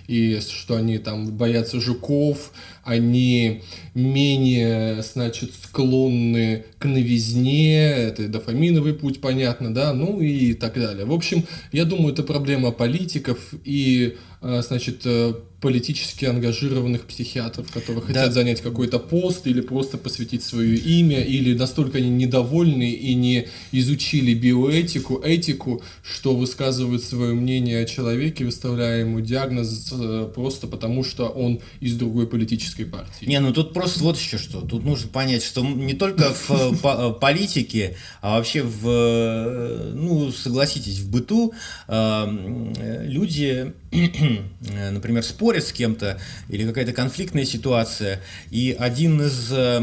и 0.07 0.39
что 0.39 0.75
они 0.75 0.99
там 0.99 1.36
боятся 1.36 1.82
жуков, 1.82 2.51
они 2.84 3.63
менее, 3.93 5.01
значит, 5.01 5.51
склонны 5.53 6.65
к 6.78 6.86
новизне, 6.86 7.88
это 7.88 8.28
дофаминовый 8.28 8.93
путь, 8.93 9.19
понятно, 9.19 9.73
да, 9.73 9.93
ну 9.93 10.21
и 10.21 10.53
так 10.53 10.66
далее. 10.76 11.05
В 11.05 11.13
общем, 11.13 11.45
я 11.72 11.86
думаю, 11.86 12.13
это 12.13 12.24
проблема 12.24 12.72
политиков 12.72 13.38
и, 13.63 14.18
значит, 14.42 15.02
э, 15.06 15.34
политически 15.62 16.26
ангажированных 16.26 17.06
психиатров, 17.06 17.72
которые 17.72 18.02
да. 18.02 18.08
хотят 18.08 18.34
занять 18.34 18.62
какой-то 18.62 19.00
пост 19.00 19.48
или 19.48 19.62
просто 19.62 19.98
посвятить 19.98 20.44
свое 20.44 20.78
имя, 20.78 21.22
или 21.22 21.58
настолько 21.58 21.98
они 21.98 22.10
недовольны 22.10 22.92
и 22.92 23.16
не 23.16 23.48
изучили 23.72 24.36
биоэтику, 24.36 25.20
этику, 25.24 25.82
что 26.04 26.36
высказывают 26.36 27.04
свое 27.04 27.34
мнение 27.34 27.82
о 27.82 27.86
человеке, 27.86 28.46
выставляя 28.46 29.00
ему 29.00 29.20
диагноз 29.20 29.92
э, 29.92 30.30
просто 30.34 30.68
потому, 30.68 31.04
что 31.04 31.28
он 31.28 31.60
из 31.80 31.96
другой 31.96 32.28
политической 32.28 32.86
партии. 32.86 33.26
Не, 33.26 33.40
ну 33.40 33.52
тут 33.52 33.74
просто 33.74 34.04
вот 34.04 34.18
еще 34.18 34.38
что. 34.38 34.62
Тут 34.62 34.86
нужно 34.86 35.10
понять, 35.10 35.44
что 35.44 35.66
не 35.66 35.94
только 35.94 36.36
в 36.48 36.52
э, 36.52 36.76
э, 36.84 37.14
политике, 37.20 37.98
а 38.22 38.38
вообще 38.38 38.62
в, 38.62 39.92
ну, 39.96 40.32
согласитесь, 40.32 41.00
в 41.00 41.10
быту 41.10 41.54
люди, 41.88 43.74
например, 43.92 45.24
спорят 45.24 45.64
с 45.66 45.72
кем-то 45.72 46.20
или 46.50 46.66
какая-то 46.66 46.94
конфликтная 46.94 47.46
ситуация. 47.46 48.22
И 48.52 48.76
один 48.78 49.22
из 49.22 49.52
э, 49.52 49.80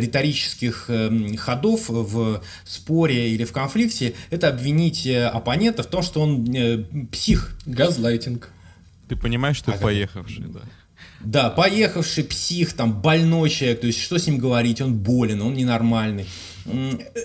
риторических 0.00 0.86
э, 0.88 1.36
ходов 1.36 1.88
в 1.88 2.42
споре 2.64 3.30
или 3.30 3.44
в 3.44 3.52
конфликте– 3.52 4.14
это 4.30 4.48
обвинить 4.48 5.06
э, 5.06 5.26
оппонента 5.26 5.82
в 5.82 5.86
том, 5.86 6.02
что 6.02 6.22
он 6.22 6.52
э, 6.54 6.84
псих. 7.12 7.56
Газлайтинг. 7.66 8.50
Ты 9.08 9.16
понимаешь, 9.16 9.56
что 9.56 9.72
а 9.72 9.76
поехавший, 9.76 10.44
да? 10.48 10.60
Да, 11.20 11.50
поехавший 11.50 12.24
псих, 12.24 12.74
там, 12.74 13.00
больной 13.00 13.48
человек, 13.48 13.80
то 13.80 13.86
есть 13.86 14.00
что 14.00 14.18
с 14.18 14.26
ним 14.26 14.38
говорить, 14.38 14.80
он 14.80 14.98
болен, 14.98 15.40
он 15.40 15.54
ненормальный. 15.54 16.26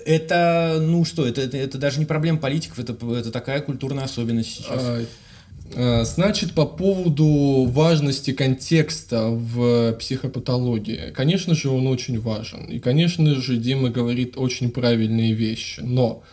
Это, 0.06 0.78
ну 0.80 1.04
что, 1.04 1.26
это, 1.26 1.40
это, 1.42 1.56
это 1.56 1.78
даже 1.78 1.98
не 1.98 2.04
проблема 2.04 2.38
политиков, 2.38 2.78
это, 2.78 2.94
это 3.14 3.30
такая 3.30 3.60
культурная 3.60 4.04
особенность 4.04 4.56
сейчас. 4.56 5.06
Э, 5.74 6.04
значит, 6.04 6.52
по 6.52 6.66
поводу 6.66 7.64
важности 7.70 8.32
контекста 8.32 9.28
в 9.28 9.92
психопатологии. 9.94 11.12
Конечно 11.14 11.54
же, 11.54 11.68
он 11.70 11.86
очень 11.86 12.20
важен. 12.20 12.64
И, 12.64 12.80
конечно 12.80 13.34
же, 13.40 13.56
Дима 13.56 13.90
говорит 13.90 14.36
очень 14.36 14.70
правильные 14.70 15.32
вещи. 15.32 15.80
Но 15.80 16.24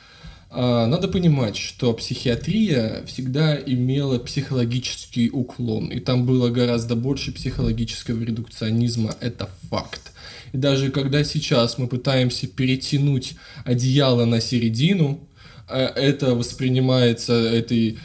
э, 0.49 0.55
надо 0.59 1.07
понимать, 1.07 1.55
что 1.55 1.93
психиатрия 1.93 3.03
всегда 3.05 3.55
имела 3.55 4.17
психологический 4.17 5.29
уклон. 5.29 5.87
И 5.89 5.99
там 5.99 6.25
было 6.25 6.49
гораздо 6.49 6.95
больше 6.95 7.31
психологического 7.31 8.21
редукционизма. 8.23 9.15
Это 9.21 9.49
факт. 9.69 10.13
И 10.51 10.57
даже 10.57 10.89
когда 10.89 11.23
сейчас 11.23 11.77
мы 11.77 11.87
пытаемся 11.87 12.47
перетянуть 12.47 13.35
одеяло 13.65 14.25
на 14.25 14.41
середину, 14.41 15.27
э, 15.69 15.79
это 15.79 16.33
воспринимается 16.33 17.33
этой 17.33 17.99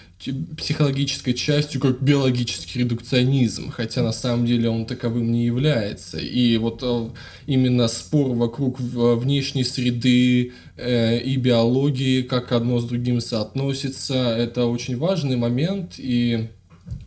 психологической 0.57 1.35
частью 1.35 1.81
как 1.81 2.03
биологический 2.03 2.81
редукционизм, 2.81 3.71
хотя 3.71 4.03
на 4.03 4.13
самом 4.13 4.47
деле 4.47 4.69
он 4.69 4.87
таковым 4.87 5.31
не 5.33 5.45
является. 5.47 6.19
И 6.19 6.57
вот 6.57 6.81
э, 6.83 7.09
именно 7.47 7.89
спор 7.89 8.35
вокруг 8.35 8.81
внешней 8.81 9.65
среды 9.65 10.53
э, 10.77 11.19
и 11.19 11.37
биологии, 11.37 12.23
как 12.23 12.53
одно 12.53 12.79
с 12.81 12.85
другим 12.85 13.21
соотносится, 13.21 14.15
это 14.37 14.67
очень 14.67 14.97
важный 14.97 15.37
момент, 15.37 15.95
и 15.99 16.49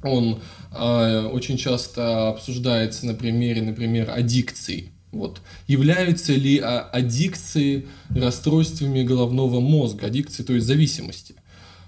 он 0.03 0.39
э, 0.72 1.30
очень 1.32 1.57
часто 1.57 2.30
обсуждается 2.30 3.05
на 3.05 3.13
примере, 3.13 3.61
например, 3.61 4.11
аддикций. 4.11 4.91
Вот. 5.16 5.39
Являются 5.68 6.34
ли 6.34 6.59
а, 6.59 6.82
аддикции 6.82 7.86
расстройствами 8.09 9.01
головного 9.01 9.61
мозга, 9.61 10.07
аддикции, 10.07 10.43
то 10.43 10.53
есть 10.53 10.68
зависимости? 10.68 11.36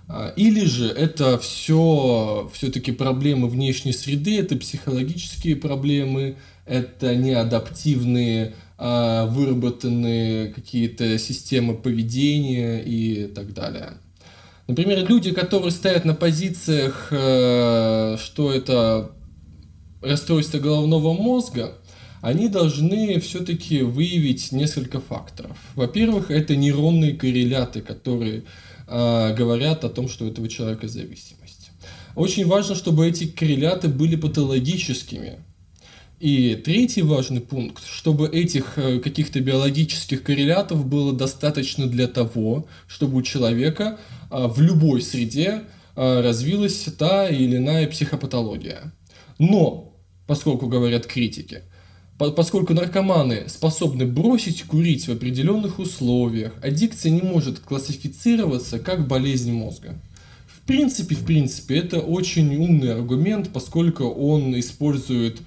А, 0.10 0.34
или 0.36 0.64
же 0.66 0.88
это 0.88 1.38
все 1.38 2.49
все-таки 2.53 2.91
проблемы 2.91 3.49
внешней 3.49 3.93
среды, 3.93 4.39
это 4.39 4.55
психологические 4.55 5.55
проблемы, 5.58 6.38
это 6.66 7.16
неадаптивные, 7.16 8.53
а, 8.78 9.26
выработанные 9.26 10.49
какие-то 10.53 11.18
системы 11.18 11.76
поведения 11.76 12.80
и 12.80 13.28
так 13.28 13.53
далее. 13.53 13.93
Например, 14.68 15.05
люди, 15.08 15.32
которые 15.32 15.72
стоят 15.72 16.03
на 16.03 16.14
позициях, 16.14 17.08
э, 17.12 18.18
что 18.20 18.51
это 18.51 19.12
расстройство 20.01 20.60
головного 20.60 21.14
мозга, 21.14 21.74
они 22.22 22.49
должны 22.49 23.20
все-таки 23.22 23.82
выявить 23.82 24.51
несколько 24.51 24.99
факторов. 24.99 25.58
Во-первых, 25.76 26.32
это 26.32 26.58
нейронные 26.58 27.14
корреляты, 27.14 27.82
которые 27.82 28.43
говорят 28.88 29.83
о 29.83 29.89
том, 29.89 30.07
что 30.07 30.25
у 30.25 30.29
этого 30.29 30.47
человека 30.47 30.88
зависимость. 30.88 31.71
Очень 32.17 32.47
важно, 32.47 32.73
чтобы 32.73 33.07
эти 33.07 33.27
корреляты 33.27 33.89
были 33.89 34.15
патологическими. 34.15 35.38
И 36.19 36.55
третий 36.55 37.03
важный 37.03 37.41
пункт, 37.41 37.85
чтобы 37.85 38.27
этих 38.27 38.79
э, 38.79 38.99
каких-то 38.99 39.39
биологических 39.39 40.23
коррелятов 40.23 40.83
было 40.83 41.13
достаточно 41.13 41.85
для 41.85 42.07
того, 42.07 42.67
чтобы 42.88 43.17
у 43.17 43.21
человека 43.21 43.99
э, 44.31 44.47
в 44.47 44.59
любой 44.59 45.03
среде 45.03 45.61
э, 45.95 46.21
развилась 46.21 46.85
та 46.97 47.29
или 47.29 47.57
иная 47.57 47.85
психопатология. 47.85 48.91
Но, 49.38 49.93
поскольку 50.25 50.65
говорят 50.65 51.05
критики, 51.05 51.61
поскольку 52.18 52.74
наркоманы 52.74 53.47
способны 53.47 54.05
бросить 54.05 54.63
курить 54.63 55.07
в 55.07 55.11
определенных 55.11 55.80
условиях, 55.80 56.53
аддикция 56.63 57.11
не 57.11 57.22
может 57.22 57.59
классифицироваться 57.59 58.80
как 58.80 59.07
болезнь 59.07 59.51
мозга. 59.51 59.95
В 60.47 60.61
принципе, 60.68 61.15
в 61.15 61.24
принципе, 61.26 61.78
это 61.78 61.99
очень 61.99 62.55
умный 62.57 62.93
аргумент, 62.93 63.51
поскольку 63.53 64.05
он 64.05 64.59
использует 64.59 65.39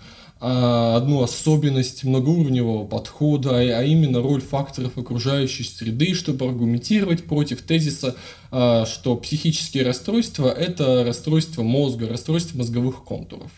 а, 0.43 0.97
одну 0.97 1.23
особенность 1.23 2.05
многоуровневого 2.05 2.87
подхода, 2.87 3.59
а 3.59 3.83
именно 3.83 4.23
роль 4.23 4.41
факторов 4.41 4.97
окружающей 4.97 5.65
среды, 5.65 6.15
чтобы 6.15 6.47
аргументировать 6.47 7.25
против 7.25 7.61
тезиса, 7.61 8.17
а, 8.51 8.87
что 8.87 9.17
психические 9.17 9.85
расстройства– 9.85 10.49
это 10.59 11.05
расстройство 11.05 11.63
мозга, 11.63 12.09
расстройство 12.09 12.57
мозговых 12.57 13.05
контуров. 13.05 13.51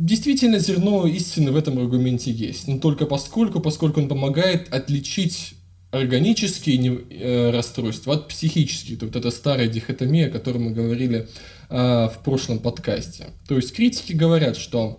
Действительно, 0.00 0.58
зерно 0.58 1.06
истины 1.06 1.52
в 1.52 1.56
этом 1.56 1.78
аргументе 1.78 2.30
есть, 2.30 2.66
но 2.68 2.78
только 2.78 3.04
поскольку, 3.04 3.60
поскольку 3.60 4.00
он 4.00 4.08
помогает 4.08 4.72
отличить 4.72 5.52
органические 5.90 7.02
э, 7.10 7.50
расстройства 7.50 8.14
от 8.14 8.28
психических. 8.28 9.02
Вот 9.02 9.14
это 9.14 9.30
старая 9.30 9.68
дихотомия, 9.68 10.28
о 10.28 10.30
которой 10.30 10.56
мы 10.56 10.70
говорили 10.70 11.28
э, 11.68 11.74
в 11.74 12.14
прошлом 12.24 12.60
подкасте. 12.60 13.26
То 13.46 13.56
есть 13.56 13.74
критики 13.74 14.14
говорят, 14.14 14.56
что 14.56 14.98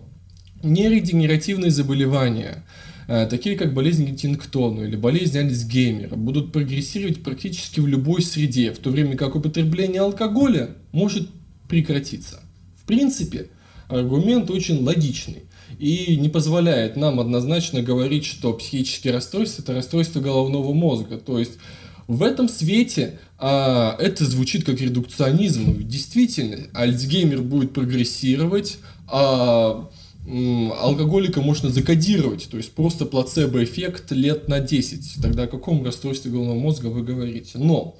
нейродегенеративные 0.62 1.72
заболевания, 1.72 2.64
э, 3.08 3.26
такие 3.28 3.56
как 3.56 3.74
болезнь 3.74 4.04
Геттингтона 4.04 4.82
или 4.82 4.94
болезнь 4.94 5.36
Альцгеймера, 5.36 6.14
будут 6.14 6.52
прогрессировать 6.52 7.24
практически 7.24 7.80
в 7.80 7.88
любой 7.88 8.22
среде, 8.22 8.70
в 8.70 8.78
то 8.78 8.90
время 8.90 9.16
как 9.16 9.34
употребление 9.34 10.02
алкоголя 10.02 10.76
может 10.92 11.28
прекратиться. 11.66 12.38
В 12.76 12.84
принципе, 12.86 13.48
аргумент 13.92 14.50
очень 14.50 14.82
логичный 14.82 15.44
и 15.78 16.16
не 16.16 16.28
позволяет 16.28 16.96
нам 16.96 17.20
однозначно 17.20 17.82
говорить, 17.82 18.24
что 18.24 18.52
психические 18.52 19.12
расстройства– 19.14 19.62
это 19.62 19.74
расстройство 19.74 20.20
головного 20.20 20.72
мозга. 20.72 21.18
То 21.18 21.38
есть 21.38 21.58
в 22.06 22.22
этом 22.22 22.48
свете 22.48 23.18
а, 23.38 23.96
это 23.98 24.24
звучит 24.24 24.64
как 24.64 24.80
редукционизм. 24.80 25.76
Действительно, 25.86 26.68
Альцгеймер 26.74 27.42
будет 27.42 27.72
прогрессировать, 27.72 28.78
а 29.08 29.88
алкоголика 30.26 31.40
можно 31.40 31.68
закодировать, 31.68 32.48
то 32.48 32.56
есть 32.56 32.72
просто 32.72 33.06
плацебо-эффект 33.06 34.12
лет 34.12 34.46
на 34.46 34.60
10. 34.60 35.20
Тогда 35.20 35.44
о 35.44 35.48
каком 35.48 35.84
расстройстве 35.84 36.30
головного 36.30 36.58
мозга 36.58 36.86
вы 36.86 37.02
говорите? 37.02 37.58
Но 37.58 37.96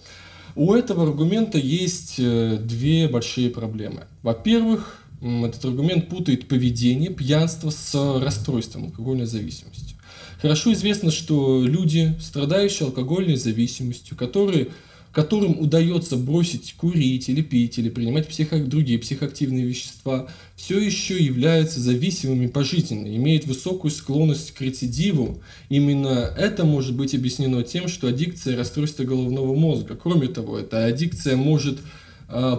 у 0.54 0.72
этого 0.72 1.02
аргумента 1.04 1.58
есть 1.58 2.16
э, 2.18 2.58
две 2.60 3.08
большие 3.08 3.50
проблемы. 3.50 4.04
Во-первых, 4.22 5.01
этот 5.22 5.64
аргумент 5.64 6.08
путает 6.08 6.48
поведение, 6.48 7.10
пьянство 7.10 7.70
с 7.70 7.94
расстройством 8.20 8.86
алкогольной 8.86 9.26
зависимости. 9.26 9.94
Хорошо 10.40 10.72
известно, 10.72 11.12
что 11.12 11.64
люди, 11.64 12.16
страдающие 12.20 12.86
алкогольной 12.86 13.36
зависимостью, 13.36 14.16
которые 14.16 14.68
которым 15.12 15.60
удается 15.60 16.16
бросить 16.16 16.74
курить 16.74 17.28
или 17.28 17.42
пить, 17.42 17.78
или 17.78 17.90
принимать 17.90 18.26
психо... 18.28 18.58
другие 18.58 18.98
психоактивные 18.98 19.64
вещества, 19.64 20.28
все 20.56 20.78
еще 20.80 21.22
являются 21.22 21.80
зависимыми 21.80 22.46
пожизненно, 22.46 23.14
имеют 23.14 23.46
высокую 23.46 23.90
склонность 23.90 24.52
к 24.52 24.60
рецидиву. 24.62 25.42
Именно 25.68 26.34
это 26.36 26.64
может 26.64 26.96
быть 26.96 27.14
объяснено 27.14 27.62
тем, 27.62 27.88
что 27.88 28.08
аддикция– 28.08 28.56
расстройство 28.56 29.04
головного 29.04 29.54
мозга. 29.54 29.96
Кроме 30.02 30.28
того, 30.28 30.58
эта 30.58 30.86
аддикция 30.86 31.36
может 31.36 31.78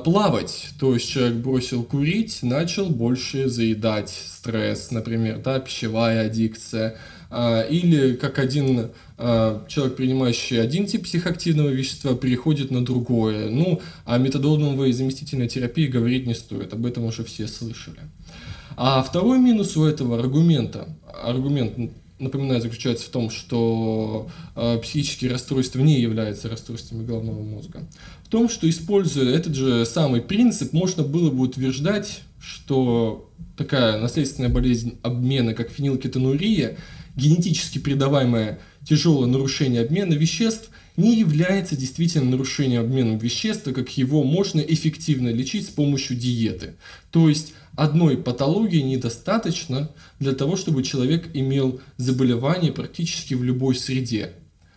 плавать, 0.03 0.69
то 0.80 0.93
есть 0.93 1.09
человек 1.09 1.38
бросил 1.38 1.84
курить, 1.84 2.39
начал 2.43 2.89
больше 2.89 3.49
заедать 3.49 4.09
стресс, 4.09 4.91
например, 4.91 5.41
да, 5.43 5.59
пищевая 5.59 6.28
аддикция, 6.28 6.97
э, 7.32 7.67
или 7.69 8.13
как 8.13 8.38
один 8.39 8.91
а, 9.26 9.65
человек, 9.69 9.95
принимающий 9.95 10.61
один 10.61 10.86
тип 10.86 11.03
психоактивного 11.03 11.69
вещества, 11.69 12.13
переходит 12.13 12.71
на 12.71 12.84
другое. 12.84 13.49
Ну, 13.49 13.80
о 14.03 14.17
метадоновой 14.17 14.91
заместительной 14.91 15.47
терапии 15.47 15.88
говорить 15.88 16.28
не 16.28 16.34
стоит, 16.34 16.74
об 16.74 16.86
этом 16.86 17.05
уже 17.05 17.24
все 17.24 17.47
слышали. 17.47 17.99
А 18.76 19.01
второй 19.01 19.39
минус 19.39 19.78
у 19.78 19.86
этого 19.86 20.19
аргумента, 20.19 20.89
аргумент, 21.24 21.93
напоминаю, 22.20 22.61
заключается 22.61 23.05
в 23.05 23.09
том, 23.09 23.30
что 23.30 24.30
э, 24.55 24.80
психические 24.82 25.32
расстройства 25.32 25.80
не 25.80 25.99
являются 25.99 26.49
расстройствами 26.49 27.05
головного 27.05 27.41
мозга. 27.41 27.88
В 28.24 28.30
том, 28.30 28.49
что 28.49 28.70
используя 28.70 29.36
этот 29.36 29.55
же 29.55 29.86
самый 29.86 30.22
принцип, 30.22 30.74
можно 30.74 31.03
было 31.03 31.30
бы 31.30 31.43
утверждать, 31.43 32.22
что 32.39 33.30
такая 33.57 33.99
наследственная 33.99 34.49
болезнь 34.49 34.97
обмена, 35.01 35.53
как 35.53 35.70
фенилкетонурия, 35.70 36.78
генетически 37.16 37.78
передаваемая 37.78 38.59
тяжелое 38.88 39.28
нарушение 39.28 39.82
обмена 39.82 40.14
веществ 40.14 40.70
не 40.97 41.18
является 41.18 41.76
действительно 41.76 42.32
нарушением 42.32 42.82
обмена 42.82 43.18
веществ, 43.18 43.72
как 43.74 43.89
его 43.97 44.24
можно 44.24 44.61
эффективно 44.61 45.30
лечить 45.30 45.68
с 45.68 45.72
помощью 45.72 46.18
диеты. 46.18 46.76
То 47.11 47.30
есть 47.30 47.53
одной 47.76 48.17
патологии 48.17 48.82
недостаточно 48.82 49.89
для 50.19 50.34
того, 50.34 50.55
чтобы 50.55 50.84
человек 50.84 51.30
имел 51.34 51.82
заболевание 51.97 52.71
практически 52.71 53.34
в 53.34 53.43
любой 53.43 53.76
среде. 53.76 54.34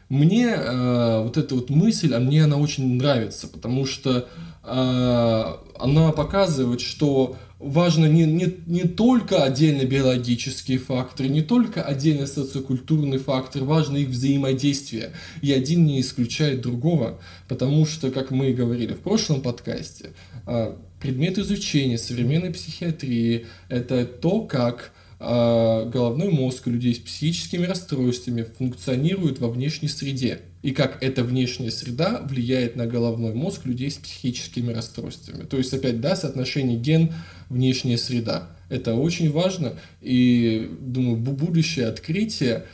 Мне 0.08 0.46
э, 0.46 1.22
вот 1.22 1.36
эта 1.36 1.54
вот 1.56 1.68
мысль, 1.68 2.14
а 2.14 2.20
мне 2.20 2.44
она 2.44 2.56
очень 2.58 2.94
нравится, 2.94 3.48
потому 3.48 3.86
что 3.86 4.28
э, 4.62 5.44
она 5.78 6.12
показывает, 6.12 6.80
что 6.80 7.36
важно 7.58 8.06
не, 8.06 8.24
не, 8.24 8.54
не 8.66 8.82
только 8.82 9.42
отдельно 9.42 9.84
биологические 9.84 10.78
факторы, 10.78 11.28
не 11.28 11.42
только 11.42 11.82
отдельно 11.82 12.26
социокультурный 12.26 13.18
фактор, 13.18 13.64
важно 13.64 13.96
их 13.96 14.08
взаимодействие. 14.08 15.12
И 15.42 15.52
один 15.52 15.84
не 15.84 16.00
исключает 16.00 16.60
другого, 16.60 17.18
потому 17.48 17.86
что, 17.86 18.10
как 18.10 18.30
мы 18.30 18.52
говорили 18.52 18.92
в 18.92 19.00
прошлом 19.00 19.40
подкасте, 19.40 20.10
а, 20.46 20.78
предмет 21.00 21.38
изучения 21.38 21.98
современной 21.98 22.52
психиатрии– 22.52 23.46
это 23.68 24.04
то, 24.04 24.42
как 24.42 24.92
а, 25.18 25.86
головной 25.86 26.30
мозг 26.30 26.66
людей 26.66 26.94
с 26.94 26.98
психическими 26.98 27.64
расстройствами 27.64 28.42
функционирует 28.42 29.38
во 29.38 29.48
внешней 29.48 29.88
среде 29.88 30.40
и 30.62 30.72
как 30.72 31.02
эта 31.02 31.24
внешняя 31.24 31.70
среда 31.70 32.20
влияет 32.28 32.76
на 32.76 32.86
головной 32.86 33.32
мозг 33.32 33.64
людей 33.64 33.90
с 33.90 33.96
психическими 33.96 34.72
расстройствами. 34.72 35.44
То 35.44 35.56
есть, 35.56 35.72
опять, 35.72 36.00
да, 36.00 36.16
соотношение 36.16 36.78
ген 36.78 37.14
внешняя 37.48 37.96
среда. 37.96 38.50
Это 38.68 38.94
очень 38.94 39.30
важно, 39.30 39.74
и, 40.02 40.68
думаю, 40.80 41.16
будущее 41.16 41.86
открытие 41.86 42.64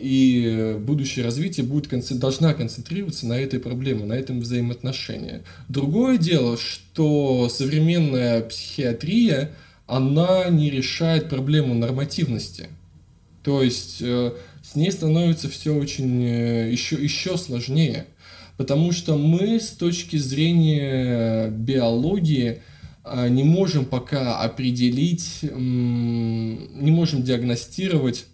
и 0.00 0.76
будущее 0.78 1.24
развитие 1.24 1.64
будет, 1.66 1.88
должна 2.18 2.54
концентрироваться 2.54 3.26
на 3.26 3.38
этой 3.38 3.60
проблеме, 3.60 4.04
на 4.04 4.12
этом 4.12 4.40
взаимоотношении. 4.40 5.42
Другое 5.68 6.18
дело, 6.18 6.56
что 6.56 7.48
современная 7.48 8.42
психиатрия, 8.42 9.52
она 9.86 10.48
не 10.48 10.70
решает 10.70 11.28
проблему 11.28 11.74
нормативности. 11.74 12.68
То 13.42 13.62
есть 13.62 13.98
э, 14.00 14.32
с 14.62 14.74
ней 14.74 14.90
становится 14.90 15.48
все 15.48 15.74
очень 15.74 16.22
еще, 16.22 16.96
э, 16.96 17.02
еще 17.02 17.36
сложнее. 17.36 18.06
Потому 18.56 18.92
что 18.92 19.16
мы 19.16 19.60
с 19.60 19.68
точки 19.70 20.16
зрения 20.16 21.48
биологии 21.48 22.62
не 23.28 23.44
можем 23.44 23.84
пока 23.84 24.40
определить, 24.40 25.40
не 25.42 26.90
можем 26.90 27.22
диагностировать 27.22 28.24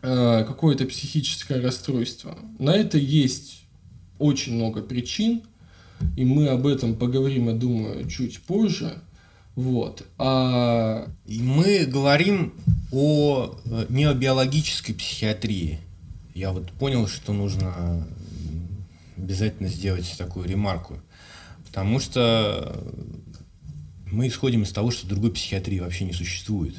какое-то 0.00 0.86
психическое 0.86 1.60
расстройство. 1.60 2.36
На 2.58 2.70
это 2.74 2.98
есть 2.98 3.62
очень 4.18 4.54
много 4.54 4.82
причин, 4.82 5.42
и 6.16 6.24
мы 6.24 6.48
об 6.48 6.66
этом 6.66 6.94
поговорим, 6.94 7.48
я 7.48 7.54
думаю, 7.54 8.08
чуть 8.08 8.40
позже. 8.40 8.94
Вот. 9.54 10.04
А... 10.18 11.08
И 11.26 11.40
мы 11.40 11.86
говорим 11.86 12.52
о 12.92 13.58
э, 13.64 13.86
необиологической 13.88 14.94
психиатрии. 14.94 15.80
Я 16.34 16.52
вот 16.52 16.70
понял, 16.72 17.08
что 17.08 17.32
нужно 17.32 18.06
обязательно 19.16 19.68
сделать 19.68 20.14
такую 20.18 20.46
ремарку. 20.46 20.98
Потому 21.66 21.98
что 22.00 22.78
мы 24.12 24.28
исходим 24.28 24.62
из 24.62 24.72
того, 24.72 24.90
что 24.90 25.06
другой 25.06 25.32
психиатрии 25.32 25.80
вообще 25.80 26.04
не 26.04 26.12
существует. 26.12 26.76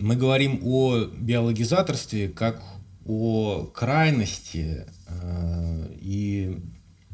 Мы 0.00 0.16
говорим 0.16 0.60
о 0.64 1.04
биологизаторстве 1.04 2.30
как 2.30 2.62
о 3.06 3.66
крайности 3.66 4.86
э, 5.06 5.86
и 6.00 6.58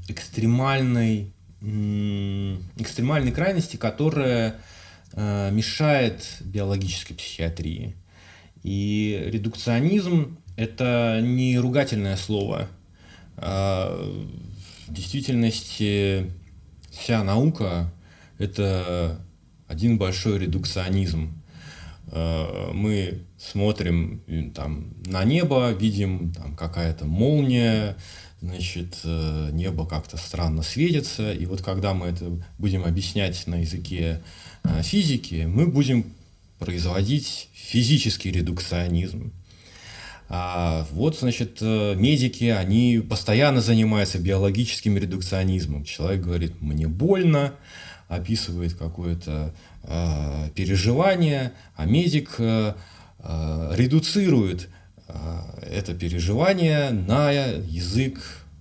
экстремальной, 0.07 1.33
экстремальной 1.61 3.33
крайности, 3.33 3.77
которая 3.77 4.61
э, 5.15 5.51
мешает 5.51 6.25
биологической 6.43 7.15
психиатрии. 7.15 7.97
И 8.63 9.21
редукционизм– 9.33 10.39
это 10.57 11.19
не 11.21 11.59
ругательное 11.59 12.17
слово. 12.17 12.69
А 13.37 13.99
в 14.87 14.95
действительности 14.95 16.31
вся 16.93 17.25
наука 17.25 17.93
это 18.39 19.19
один 19.67 19.99
большой 19.99 20.39
редукционизм. 20.39 21.33
Э, 22.13 22.71
мы 22.73 23.23
смотрим 23.39 24.21
там, 24.55 24.93
на 25.07 25.25
небо, 25.25 25.73
видим 25.73 26.33
там 26.33 26.55
какая-то 26.55 27.05
молния, 27.05 27.97
значит, 28.41 29.01
э, 29.05 29.51
небо 29.53 29.87
как-то 29.87 30.17
странно 30.17 30.63
светится, 30.63 31.33
и 31.33 31.47
вот 31.47 31.63
когда 31.63 31.95
мы 31.95 32.07
это 32.07 32.31
будем 32.59 32.85
объяснять 32.85 33.47
на 33.47 33.57
языке 33.57 34.23
э, 34.63 34.83
физики, 34.83 35.47
мы 35.49 35.67
будем 35.67 36.13
производить 36.59 37.49
физический 37.55 38.31
редукционизм. 38.31 39.33
А 40.29 40.87
вот, 40.91 41.17
значит, 41.19 41.61
медики, 41.61 42.45
они 42.45 42.99
постоянно 42.99 43.61
занимаются 43.61 44.19
биологическим 44.19 44.97
редукционизмом. 44.97 45.85
Человек 45.85 46.23
говорит, 46.23 46.61
мне 46.61 46.89
больно, 46.89 47.55
описывает 48.09 48.75
какое-то 48.75 49.55
э, 49.83 50.51
переживание, 50.55 51.53
а 51.75 51.87
медик 51.87 52.37
э, 52.39 52.75
э, 53.19 53.73
редуцирует 53.75 54.69
э, 55.09 55.13
это 55.63 55.95
переживание 55.95 56.91
на 56.91 57.31
язык 57.31 58.21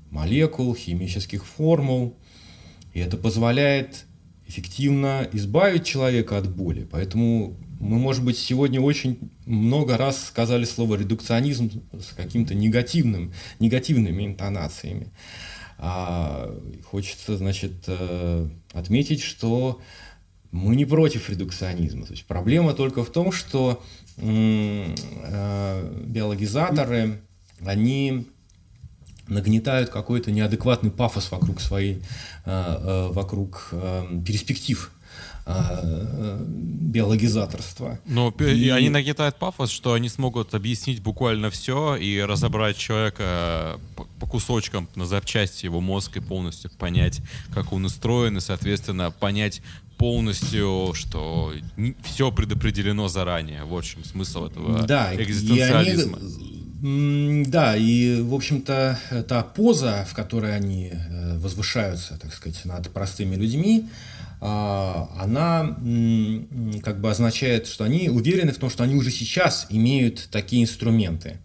молекул, 0.10 0.76
химических 0.76 1.46
формул. 1.46 2.16
И 2.94 3.00
это 3.00 3.18
позволяет 3.18 4.06
эффективно 4.48 5.28
избавить 5.34 5.86
человека 5.86 6.38
от 6.38 6.50
боли. 6.50 6.88
Поэтому 6.90 7.56
мы, 7.80 8.00
может 8.00 8.24
быть, 8.24 8.38
сегодня 8.38 8.80
очень 8.80 9.18
много 9.46 9.98
раз 9.98 10.26
сказали 10.28 10.66
слово 10.66 10.96
редукционизм 10.96 11.84
с 11.92 12.14
каким-то 12.16 12.56
негативным, 12.56 13.34
негативными 13.60 14.26
интонациями. 14.26 15.12
А 15.78 16.50
хочется, 16.86 17.38
значит, 17.38 17.74
э, 17.88 18.48
отметить, 18.74 19.22
что 19.22 19.82
мы 20.52 20.76
не 20.76 20.86
против 20.86 21.30
редукционизма. 21.30 22.06
То 22.06 22.14
есть 22.14 22.26
проблема 22.26 22.74
только 22.74 23.04
в 23.04 23.10
том, 23.10 23.32
что 23.32 23.84
э, 24.18 24.96
биологизаторы, 26.06 27.22
они 27.66 28.28
нагнетают 29.28 29.90
какой-то 29.90 30.32
неадекватный 30.32 30.92
пафос 30.92 31.32
вокруг 31.32 31.60
своей, 31.60 32.02
э, 32.46 33.10
вокруг 33.12 33.74
перспектив 34.26 34.92
биологизаторства. 35.46 38.00
Но 38.06 38.34
и... 38.40 38.70
они 38.70 38.90
нагнетают 38.90 39.36
пафос, 39.36 39.70
что 39.70 39.94
они 39.94 40.10
смогут 40.10 40.56
объяснить 40.56 41.02
буквально 41.02 41.52
все 41.52 41.96
и 41.96 42.20
разобрать 42.22 42.78
человека 42.78 43.80
по 44.20 44.26
кусочкам 44.26 44.90
на 44.96 45.06
запчасти 45.06 45.66
его 45.66 45.82
мозг 45.82 46.18
и 46.18 46.20
полностью 46.20 46.72
понять, 46.72 47.22
как 47.54 47.74
он 47.74 47.86
устроен, 47.86 48.38
и, 48.38 48.42
соответственно, 48.42 49.12
понять 49.12 49.62
полностью, 49.98 50.94
что 50.94 51.54
все 52.04 52.32
предопределено 52.32 53.08
заранее. 53.08 53.66
Вот 53.66 53.86
в 53.86 53.88
чем 53.88 54.04
смысл 54.04 54.46
этого 54.46 54.84
да, 54.84 55.16
экзистенциализма. 55.16 56.18
И 56.18 56.66
они, 56.82 57.46
да, 57.48 57.76
и, 57.76 58.22
в 58.22 58.34
общем-то, 58.34 59.26
та 59.28 59.44
поза, 59.44 60.06
в 60.10 60.14
которой 60.14 60.56
они 60.56 60.92
э, 60.92 61.38
возвышаются, 61.38 62.18
так 62.20 62.34
сказать, 62.34 62.64
над 62.66 62.90
простыми 62.92 63.36
людьми, 63.36 63.88
она 64.42 65.76
как 66.84 67.02
бы 67.02 67.10
означает, 67.10 67.68
что 67.68 67.84
они 67.84 68.10
уверены 68.10 68.52
в 68.52 68.58
том, 68.58 68.70
что 68.70 68.84
они 68.84 68.96
уже 68.96 69.12
сейчас 69.12 69.68
имеют 69.70 70.28
такие 70.32 70.64
инструменты. 70.64 71.40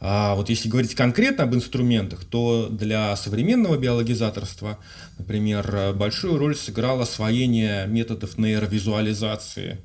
А 0.00 0.34
вот 0.34 0.50
если 0.50 0.68
говорить 0.68 0.94
конкретно 0.94 1.44
об 1.44 1.54
инструментах, 1.54 2.24
то 2.24 2.68
для 2.70 3.16
современного 3.16 3.78
биологизаторства, 3.78 4.78
например, 5.18 5.94
большую 5.94 6.36
роль 6.38 6.54
сыграло 6.54 7.04
освоение 7.04 7.86
методов 7.86 8.36
нейровизуализации. 8.36 9.78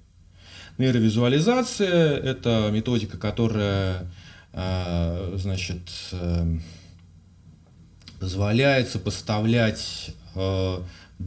Нейровизуализация– 0.78 2.18
это 2.24 2.70
методика, 2.72 3.18
которая 3.18 4.12
а, 4.54 5.34
значит, 5.38 5.89
э, 6.12 6.58
позволяет 8.20 8.89
сопоставлять 8.89 10.12
э, 10.36 10.80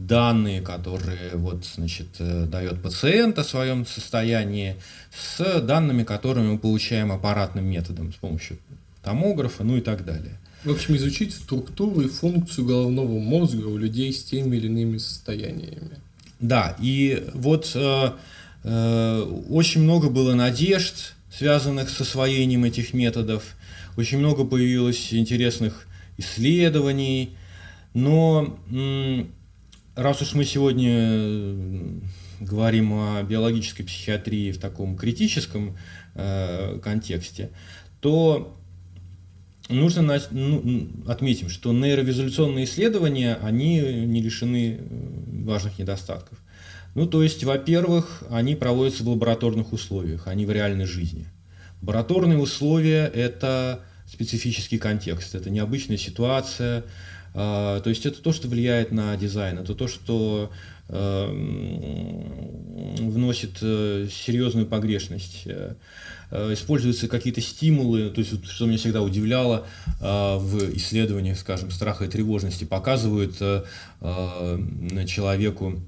данные, 0.05 0.61
которые 0.61 1.31
вот, 1.33 1.65
значит, 1.65 2.07
э, 2.19 2.45
дает 2.45 2.81
пациент 2.81 3.39
о 3.39 3.43
своем 3.43 3.85
состоянии, 3.85 4.75
с 5.11 5.61
данными, 5.61 6.03
которые 6.03 6.47
мы 6.47 6.57
получаем 6.57 7.11
аппаратным 7.11 7.65
методом 7.65 8.11
с 8.13 8.15
помощью 8.15 8.57
томографа, 9.03 9.63
ну 9.63 9.77
и 9.77 9.81
так 9.81 10.05
далее. 10.05 10.37
В 10.63 10.71
общем, 10.71 10.95
изучить 10.95 11.33
структуру 11.33 12.01
и 12.01 12.07
функцию 12.07 12.65
головного 12.65 13.19
мозга 13.19 13.67
у 13.67 13.77
людей 13.77 14.11
с 14.11 14.23
теми 14.23 14.57
или 14.57 14.65
иными 14.65 14.97
состояниями. 14.97 15.99
Да, 16.39 16.75
и 16.79 17.27
вот 17.33 17.71
э, 17.75 18.11
э, 18.63 19.21
очень 19.49 19.81
много 19.81 20.09
было 20.09 20.33
надежд, 20.33 21.13
связанных 21.31 21.89
с 21.89 22.01
освоением 22.01 22.65
этих 22.65 22.93
методов, 22.93 23.55
очень 23.95 24.17
много 24.17 24.43
появилось 24.43 25.13
интересных 25.13 25.87
исследований, 26.17 27.35
но 27.93 28.57
раз 29.95 30.21
уж 30.21 30.33
мы 30.33 30.45
сегодня 30.45 32.01
говорим 32.39 32.93
о 32.93 33.23
биологической 33.23 33.83
психиатрии 33.83 34.51
в 34.51 34.59
таком 34.59 34.97
критическом 34.97 35.77
э, 36.15 36.79
контексте, 36.83 37.49
то 38.01 38.57
нужно 39.69 40.21
ну, 40.31 40.87
отметить, 41.07 41.49
что 41.49 41.71
нейровизуляционные 41.71 42.65
исследования, 42.65 43.39
они 43.41 43.79
не 43.79 44.21
лишены 44.21 44.79
э, 44.79 45.43
важных 45.45 45.79
недостатков. 45.79 46.37
Ну, 46.93 47.07
то 47.07 47.23
есть, 47.23 47.43
во-первых, 47.43 48.23
они 48.29 48.55
проводятся 48.55 49.03
в 49.03 49.09
лабораторных 49.09 49.73
условиях, 49.73 50.27
они 50.27 50.45
в 50.45 50.51
реальной 50.51 50.85
жизни. 50.85 51.27
Лабораторные 51.81 52.37
условия– 52.37 53.05
это 53.13 53.81
специфический 54.07 54.77
контекст, 54.77 55.35
это 55.35 55.49
необычная 55.49 55.97
ситуация, 55.97 56.79
э, 56.79 56.83
то 57.35 57.83
есть 57.85 58.05
это 58.05 58.21
то, 58.21 58.31
что 58.31 58.47
влияет 58.47 58.93
на 58.93 59.15
дизайн, 59.17 59.59
это 59.59 59.75
то, 59.75 59.89
что 59.89 60.49
э, 60.87 61.27
вносит 62.99 63.57
э, 63.61 64.07
серьезную 64.09 64.65
погрешность. 64.65 65.43
Э, 65.45 65.75
используются 66.31 67.07
какие-то 67.07 67.39
стимулы, 67.39 68.09
то 68.09 68.19
есть, 68.19 68.43
что 68.45 68.65
меня 68.65 68.77
всегда 68.77 69.01
удивляло 69.01 69.67
э, 69.99 70.37
в 70.37 70.75
исследованиях, 70.75 71.37
скажем, 71.37 71.71
страха 71.71 72.05
и 72.05 72.07
тревожности, 72.07 72.63
показывают 72.63 73.35
человеку 75.07 75.79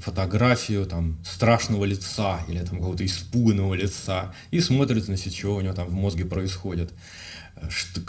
фотографию 0.00 0.84
там 0.84 1.16
страшного 1.24 1.84
лица 1.84 2.40
или 2.48 2.58
там 2.58 2.78
какого-то 2.78 3.06
испуганного 3.06 3.74
лица 3.74 4.34
и 4.50 4.60
смотрят, 4.60 5.04
значит, 5.04 5.32
что 5.34 5.54
у 5.56 5.60
него 5.60 5.74
там 5.74 5.86
в 5.86 5.92
мозге 5.92 6.24
происходит 6.24 6.90
что, 7.68 8.00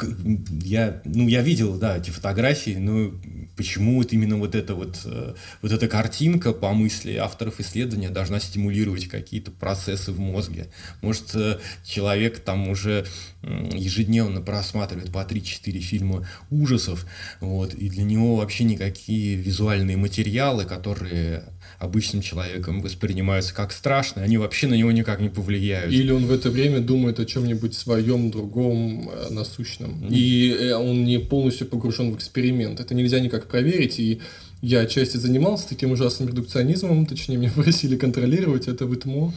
я, 0.63 1.01
ну, 1.05 1.27
я 1.27 1.41
видел, 1.41 1.77
да, 1.77 1.97
эти 1.97 2.09
фотографии, 2.09 2.77
но 2.77 3.13
почему 3.55 3.95
вот 3.95 4.11
именно 4.13 4.37
вот 4.37 4.55
эта 4.55 4.75
вот, 4.75 5.01
э, 5.05 5.33
вот 5.61 5.71
эта 5.71 5.87
картинка, 5.87 6.53
по 6.53 6.73
мысли 6.73 7.15
авторов 7.15 7.59
исследования, 7.59 8.09
должна 8.09 8.39
стимулировать 8.39 9.07
какие-то 9.07 9.51
процессы 9.51 10.11
в 10.11 10.19
мозге? 10.19 10.67
Может, 11.01 11.33
э, 11.35 11.59
человек 11.85 12.39
там 12.39 12.69
уже 12.69 13.05
ежедневно 13.41 14.41
просматривает 14.41 15.11
по 15.11 15.23
3-4 15.23 15.79
фильма 15.79 16.27
ужасов, 16.49 17.05
вот, 17.39 17.73
и 17.73 17.89
для 17.89 18.03
него 18.03 18.35
вообще 18.35 18.63
никакие 18.65 19.35
визуальные 19.35 19.97
материалы, 19.97 20.65
которые 20.65 21.43
обычным 21.79 22.21
человеком 22.21 22.81
воспринимаются 22.81 23.53
как 23.53 23.71
страшные, 23.71 24.23
они 24.23 24.37
вообще 24.37 24.67
на 24.67 24.73
него 24.73 24.91
никак 24.91 25.19
не 25.19 25.29
повлияют. 25.29 25.91
Или 25.91 26.11
он 26.11 26.25
в 26.25 26.31
это 26.31 26.49
время 26.49 26.79
думает 26.79 27.19
о 27.19 27.25
чем-нибудь 27.25 27.75
своем, 27.75 28.31
другом, 28.31 29.09
э, 29.09 29.27
насущном. 29.29 29.91
Mm-hmm. 29.91 30.09
И 30.09 30.51
э, 30.51 30.73
он 30.73 31.05
не 31.05 31.19
полностью 31.19 31.67
погружен 31.67 32.11
в 32.11 32.15
эксперимент. 32.15 32.79
Это 32.79 32.95
нельзя 32.95 33.19
никак 33.19 33.47
проверить. 33.47 33.99
И 33.99 34.21
я 34.61 34.81
отчасти 34.81 35.17
занимался 35.17 35.69
таким 35.69 35.91
ужасным 35.91 36.29
редукционизмом, 36.29 37.05
точнее, 37.05 37.37
меня 37.37 37.51
просили 37.55 37.95
контролировать 37.95 38.67
это 38.67 38.87
в 38.87 38.93
ИТМО. 38.95 39.33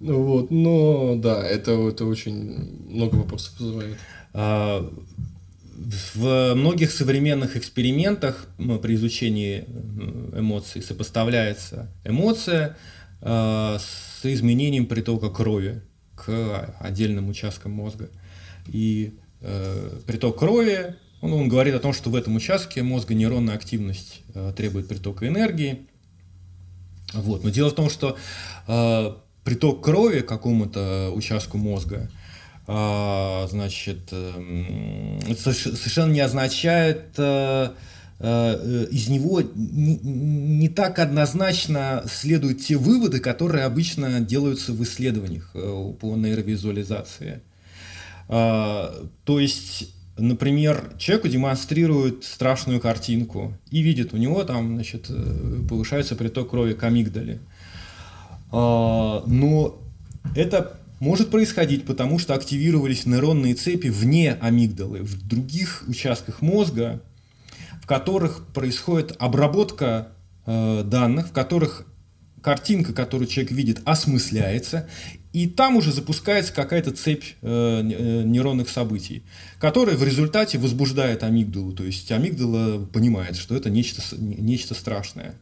Вот. 0.00 0.50
Но 0.50 1.16
да, 1.16 1.42
это, 1.44 1.72
это 1.88 2.04
очень 2.04 2.88
много 2.88 3.16
вопросов 3.16 3.58
вызывает. 3.58 3.96
А, 4.32 4.88
в 5.80 6.54
многих 6.54 6.90
современных 6.90 7.56
экспериментах 7.56 8.46
при 8.58 8.94
изучении 8.96 9.64
эмоций 10.36 10.82
сопоставляется 10.82 11.90
эмоция 12.04 12.76
э, 13.22 13.78
с 13.78 14.24
изменением 14.24 14.86
притока 14.86 15.30
крови 15.30 15.80
к 16.16 16.74
отдельным 16.80 17.30
участкам 17.30 17.72
мозга. 17.72 18.10
И 18.66 19.14
э, 19.40 20.00
приток 20.06 20.38
крови, 20.38 20.96
он, 21.22 21.32
он 21.32 21.48
говорит 21.48 21.74
о 21.74 21.80
том, 21.80 21.94
что 21.94 22.10
в 22.10 22.14
этом 22.14 22.36
участке 22.36 22.82
мозга 22.82 23.14
нейронная 23.14 23.54
активность 23.54 24.20
э, 24.34 24.52
требует 24.54 24.86
притока 24.86 25.26
энергии. 25.26 25.86
Вот. 27.14 27.42
Но 27.42 27.48
дело 27.48 27.70
в 27.70 27.74
том, 27.74 27.88
что 27.90 28.16
приток 29.42 29.82
крови 29.82 30.20
к 30.20 30.28
какому-то 30.28 31.10
участку 31.12 31.56
мозга– 31.56 32.10
значит, 32.70 34.12
эм, 34.12 35.18
совершенно 35.36 36.12
не 36.12 36.20
означает 36.20 37.06
э, 37.16 37.70
э, 38.20 38.86
из 38.92 39.08
него 39.08 39.42
не, 39.42 39.96
не 39.98 40.68
так 40.68 41.00
однозначно 41.00 42.04
следуют 42.08 42.60
те 42.60 42.76
выводы, 42.76 43.18
которые 43.18 43.64
обычно 43.64 44.20
делаются 44.20 44.72
в 44.72 44.80
исследованиях 44.84 45.50
по 45.52 46.16
нейровизуализации. 46.16 47.40
То 48.28 49.10
есть 49.26 49.94
Например, 50.16 50.92
человеку 50.98 51.28
демонстрируют 51.28 52.24
страшную 52.24 52.78
картинку 52.78 53.54
и 53.70 53.80
видит, 53.80 54.12
у 54.12 54.18
него 54.18 54.44
там, 54.44 54.74
значит, 54.74 55.10
повышается 55.66 56.14
приток 56.14 56.50
крови 56.50 56.74
к 56.74 56.82
амигдале. 56.82 57.40
Но 58.52 59.78
это 60.36 60.79
может 61.00 61.30
происходить, 61.30 61.86
потому 61.86 62.18
что 62.18 62.34
активировались 62.34 63.06
нейронные 63.06 63.54
цепи 63.54 63.88
вне 63.88 64.34
амигдалы, 64.34 65.00
в 65.00 65.26
других 65.26 65.82
участках 65.88 66.42
мозга, 66.42 67.02
в 67.82 67.86
которых 67.86 68.46
происходит 68.48 69.16
обработка 69.18 70.12
э, 70.46 70.82
данных, 70.84 71.28
в 71.28 71.32
которых 71.32 71.86
картинка, 72.42 72.92
которую 72.92 73.28
человек 73.28 73.50
видит, 73.50 73.80
осмысляется, 73.84 74.88
и 75.32 75.46
там 75.46 75.76
уже 75.76 75.92
запускается 75.92 76.52
какая-то 76.52 76.90
цепь 76.92 77.24
э, 77.40 77.82
э 77.82 78.22
нейронных 78.24 78.68
событий, 78.68 79.22
которая 79.58 79.96
в 79.96 80.04
результате 80.04 80.58
возбуждает 80.58 81.22
амигдалу. 81.22 81.72
То 81.72 81.84
есть 81.84 82.10
амигдала 82.12 82.84
понимает, 82.84 83.36
что 83.36 83.56
это 83.56 83.70
нечто, 83.70 84.02
нечто 84.16 84.74
страшное. 84.74 85.34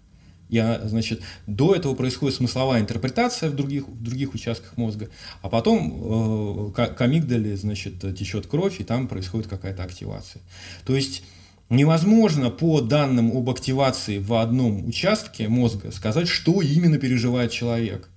Я, 0.49 0.81
значит, 0.89 1.21
до 1.47 1.75
этого 1.75 1.95
происходит 1.95 2.37
смысловая 2.37 2.81
интерпретация 2.81 3.51
в 3.51 3.57
других, 3.57 3.87
в 3.87 4.03
других 4.03 4.35
участках 4.35 4.77
мозга, 4.77 5.11
а 5.43 5.49
потом 5.49 6.73
э, 6.75 6.87
к 6.95 7.01
амигдале, 7.01 7.57
значит, 7.57 8.01
течет 8.17 8.47
кровь, 8.47 8.81
и 8.81 8.85
там 8.85 9.09
происходит 9.09 9.47
какая-то 9.47 9.83
активация. 9.83 10.41
То 10.87 10.97
есть 10.97 11.23
невозможно 11.71 12.51
по 12.51 12.81
данным 12.81 13.37
об 13.37 13.51
активации 13.51 14.19
в 14.19 14.35
одном 14.35 14.89
участке 14.89 15.49
мозга 15.49 15.93
сказать, 15.93 16.29
что 16.29 16.63
именно 16.63 16.99
переживает 16.99 17.53
человек. 17.53 18.09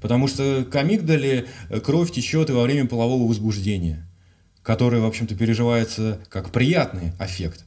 Потому 0.00 0.28
что 0.28 0.64
к 0.70 0.76
амигдале 0.76 1.46
кровь 1.84 2.12
течет 2.12 2.50
и 2.50 2.52
во 2.52 2.62
время 2.62 2.86
полового 2.86 3.28
возбуждения, 3.28 4.06
которое, 4.62 5.00
в 5.02 5.06
общем-то, 5.06 5.34
переживается 5.34 6.20
как 6.28 6.50
приятный 6.50 7.12
аффект, 7.18 7.64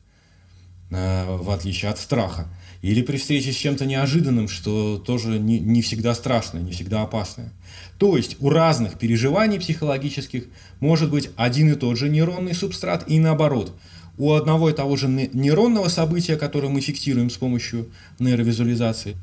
э, 0.92 1.36
в 1.36 1.50
отличие 1.50 1.92
от 1.92 2.00
страха. 2.00 2.48
Или 2.82 3.04
при 3.04 3.18
встрече 3.18 3.52
с 3.52 3.56
чем-то 3.56 3.86
неожиданным, 3.86 4.48
что 4.48 4.98
тоже 4.98 5.38
не, 5.38 5.60
не 5.60 5.82
всегда 5.82 6.16
страшное, 6.16 6.62
не 6.62 6.72
всегда 6.72 7.04
опасное. 7.04 7.52
То 8.00 8.18
есть 8.18 8.38
у 8.40 8.50
разных 8.50 8.98
переживаний 8.98 9.60
психологических 9.60 10.46
может 10.80 11.12
быть 11.12 11.30
один 11.36 11.72
и 11.72 11.76
тот 11.76 11.98
же 11.98 12.10
нейронный 12.10 12.56
субстрат 12.56 13.04
и 13.08 13.20
наоборот. 13.20 13.76
У 14.18 14.34
одного 14.34 14.70
и 14.70 14.74
того 14.74 14.96
же 14.98 15.08
нейронного 15.08 15.88
события, 15.88 16.36
которое 16.36 16.70
мы 16.70 16.82
фиксируем 16.82 17.30
с 17.30 17.38
помощью 17.38 17.90
нейровизуализации, 18.20 19.16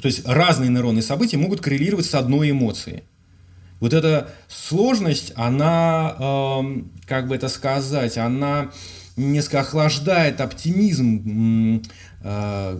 то 0.00 0.06
есть 0.06 0.26
разные 0.26 0.70
нейронные 0.70 1.02
события 1.02 1.36
могут 1.36 1.60
коррелировать 1.60 2.06
с 2.06 2.14
одной 2.14 2.50
эмоцией. 2.50 3.04
Вот 3.80 3.92
эта 3.92 4.30
сложность, 4.48 5.32
она, 5.36 6.16
э, 6.18 6.82
как 7.06 7.28
бы 7.28 7.36
это 7.36 7.48
сказать, 7.48 8.18
она 8.18 8.70
несколько 9.16 9.60
охлаждает 9.60 10.40
оптимизм 10.40 11.82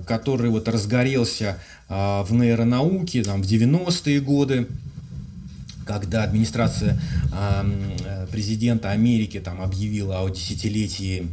который 0.07 0.49
вот 0.51 0.68
разгорелся 0.68 1.59
э, 1.88 2.22
в 2.22 2.32
нейронауке 2.32 3.22
там, 3.22 3.42
в 3.42 3.47
90-е 3.47 4.20
годы, 4.20 4.66
когда 5.86 6.24
администрация 6.24 6.99
э, 7.30 8.26
президента 8.32 8.90
Америки 8.90 9.40
там 9.40 9.61
объявила 9.61 10.22
о 10.22 10.30
десятилетии 10.30 11.28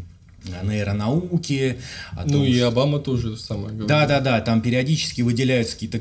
нейронауки. 0.63 1.77
О 2.11 2.25
ну 2.25 2.33
том, 2.33 2.43
и 2.43 2.55
что... 2.55 2.67
Обама 2.67 2.99
тоже 2.99 3.37
самое 3.37 3.69
говорит. 3.69 3.87
Да, 3.87 4.05
да, 4.07 4.19
да, 4.19 4.41
там 4.41 4.61
периодически 4.61 5.21
выделяются 5.21 5.75
какие-то 5.75 5.99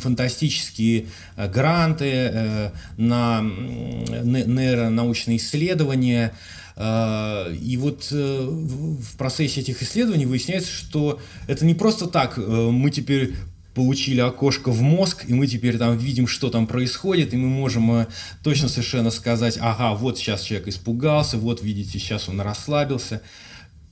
фантастические 0.00 1.06
гранты 1.36 2.70
на 2.96 3.40
нейронаучные 3.40 5.38
исследования. 5.38 6.32
И 6.80 7.76
вот 7.76 8.06
э, 8.12 8.48
в 8.48 9.16
процессе 9.16 9.62
этих 9.62 9.82
исследований 9.82 10.26
выясняется, 10.26 10.70
что 10.70 11.18
это 11.48 11.66
не 11.66 11.74
просто 11.74 12.06
так, 12.06 12.38
э, 12.38 12.40
мы 12.40 12.92
теперь 12.92 13.34
получили 13.74 14.20
окошко 14.20 14.70
в 14.70 14.80
мозг, 14.80 15.24
и 15.26 15.34
мы 15.34 15.48
теперь 15.48 15.76
там 15.76 15.96
видим, 15.98 16.28
что 16.28 16.50
там 16.50 16.68
происходит, 16.68 17.34
и 17.34 17.36
мы 17.36 17.48
можем 17.48 17.90
э, 17.92 18.06
точно 18.44 18.68
совершенно 18.68 19.10
сказать, 19.10 19.58
ага, 19.60 19.94
вот 19.94 20.18
сейчас 20.18 20.42
человек 20.42 20.68
испугался, 20.68 21.36
вот 21.36 21.62
видите, 21.62 21.98
сейчас 21.98 22.28
он 22.28 22.40
расслабился. 22.40 23.22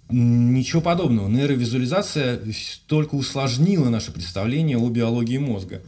Ничего 0.08 0.80
подобного. 0.80 1.28
Нейровизуализация 1.28 2.40
только 2.86 3.16
усложнила 3.16 3.88
наше 3.88 4.12
представление 4.12 4.78
о 4.78 4.88
биологии 4.88 5.38
мозга. 5.38 5.82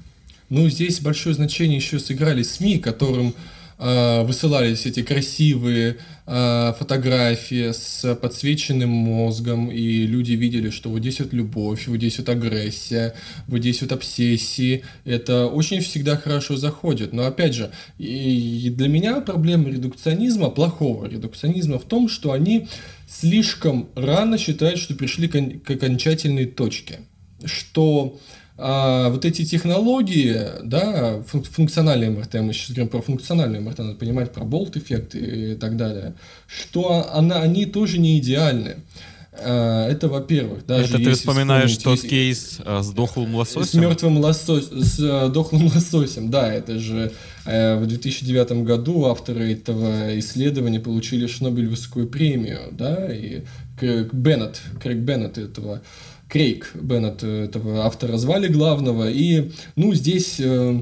Ну, 0.48 0.68
здесь 0.68 1.00
большое 1.00 1.36
значение 1.36 1.76
еще 1.76 2.00
сыграли 2.00 2.42
СМИ, 2.42 2.78
которым 2.78 3.34
высылались 3.78 4.86
эти 4.86 5.02
красивые 5.02 5.98
Э, 6.30 6.74
фотографии 6.78 7.72
с 7.72 8.14
подсвеченным 8.14 8.90
мозгом, 8.90 9.70
и 9.70 10.04
люди 10.04 10.32
видели, 10.32 10.68
что 10.68 10.90
вот 10.90 10.98
здесь 10.98 11.20
вот 11.20 11.32
любовь, 11.32 11.86
вот 11.86 11.96
здесь 11.96 12.18
вот 12.18 12.28
агрессия, 12.28 13.14
вот 13.46 13.60
здесь 13.60 13.80
вот 13.80 13.92
обсессии. 13.92 14.84
Это 15.06 15.46
очень 15.46 15.80
всегда 15.80 16.18
хорошо 16.18 16.58
заходит. 16.58 17.14
Но 17.14 17.24
опять 17.24 17.54
же, 17.54 17.70
и 17.96 18.70
для 18.76 18.88
меня 18.88 19.22
проблема 19.22 19.70
редукционизма, 19.70 20.50
плохого 20.50 21.06
редукционизма 21.06 21.78
в 21.78 21.84
том, 21.84 22.10
что 22.10 22.32
они 22.32 22.68
слишком 23.08 23.88
рано 23.94 24.36
считают, 24.36 24.78
что 24.78 24.94
пришли 24.94 25.28
к 25.28 25.70
окончательной 25.70 26.44
точке. 26.44 26.98
Что 27.42 28.18
а 28.60 29.08
вот 29.10 29.24
эти 29.24 29.44
технологии, 29.44 30.36
да, 30.64 31.22
функциональные 31.22 32.10
МРТ, 32.10 32.34
мы 32.34 32.52
сейчас 32.52 32.70
говорим 32.70 32.88
про 32.88 33.00
функциональную 33.00 33.62
МРТ, 33.62 33.78
надо 33.78 33.94
понимать 33.94 34.32
про 34.32 34.44
болт-эффект 34.44 35.14
и 35.14 35.54
так 35.54 35.76
далее, 35.76 36.14
что 36.48 37.08
она, 37.14 37.40
они 37.40 37.66
тоже 37.66 37.98
не 37.98 38.18
идеальны. 38.18 38.78
А, 39.40 39.88
это, 39.88 40.08
во-первых, 40.08 40.66
даже 40.66 40.96
Это 40.96 41.04
ты 41.04 41.12
вспоминаешь 41.12 41.76
тот 41.76 41.96
если... 41.96 42.08
кейс 42.08 42.58
а, 42.64 42.82
с 42.82 42.90
дохлым 42.90 43.36
лососем? 43.36 43.64
С 43.64 43.74
мертвым 43.74 44.18
лососем, 44.18 44.82
с 44.82 44.98
а, 45.00 45.28
дохлым 45.28 45.66
лососем, 45.66 46.30
да, 46.30 46.52
это 46.52 46.78
же 46.78 47.12
в 47.44 47.86
2009 47.86 48.64
году 48.64 49.06
авторы 49.06 49.52
этого 49.52 50.18
исследования 50.18 50.80
получили 50.80 51.26
Шнобелевскую 51.26 52.06
премию, 52.06 52.60
да, 52.72 53.10
и 53.14 53.42
Крейг 53.78 54.12
Беннет, 54.12 54.60
Крейг 54.82 54.98
Беннет 54.98 55.38
этого 55.38 55.80
Крейг 56.28 56.72
Беннет, 56.74 57.22
э, 57.22 57.44
этого 57.44 57.84
автора 57.84 58.16
звали 58.18 58.48
главного. 58.48 59.10
И, 59.10 59.50
ну, 59.76 59.94
здесь... 59.94 60.36
Э, 60.38 60.80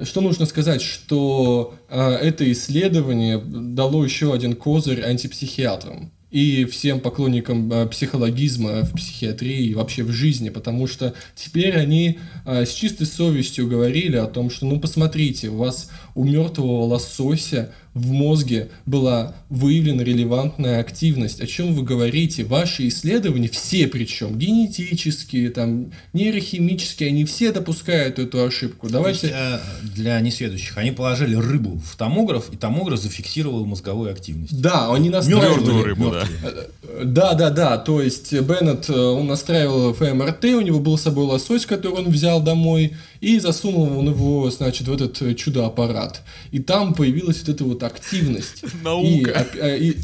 что 0.00 0.20
нужно 0.20 0.46
сказать, 0.46 0.80
что 0.80 1.74
э, 1.88 2.00
это 2.00 2.50
исследование 2.52 3.38
дало 3.38 4.04
еще 4.04 4.32
один 4.32 4.54
козырь 4.54 5.02
антипсихиатрам 5.02 6.12
и 6.30 6.66
всем 6.66 7.00
поклонникам 7.00 7.88
психологизма 7.88 8.82
в 8.82 8.92
психиатрии 8.92 9.66
и 9.66 9.74
вообще 9.74 10.04
в 10.04 10.12
жизни, 10.12 10.50
потому 10.50 10.86
что 10.86 11.14
теперь 11.34 11.76
они 11.76 12.18
с 12.44 12.68
чистой 12.74 13.06
совестью 13.06 13.66
говорили 13.66 14.16
о 14.16 14.26
том, 14.26 14.50
что 14.50 14.66
ну 14.66 14.78
посмотрите, 14.78 15.48
у 15.48 15.56
вас 15.56 15.90
у 16.14 16.24
мертвого 16.24 16.84
лосося 16.84 17.72
в 17.94 18.10
мозге 18.10 18.68
была 18.86 19.34
выявлена 19.48 20.04
релевантная 20.04 20.80
активность. 20.80 21.40
О 21.40 21.46
чем 21.46 21.74
вы 21.74 21.82
говорите? 21.82 22.44
Ваши 22.44 22.88
исследования, 22.88 23.48
все 23.48 23.88
причем, 23.88 24.38
генетические, 24.38 25.50
там, 25.50 25.92
нейрохимические, 26.12 27.08
они 27.08 27.24
все 27.24 27.52
допускают 27.52 28.18
эту 28.18 28.44
ошибку. 28.44 28.88
Давайте... 28.88 29.28
есть, 29.28 29.38
э, 29.38 29.58
для 29.94 30.20
несведущих, 30.20 30.76
они 30.76 30.90
положили 30.90 31.34
рыбу 31.34 31.80
в 31.84 31.96
томограф, 31.96 32.52
и 32.52 32.56
томограф 32.56 33.00
зафиксировал 33.00 33.64
мозговую 33.64 34.10
активность. 34.12 34.60
Да, 34.60 34.92
они 34.92 35.10
настраивали... 35.10 35.82
рыбу, 35.82 36.10
да. 36.10 36.24
Э, 36.42 37.04
да, 37.04 37.34
да, 37.34 37.50
да. 37.50 37.78
То 37.78 38.02
есть 38.02 38.32
Беннет, 38.32 38.88
э, 38.88 38.92
он 38.92 39.26
настраивал 39.26 39.94
ФМРТ, 39.94 40.44
у 40.44 40.60
него 40.60 40.80
был 40.80 40.98
с 40.98 41.02
собой 41.02 41.24
лосось, 41.24 41.66
который 41.66 41.94
он 41.94 42.10
взял 42.10 42.40
домой, 42.42 42.96
и 43.20 43.38
засунул 43.38 43.98
он 43.98 44.10
его, 44.10 44.50
значит, 44.50 44.88
в 44.88 44.92
этот 44.92 45.36
чудо-аппарат. 45.36 46.22
И 46.50 46.60
там 46.60 46.94
появилась 46.94 47.40
вот 47.40 47.48
эта 47.48 47.64
вот 47.64 47.82
активность. 47.82 48.64
Наука. 48.82 49.46
И, 49.54 49.90
и, 49.90 49.96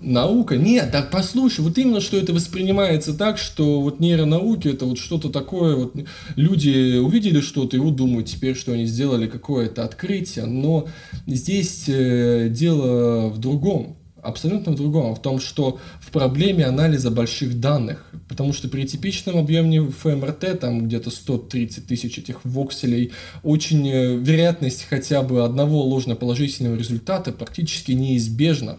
Наука? 0.00 0.56
Нет, 0.56 0.90
так 0.92 1.10
послушай, 1.10 1.60
вот 1.60 1.76
именно 1.76 2.00
что 2.00 2.16
это 2.16 2.32
воспринимается 2.32 3.12
так, 3.12 3.36
что 3.36 3.82
вот 3.82 4.00
нейронауки 4.00 4.68
это 4.68 4.86
вот 4.86 4.98
что-то 4.98 5.28
такое, 5.28 5.76
вот 5.76 5.94
люди 6.36 6.96
увидели 6.96 7.40
что-то 7.40 7.76
и 7.76 7.80
вот 7.80 7.96
думают 7.96 8.26
теперь, 8.26 8.56
что 8.56 8.72
они 8.72 8.86
сделали 8.86 9.26
какое-то 9.26 9.84
открытие, 9.84 10.46
но 10.46 10.88
здесь 11.26 11.84
э, 11.88 12.48
дело 12.50 13.28
в 13.28 13.38
другом 13.38 13.99
абсолютно 14.22 14.72
в 14.72 14.76
другом, 14.76 15.14
в 15.14 15.22
том, 15.22 15.40
что 15.40 15.78
в 16.00 16.10
проблеме 16.10 16.64
анализа 16.66 17.10
больших 17.10 17.60
данных, 17.60 18.04
потому 18.28 18.52
что 18.52 18.68
при 18.68 18.86
типичном 18.86 19.38
объеме 19.38 19.90
ФМРТ, 19.90 20.60
там 20.60 20.86
где-то 20.86 21.10
130 21.10 21.86
тысяч 21.86 22.18
этих 22.18 22.44
вокселей, 22.44 23.12
очень 23.42 23.88
э, 23.88 24.16
вероятность 24.16 24.86
хотя 24.88 25.22
бы 25.22 25.44
одного 25.44 25.82
ложноположительного 25.82 26.76
результата 26.76 27.32
практически 27.32 27.92
неизбежна. 27.92 28.78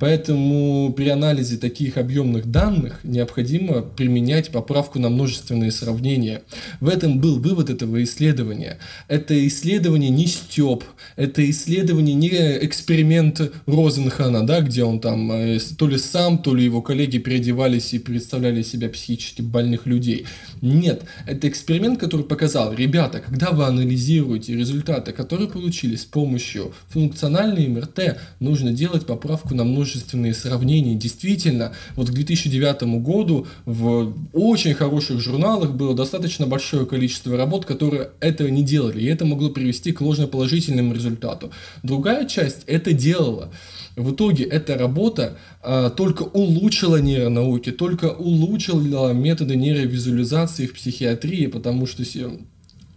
Поэтому 0.00 0.94
при 0.96 1.10
анализе 1.10 1.58
таких 1.58 1.98
объемных 1.98 2.50
данных 2.50 3.00
необходимо 3.04 3.82
применять 3.82 4.50
поправку 4.50 4.98
на 4.98 5.10
множественные 5.10 5.70
сравнения. 5.70 6.42
В 6.80 6.88
этом 6.88 7.20
был 7.20 7.38
вывод 7.38 7.68
этого 7.68 8.02
исследования. 8.02 8.78
Это 9.08 9.46
исследование 9.46 10.08
не 10.08 10.26
степ, 10.26 10.84
это 11.16 11.48
исследование 11.50 12.14
не 12.14 12.30
эксперимент 12.30 13.52
Розенхана, 13.66 14.46
да, 14.46 14.62
где 14.62 14.84
он 14.84 15.00
там 15.00 15.30
э, 15.32 15.58
то 15.76 15.86
ли 15.86 15.98
сам, 15.98 16.38
то 16.38 16.54
ли 16.54 16.64
его 16.64 16.80
коллеги 16.80 17.18
переодевались 17.18 17.92
и 17.92 17.98
представляли 17.98 18.62
себя 18.62 18.88
психически 18.88 19.42
больных 19.42 19.84
людей. 19.84 20.24
Нет, 20.62 21.02
это 21.26 21.46
эксперимент, 21.46 22.00
который 22.00 22.24
показал, 22.24 22.72
ребята, 22.72 23.20
когда 23.20 23.50
вы 23.50 23.64
анализируете 23.64 24.56
результаты, 24.56 25.12
которые 25.12 25.48
получили 25.48 25.96
с 25.96 26.06
помощью 26.06 26.72
функциональной 26.88 27.68
МРТ, 27.68 28.18
нужно 28.38 28.72
делать 28.72 29.04
поправку 29.04 29.54
на 29.54 29.64
множественные 29.64 29.89
множественные 29.90 30.34
сравнения. 30.34 30.94
Действительно, 30.94 31.72
вот 31.96 32.10
к 32.10 32.12
2009 32.12 33.02
году 33.02 33.46
в 33.64 34.14
очень 34.32 34.74
хороших 34.74 35.20
журналах 35.20 35.72
было 35.72 35.94
достаточно 35.94 36.46
большое 36.46 36.86
количество 36.86 37.36
работ, 37.36 37.64
которые 37.64 38.10
этого 38.20 38.48
не 38.48 38.62
делали, 38.62 39.00
и 39.00 39.06
это 39.06 39.24
могло 39.24 39.50
привести 39.50 39.92
к 39.92 40.00
ложноположительному 40.00 40.94
результату. 40.94 41.50
Другая 41.82 42.26
часть 42.26 42.62
это 42.66 42.92
делала. 42.92 43.50
В 43.96 44.12
итоге 44.12 44.44
эта 44.44 44.78
работа 44.78 45.36
а, 45.62 45.90
только 45.90 46.22
улучшила 46.22 47.00
нейронауки, 47.00 47.72
только 47.72 48.06
улучшила 48.06 49.12
методы 49.12 49.56
нейровизуализации 49.56 50.66
в 50.66 50.74
психиатрии, 50.74 51.46
потому 51.46 51.86
что 51.86 52.04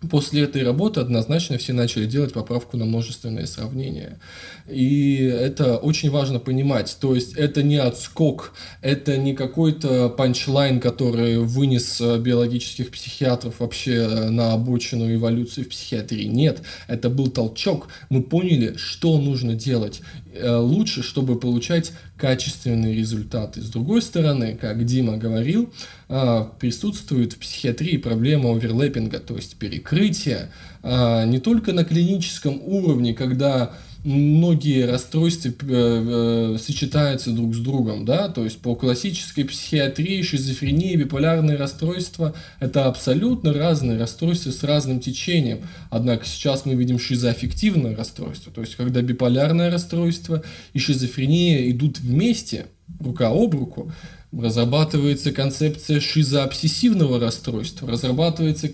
После 0.10 0.44
этой 0.44 0.64
работы 0.64 1.00
однозначно 1.00 1.58
все 1.58 1.74
начали 1.74 2.06
делать 2.06 2.34
поправку 2.34 2.78
на 2.78 2.86
множественные 2.86 3.48
сравнения. 3.48 4.20
И 4.68 5.18
это 5.24 5.78
очень 5.78 6.10
важно 6.10 6.40
понимать. 6.40 6.98
То 7.00 7.16
есть 7.16 7.34
это 7.34 7.64
не 7.64 7.78
отскок, 7.78 8.54
это 8.82 9.18
не 9.18 9.34
какой-то 9.34 10.10
панчлайн, 10.10 10.80
который 10.80 11.40
вынес 11.40 12.00
э, 12.00 12.18
биологических 12.20 12.92
психиатров 12.92 13.60
вообще 13.60 13.96
э, 13.96 14.30
на 14.30 14.54
обочину 14.54 15.14
эволюции 15.14 15.64
в 15.64 15.70
психиатрии. 15.70 16.26
Нет, 16.26 16.62
это 16.88 17.10
был 17.10 17.28
толчок. 17.28 17.88
Мы 18.10 18.24
поняли, 18.24 18.76
что 18.78 19.18
нужно 19.18 19.54
делать. 19.56 20.02
Э, 20.36 20.56
лучше, 20.56 21.04
чтобы 21.04 21.40
получать 21.40 21.92
качественные 22.18 22.96
результаты. 22.96 23.62
С 23.62 23.70
другой 23.70 24.02
стороны, 24.02 24.58
как 24.60 24.84
Дима 24.84 25.18
говорил, 25.18 25.72
а, 26.10 26.46
присутствует 26.60 27.34
в 27.34 27.38
психиатрии 27.38 27.98
проблема 27.98 28.52
оверлэппинга, 28.52 29.20
то 29.20 29.36
есть 29.36 29.58
перекрытия 29.58 30.52
а, 30.82 31.26
не 31.26 31.40
только 31.40 31.72
на 31.72 31.84
клиническом 31.84 32.60
уровне, 32.64 33.14
когда 33.14 33.74
многие 34.04 34.86
расстройства 34.86 35.50
э, 35.50 35.54
э, 35.62 36.58
сочетаются 36.58 37.32
друг 37.32 37.56
с 37.56 37.60
другом, 37.60 38.06
да, 38.06 38.28
то 38.28 38.44
есть 38.44 38.60
по 38.60 38.76
классической 38.76 39.46
психиатрии, 39.46 40.22
шизофрения, 40.22 40.98
биполярные 40.98 41.58
расстройства– 41.58 42.34
это 42.60 42.86
абсолютно 42.86 43.54
разные 43.54 43.98
расстройства 43.98 44.52
с 44.52 44.64
разным 44.64 45.00
течением. 45.00 45.62
Однако 45.90 46.26
сейчас 46.26 46.66
мы 46.66 46.76
видим 46.76 47.00
шизоаффективное 47.00 47.96
расстройство, 47.96 48.52
то 48.52 48.62
есть 48.62 48.76
когда 48.76 49.02
биполярное 49.02 49.72
расстройство 49.72 50.44
и 50.74 50.80
шизофрения 50.80 51.72
идут 51.72 52.00
вместе, 52.00 52.68
рука 53.00 53.30
об 53.30 53.54
руку, 53.56 53.92
разрабатывается 54.38 55.32
концепция 55.32 56.00
шизообсессивного 56.00 57.20
расстройства, 57.20 57.90
разрабатывается 57.90 58.68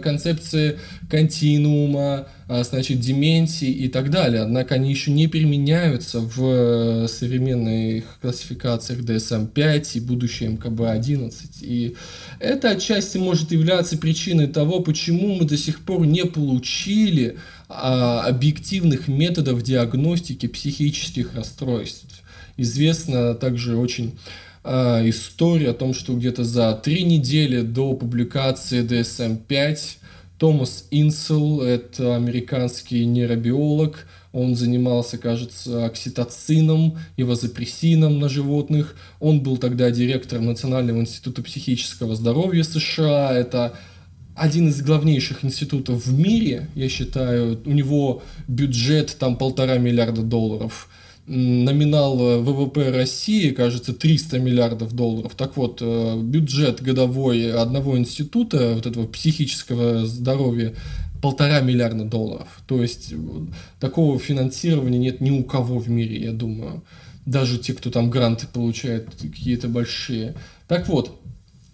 концепция 0.00 0.76
континуума, 1.08 2.26
а, 2.46 2.62
значит, 2.64 3.00
деменции 3.00 3.70
и 3.70 3.88
так 3.88 4.10
далее. 4.10 4.42
Однако 4.42 4.74
они 4.74 4.90
еще 4.90 5.10
не 5.12 5.28
применяются 5.28 6.20
в 6.20 7.06
современных 7.06 8.04
классификациях 8.20 9.00
DSM-5 9.00 9.90
и 9.94 10.00
будущем 10.00 10.54
МКБ-11. 10.56 11.32
И 11.62 11.96
это 12.40 12.70
отчасти 12.70 13.16
может 13.16 13.52
являться 13.52 13.96
причиной 13.96 14.48
того, 14.48 14.80
почему 14.80 15.36
мы 15.36 15.44
до 15.44 15.56
сих 15.56 15.80
пор 15.80 16.06
не 16.06 16.24
получили 16.24 17.38
а, 17.68 18.22
объективных 18.22 19.06
методов 19.08 19.62
диагностики 19.62 20.46
психических 20.46 21.34
расстройств. 21.34 22.22
Известно 22.56 23.34
также 23.34 23.76
очень 23.76 24.18
э, 24.64 25.08
история 25.08 25.70
о 25.70 25.74
том, 25.74 25.94
что 25.94 26.14
где-то 26.14 26.44
за 26.44 26.72
три 26.74 27.04
недели 27.04 27.60
до 27.60 27.94
публикации 27.94 28.82
DSM-5 28.82 29.78
Томас 30.38 30.88
Инсел, 30.90 31.62
это 31.62 32.16
американский 32.16 33.04
нейробиолог, 33.06 34.06
он 34.34 34.56
занимался, 34.56 35.16
кажется, 35.16 35.86
окситоцином 35.86 36.98
и 37.16 37.22
вазопрессином 37.22 38.18
на 38.18 38.28
животных. 38.28 38.96
Он 39.20 39.40
был 39.40 39.58
тогда 39.58 39.92
директором 39.92 40.46
Национального 40.46 40.98
института 40.98 41.40
психического 41.40 42.16
здоровья 42.16 42.64
США. 42.64 43.32
Это 43.32 43.74
один 44.34 44.68
из 44.68 44.82
главнейших 44.82 45.44
институтов 45.44 46.04
в 46.04 46.18
мире, 46.18 46.66
я 46.74 46.88
считаю. 46.88 47.62
У 47.64 47.70
него 47.70 48.24
бюджет 48.48 49.16
там 49.20 49.36
полтора 49.36 49.78
миллиарда 49.78 50.22
долларов 50.22 50.88
номинал 51.26 52.20
э, 52.20 52.38
ВВП 52.38 52.90
России, 52.90 53.50
кажется, 53.50 53.94
300 53.94 54.38
миллиардов 54.38 54.94
долларов. 54.94 55.34
Так 55.36 55.56
вот, 55.56 55.78
э, 55.80 56.20
бюджет 56.20 56.82
годовой 56.82 57.52
одного 57.52 57.96
института 57.96 58.74
вот 58.74 58.86
этого 58.86 59.06
психического 59.06 60.06
здоровья 60.06 60.74
полтора 61.22 61.60
миллиарда 61.60 62.04
долларов. 62.04 62.48
То 62.66 62.82
есть 62.82 63.12
э, 63.12 63.16
такого 63.80 64.18
финансирования 64.18 64.98
нет 64.98 65.20
ни 65.20 65.30
у 65.30 65.44
кого 65.44 65.78
в 65.78 65.88
мире, 65.88 66.22
я 66.22 66.32
думаю. 66.32 66.82
Даже 67.24 67.58
те, 67.58 67.72
кто 67.72 67.90
там 67.90 68.10
гранты 68.10 68.46
получает 68.46 69.08
какие-то 69.14 69.68
большие. 69.68 70.34
Так 70.68 70.88
вот, 70.88 71.18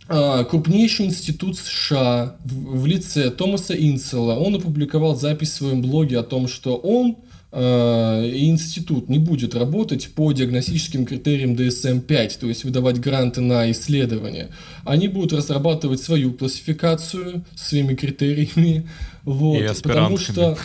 крупнейший 0.06 1.06
институт 1.06 1.58
США 1.58 2.36
в 2.44 2.86
лице 2.86 3.30
Томаса 3.30 3.74
Инсела, 3.74 4.36
он 4.36 4.54
опубликовал 4.54 5.16
запись 5.16 5.50
в 5.50 5.54
своем 5.54 5.82
блоге 5.82 6.20
о 6.20 6.22
том, 6.22 6.46
что 6.46 6.76
он 6.76 7.16
Э, 7.52 8.30
институт 8.32 9.08
не 9.08 9.18
будет 9.18 9.56
работать 9.56 10.10
по 10.14 10.30
диагностическим 10.30 11.04
критериям 11.04 11.54
DSM-5, 11.54 12.38
то 12.38 12.46
есть 12.46 12.62
выдавать 12.62 13.00
гранты 13.00 13.40
на 13.40 13.68
исследования. 13.72 14.50
Они 14.84 15.08
будут 15.08 15.32
разрабатывать 15.32 16.00
свою 16.00 16.32
классификацию 16.32 17.44
своими 17.54 17.94
критериями. 17.94 18.88
Вот, 19.22 19.60
и 19.60 19.82
потому 19.82 20.16
что 20.16 20.56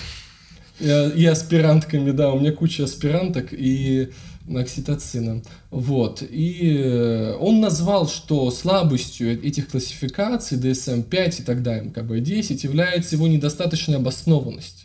э, 0.80 1.12
и 1.12 1.26
аспирантками, 1.26 2.12
да, 2.12 2.32
у 2.32 2.40
меня 2.40 2.54
куча 2.54 2.86
аспиранток 2.86 3.50
и 3.52 4.12
окситоцина. 4.50 5.42
Вот. 5.72 6.24
И 6.24 6.78
э, 6.78 7.34
он 7.34 7.60
назвал, 7.60 8.08
что 8.08 8.50
слабостью 8.52 9.46
этих 9.46 9.68
классификаций 9.70 10.58
DSM-5 10.58 11.42
и 11.42 11.44
так 11.44 11.64
далее, 11.64 11.92
МКБ-10 11.92 12.64
является 12.64 13.16
его 13.16 13.28
недостаточная 13.28 13.98
обоснованность. 13.98 14.85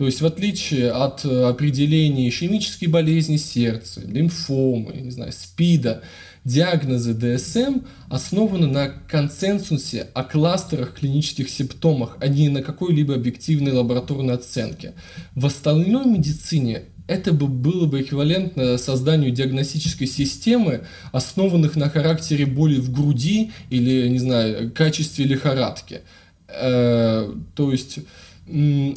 То 0.00 0.06
есть 0.06 0.22
в 0.22 0.26
отличие 0.26 0.92
от 0.92 1.26
э, 1.26 1.44
определения 1.44 2.26
ишемической 2.26 2.88
болезни 2.88 3.36
сердца, 3.36 4.00
лимфомы, 4.00 4.94
не 4.94 5.10
знаю, 5.10 5.30
СПИДа, 5.30 6.00
диагнозы 6.42 7.12
ДСМ 7.12 7.80
основаны 8.08 8.66
на 8.66 8.88
консенсусе 8.88 10.06
о 10.14 10.24
кластерах 10.24 10.94
клинических 10.94 11.50
симптомах, 11.50 12.16
а 12.18 12.28
не 12.28 12.48
на 12.48 12.62
какой-либо 12.62 13.14
объективной 13.14 13.72
лабораторной 13.72 14.32
оценке. 14.32 14.94
В 15.34 15.44
остальной 15.44 16.06
медицине 16.06 16.84
это 17.06 17.34
бы 17.34 17.46
было 17.46 17.84
бы 17.84 18.00
эквивалентно 18.00 18.78
созданию 18.78 19.32
диагностической 19.32 20.06
системы, 20.06 20.86
основанных 21.12 21.76
на 21.76 21.90
характере 21.90 22.46
боли 22.46 22.80
в 22.80 22.90
груди 22.90 23.52
или, 23.68 24.08
не 24.08 24.18
знаю, 24.18 24.72
качестве 24.72 25.26
лихорадки. 25.26 26.00
Э, 26.48 27.30
то 27.54 27.70
есть 27.70 27.98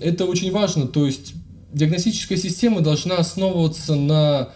это 0.01 0.25
очень 0.25 0.51
важно, 0.51 0.87
то 0.87 1.05
есть 1.05 1.33
диагностическая 1.73 2.37
система 2.37 2.81
должна 2.81 3.17
основываться 3.17 3.95
на 3.95 4.49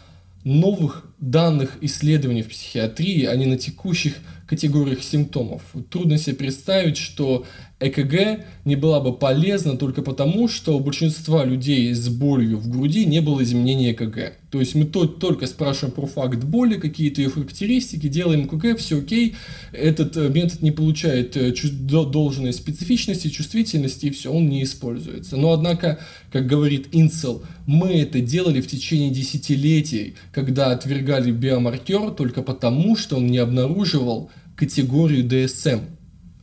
новых 0.44 1.06
данных 1.20 1.78
исследований 1.82 2.44
в 2.44 2.50
психиатрии, 2.50 3.26
а 3.26 3.36
не 3.36 3.46
на 3.46 3.58
текущих 3.58 4.16
категориях 4.48 5.04
симптомов. 5.04 5.62
Трудно 5.90 6.18
себе 6.18 6.36
представить, 6.36 6.98
что 6.98 7.46
ЭКГ 7.80 8.44
не 8.66 8.76
была 8.76 9.00
бы 9.00 9.14
полезна 9.14 9.78
только 9.78 10.02
потому, 10.02 10.48
что 10.48 10.76
у 10.76 10.80
большинства 10.80 11.46
людей 11.46 11.94
с 11.94 12.10
болью 12.10 12.58
в 12.58 12.70
груди 12.70 13.06
не 13.06 13.22
было 13.22 13.44
изменения 13.44 13.92
ЭКГ. 13.92 14.34
То 14.50 14.60
есть 14.60 14.74
мы 14.74 14.86
только 14.86 15.46
спрашиваем 15.46 15.94
про 15.94 16.08
факт 16.08 16.44
боли, 16.44 16.80
какие-то 16.80 17.22
ее 17.22 17.30
характеристики, 17.30 18.08
делаем 18.08 18.48
ЭКГ, 18.48 18.80
все 18.80 18.98
окей. 18.98 19.36
Этот 19.74 20.18
э, 20.18 20.28
метод 20.30 20.64
не 20.64 20.72
получает 20.72 21.38
э, 21.38 21.54
должной 21.84 22.52
специфичности, 22.54 23.28
чувствительности, 23.28 24.08
и 24.08 24.10
все, 24.10 24.32
он 24.32 24.50
не 24.50 24.64
используется. 24.64 25.38
Но 25.38 25.52
однако, 25.52 26.00
как 26.32 26.48
говорит 26.48 26.88
Инсел, 26.94 27.44
мы 27.68 27.90
это 27.90 28.22
делали 28.22 28.60
в 28.60 28.68
течение 28.68 29.12
десятилетий, 29.12 30.16
когда 30.32 30.72
отвергали 30.72 31.32
биомаркер 31.32 32.10
только 32.12 32.42
потому, 32.42 32.96
что 32.96 33.18
он 33.18 33.28
не 33.28 33.38
обнаруживал 33.38 34.32
категорию 34.56 35.24
DSM. 35.24 35.97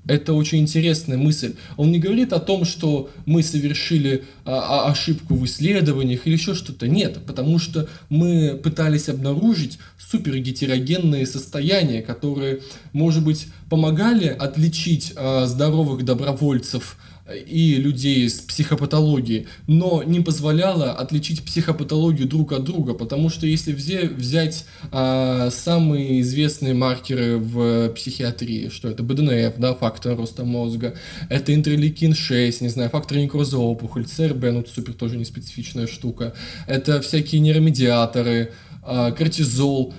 Это 0.06 0.34
очень 0.34 0.58
интересная 0.58 1.16
мысль. 1.16 1.54
Он 1.76 1.90
не 1.90 1.98
говорит 1.98 2.32
о 2.32 2.40
том, 2.40 2.64
что 2.64 3.10
мы 3.24 3.42
совершили 3.42 4.24
а, 4.44 4.86
а, 4.86 4.90
ошибку 4.90 5.34
в 5.34 5.44
исследованиях 5.46 6.26
или 6.26 6.34
еще 6.34 6.54
что-то. 6.54 6.86
Нет, 6.86 7.18
потому 7.26 7.58
что 7.58 7.88
мы 8.10 8.60
пытались 8.62 9.08
обнаружить 9.08 9.78
супергетерогенные 9.98 11.26
состояния, 11.26 12.02
которые, 12.02 12.60
может 12.92 13.24
быть, 13.24 13.46
помогали 13.70 14.26
отличить 14.26 15.14
а, 15.16 15.46
здоровых 15.46 16.04
добровольцев 16.04 16.98
и 17.32 17.76
людей 17.76 18.28
с 18.28 18.40
психопатологией, 18.40 19.46
но 19.66 20.02
не 20.02 20.20
позволяла 20.20 20.92
отличить 20.92 21.42
психопатологию 21.42 22.28
друг 22.28 22.52
от 22.52 22.64
друга, 22.64 22.92
потому 22.92 23.30
что 23.30 23.46
если 23.46 23.72
взять 23.72 24.66
а, 24.92 25.48
самые 25.50 26.20
известные 26.20 26.74
маркеры 26.74 27.38
в 27.38 27.88
психиатрии, 27.94 28.68
что 28.68 28.88
это 28.88 29.02
БДНФ, 29.02 29.54
да, 29.56 29.74
фактор 29.74 30.16
роста 30.16 30.44
мозга, 30.44 30.96
это 31.30 31.54
интерлейкин 31.54 32.14
6, 32.14 32.60
не 32.60 32.68
знаю, 32.68 32.90
фактор 32.90 33.16
некроза 33.16 33.58
опухоль, 33.58 34.04
ЦРБ, 34.04 34.42
ну 34.52 34.64
супер 34.66 34.92
тоже 34.92 35.16
не 35.16 35.24
специфичная 35.24 35.86
штука, 35.86 36.34
это 36.66 37.00
всякие 37.00 37.40
нейромедиаторы, 37.40 38.52
а, 38.82 39.12
кортизол, 39.12 39.94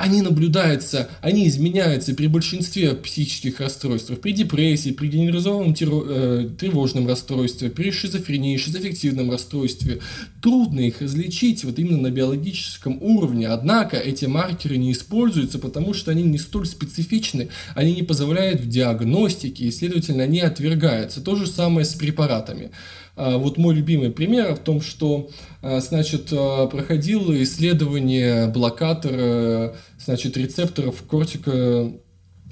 они 0.00 0.22
наблюдаются, 0.22 1.10
они 1.20 1.46
изменяются 1.46 2.14
при 2.14 2.26
большинстве 2.26 2.94
психических 2.94 3.60
расстройств, 3.60 4.10
при 4.20 4.32
депрессии, 4.32 4.90
при 4.90 5.08
генерализованном 5.08 5.74
э, 5.78 6.48
тревожном 6.58 7.06
расстройстве, 7.06 7.68
при 7.68 7.90
шизофрении, 7.90 8.56
шизоффективном 8.56 9.30
расстройстве. 9.30 10.00
Трудно 10.40 10.80
их 10.80 11.02
различить 11.02 11.64
вот 11.64 11.78
именно 11.78 11.98
на 11.98 12.10
биологическом 12.10 13.02
уровне, 13.02 13.48
однако 13.48 13.98
эти 13.98 14.24
маркеры 14.24 14.78
не 14.78 14.92
используются, 14.92 15.58
потому 15.58 15.92
что 15.92 16.10
они 16.10 16.22
не 16.22 16.38
столь 16.38 16.66
специфичны, 16.66 17.48
они 17.74 17.94
не 17.94 18.02
позволяют 18.02 18.62
в 18.62 18.68
диагностике, 18.68 19.66
и, 19.66 19.70
следовательно, 19.70 20.22
они 20.22 20.40
отвергаются. 20.40 21.20
То 21.20 21.36
же 21.36 21.46
самое 21.46 21.84
с 21.84 21.92
препаратами. 21.94 22.70
А, 23.16 23.36
вот 23.36 23.58
мой 23.58 23.74
любимый 23.74 24.10
пример 24.10 24.54
в 24.54 24.60
том, 24.60 24.80
что 24.80 25.28
а, 25.60 25.80
значит, 25.80 26.28
а, 26.32 26.66
проходил 26.68 27.32
исследование 27.42 28.46
блокатора 28.46 29.76
значит, 30.04 30.36
рецепторов 30.36 31.02
кортика 31.02 31.92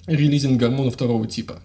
релизинг 0.06 0.58
гормона 0.58 0.90
второго 0.90 1.26
типа. 1.26 1.60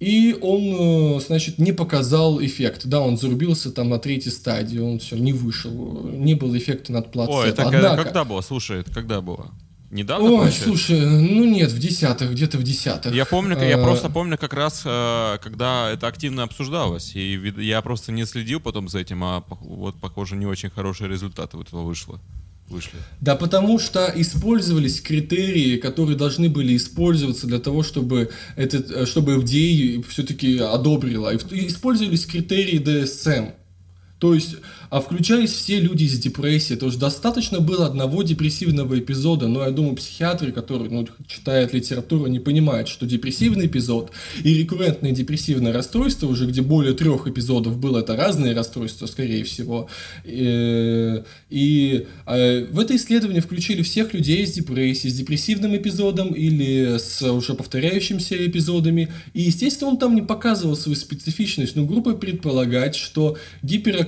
И 0.00 0.38
он, 0.40 1.20
значит, 1.20 1.58
не 1.58 1.72
показал 1.72 2.40
эффект. 2.40 2.86
Да, 2.86 3.00
он 3.00 3.18
зарубился 3.18 3.72
там 3.72 3.88
на 3.88 3.98
третьей 3.98 4.30
стадии, 4.30 4.78
он 4.78 5.00
все, 5.00 5.16
не 5.16 5.32
вышел, 5.32 6.08
не 6.08 6.34
было 6.34 6.56
эффекта 6.56 6.92
над 6.92 7.10
плацебо. 7.10 7.38
Ой, 7.38 7.48
это 7.48 7.66
Однако... 7.66 8.04
когда 8.04 8.24
было? 8.24 8.40
Слушай, 8.40 8.80
это 8.80 8.92
когда 8.92 9.20
было? 9.20 9.50
Недавно, 9.90 10.26
Ой, 10.26 10.36
получается? 10.36 10.64
слушай, 10.64 11.00
ну 11.00 11.46
нет, 11.46 11.72
в 11.72 11.78
десятых, 11.78 12.32
где-то 12.32 12.58
в 12.58 12.62
десятых. 12.62 13.12
Я 13.14 13.24
помню, 13.24 13.58
я 13.58 13.78
э, 13.78 13.82
просто 13.82 14.10
помню 14.10 14.36
как 14.36 14.52
раз, 14.52 14.82
э, 14.84 15.38
когда 15.42 15.90
это 15.90 16.06
активно 16.06 16.42
обсуждалось, 16.42 17.16
и 17.16 17.52
я 17.56 17.80
просто 17.80 18.12
не 18.12 18.26
следил 18.26 18.60
потом 18.60 18.90
за 18.90 18.98
этим, 18.98 19.24
а 19.24 19.42
вот, 19.48 19.96
похоже, 19.98 20.36
не 20.36 20.44
очень 20.44 20.68
хорошие 20.68 21.08
результаты 21.08 21.56
вот 21.56 21.68
этого 21.68 21.84
вышло. 21.84 22.20
Вышли. 22.68 22.98
Да 23.20 23.34
потому 23.34 23.78
что 23.78 24.12
использовались 24.14 25.00
критерии, 25.00 25.78
которые 25.78 26.18
должны 26.18 26.50
были 26.50 26.76
использоваться 26.76 27.46
для 27.46 27.60
того, 27.60 27.82
чтобы, 27.82 28.30
этот, 28.56 28.90
э, 28.90 29.06
чтобы 29.06 29.36
FDA 29.36 30.04
все-таки 30.06 30.58
одобрила. 30.58 31.34
Использовались 31.34 32.26
критерии 32.26 32.78
DSM. 32.78 33.52
То 34.18 34.34
есть 34.34 34.56
а 34.90 35.00
включались 35.00 35.52
все 35.52 35.80
люди 35.80 36.06
с 36.06 36.18
депрессией. 36.18 36.78
То 36.78 36.86
есть 36.86 36.98
достаточно 36.98 37.60
было 37.60 37.86
одного 37.86 38.22
депрессивного 38.22 38.98
эпизода, 38.98 39.46
но 39.46 39.62
я 39.62 39.70
думаю, 39.70 39.96
психиатры, 39.96 40.52
которые 40.52 40.90
ну, 40.90 41.06
читают 41.26 41.74
литературу, 41.74 42.26
не 42.26 42.40
понимают, 42.40 42.88
что 42.88 43.04
депрессивный 43.04 43.66
эпизод 43.66 44.10
и 44.42 44.54
рекуррентное 44.54 45.12
депрессивное 45.12 45.72
расстройство, 45.72 46.26
уже 46.26 46.46
где 46.46 46.62
более 46.62 46.94
трех 46.94 47.26
эпизодов 47.26 47.78
было, 47.78 47.98
это 47.98 48.16
разные 48.16 48.54
расстройства, 48.54 49.06
скорее 49.06 49.44
всего. 49.44 49.88
И, 50.24 51.22
и 51.50 52.06
а, 52.24 52.66
в 52.70 52.80
это 52.80 52.96
исследование 52.96 53.42
включили 53.42 53.82
всех 53.82 54.14
людей 54.14 54.46
с 54.46 54.52
депрессией, 54.52 55.12
с 55.12 55.16
депрессивным 55.16 55.76
эпизодом 55.76 56.32
или 56.32 56.96
с 56.98 57.22
уже 57.22 57.54
повторяющимися 57.54 58.46
эпизодами. 58.46 59.12
И, 59.34 59.42
естественно, 59.42 59.90
он 59.90 59.98
там 59.98 60.14
не 60.14 60.22
показывал 60.22 60.76
свою 60.76 60.96
специфичность, 60.96 61.76
но 61.76 61.84
группа 61.84 62.14
предполагает, 62.14 62.94
что 62.94 63.36
гиперактивация 63.62 64.07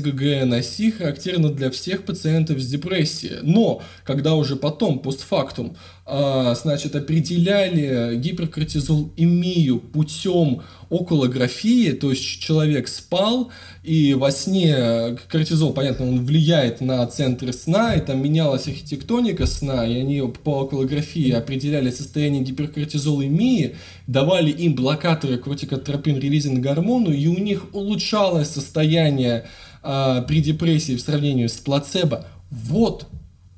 ГГН 0.00 0.54
оси 0.54 0.90
характерна 0.90 1.50
для 1.50 1.70
всех 1.70 2.04
пациентов 2.04 2.60
с 2.60 2.66
депрессией. 2.66 3.40
Но, 3.42 3.82
когда 4.04 4.34
уже 4.34 4.56
потом, 4.56 4.98
постфактум, 4.98 5.76
а, 5.76 5.78
значит, 6.06 6.94
определяли 6.96 8.16
гиперкортизол 8.16 9.12
имию 9.16 9.78
путем 9.78 10.62
околографии, 10.90 11.92
то 11.92 12.10
есть 12.10 12.22
человек 12.22 12.88
спал, 12.88 13.50
и 13.82 14.12
во 14.12 14.30
сне 14.30 15.16
кортизол, 15.28 15.72
понятно, 15.72 16.06
он 16.06 16.24
влияет 16.24 16.82
на 16.82 17.06
центры 17.06 17.54
сна, 17.54 17.94
и 17.94 18.00
там 18.00 18.22
менялась 18.22 18.68
архитектоника 18.68 19.46
сна, 19.46 19.86
и 19.86 19.98
они 19.98 20.22
по 20.42 20.62
околографии 20.62 21.30
определяли 21.30 21.90
состояние 21.90 22.42
гиперкортизолемии, 22.42 23.76
давали 24.06 24.50
им 24.50 24.74
блокаторы 24.74 25.38
кортикотропин-релизинг 25.38 26.60
гормону, 26.60 27.12
и 27.12 27.26
у 27.28 27.38
них 27.38 27.74
улучшалось 27.74 28.50
состояние 28.50 29.46
а, 29.82 30.20
при 30.22 30.40
депрессии 30.40 30.96
в 30.96 31.00
сравнении 31.00 31.46
с 31.46 31.54
плацебо. 31.54 32.26
Вот 32.50 33.06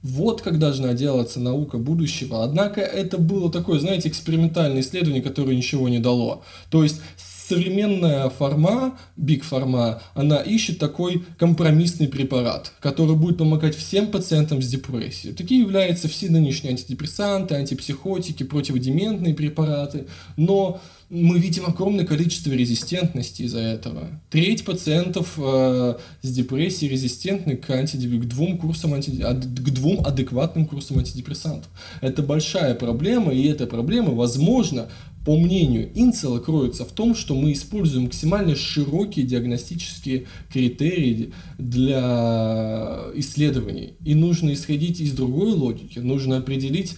вот 0.06 0.42
как 0.42 0.58
должна 0.58 0.94
делаться 0.94 1.40
наука 1.40 1.78
будущего. 1.78 2.44
Однако 2.44 2.80
это 2.80 3.18
было 3.18 3.50
такое, 3.50 3.80
знаете, 3.80 4.08
экспериментальное 4.08 4.80
исследование, 4.80 5.22
которое 5.22 5.56
ничего 5.56 5.88
не 5.88 5.98
дало. 5.98 6.42
То 6.70 6.82
есть 6.82 7.00
современная 7.48 8.28
форма, 8.28 8.98
биг 9.16 9.44
форма, 9.44 10.00
она 10.14 10.38
ищет 10.38 10.78
такой 10.78 11.24
компромиссный 11.38 12.08
препарат, 12.08 12.72
который 12.80 13.16
будет 13.16 13.38
помогать 13.38 13.76
всем 13.76 14.08
пациентам 14.08 14.62
с 14.62 14.66
депрессией. 14.66 15.34
Такие 15.34 15.60
являются 15.60 16.08
все 16.08 16.28
нынешние 16.28 16.72
антидепрессанты, 16.72 17.54
антипсихотики, 17.54 18.42
противодементные 18.42 19.34
препараты. 19.34 20.06
Но 20.36 20.80
мы 21.08 21.38
видим 21.38 21.66
огромное 21.66 22.04
количество 22.04 22.50
резистентности 22.50 23.42
из-за 23.42 23.60
этого. 23.60 24.08
Треть 24.28 24.64
пациентов 24.64 25.34
э, 25.38 25.94
с 26.22 26.32
депрессией 26.32 26.90
резистентны 26.90 27.56
к, 27.56 27.70
антидеп... 27.70 28.22
к, 28.22 28.24
двум 28.26 28.58
курсам 28.58 28.94
анти... 28.94 29.10
к 29.10 29.70
двум 29.70 30.04
адекватным 30.04 30.66
курсам 30.66 30.98
антидепрессантов. 30.98 31.70
Это 32.00 32.22
большая 32.22 32.74
проблема, 32.74 33.32
и 33.32 33.46
эта 33.46 33.66
проблема, 33.66 34.14
возможно, 34.14 34.88
по 35.24 35.36
мнению 35.36 35.90
Инцела, 35.94 36.38
кроется 36.38 36.84
в 36.84 36.92
том, 36.92 37.16
что 37.16 37.34
мы 37.34 37.52
используем 37.52 38.04
максимально 38.04 38.54
широкие 38.54 39.26
диагностические 39.26 40.26
критерии 40.52 41.32
для 41.58 43.10
исследований. 43.14 43.94
И 44.04 44.14
нужно 44.14 44.52
исходить 44.52 45.00
из 45.00 45.12
другой 45.12 45.50
логики. 45.50 45.98
Нужно 45.98 46.36
определить 46.36 46.96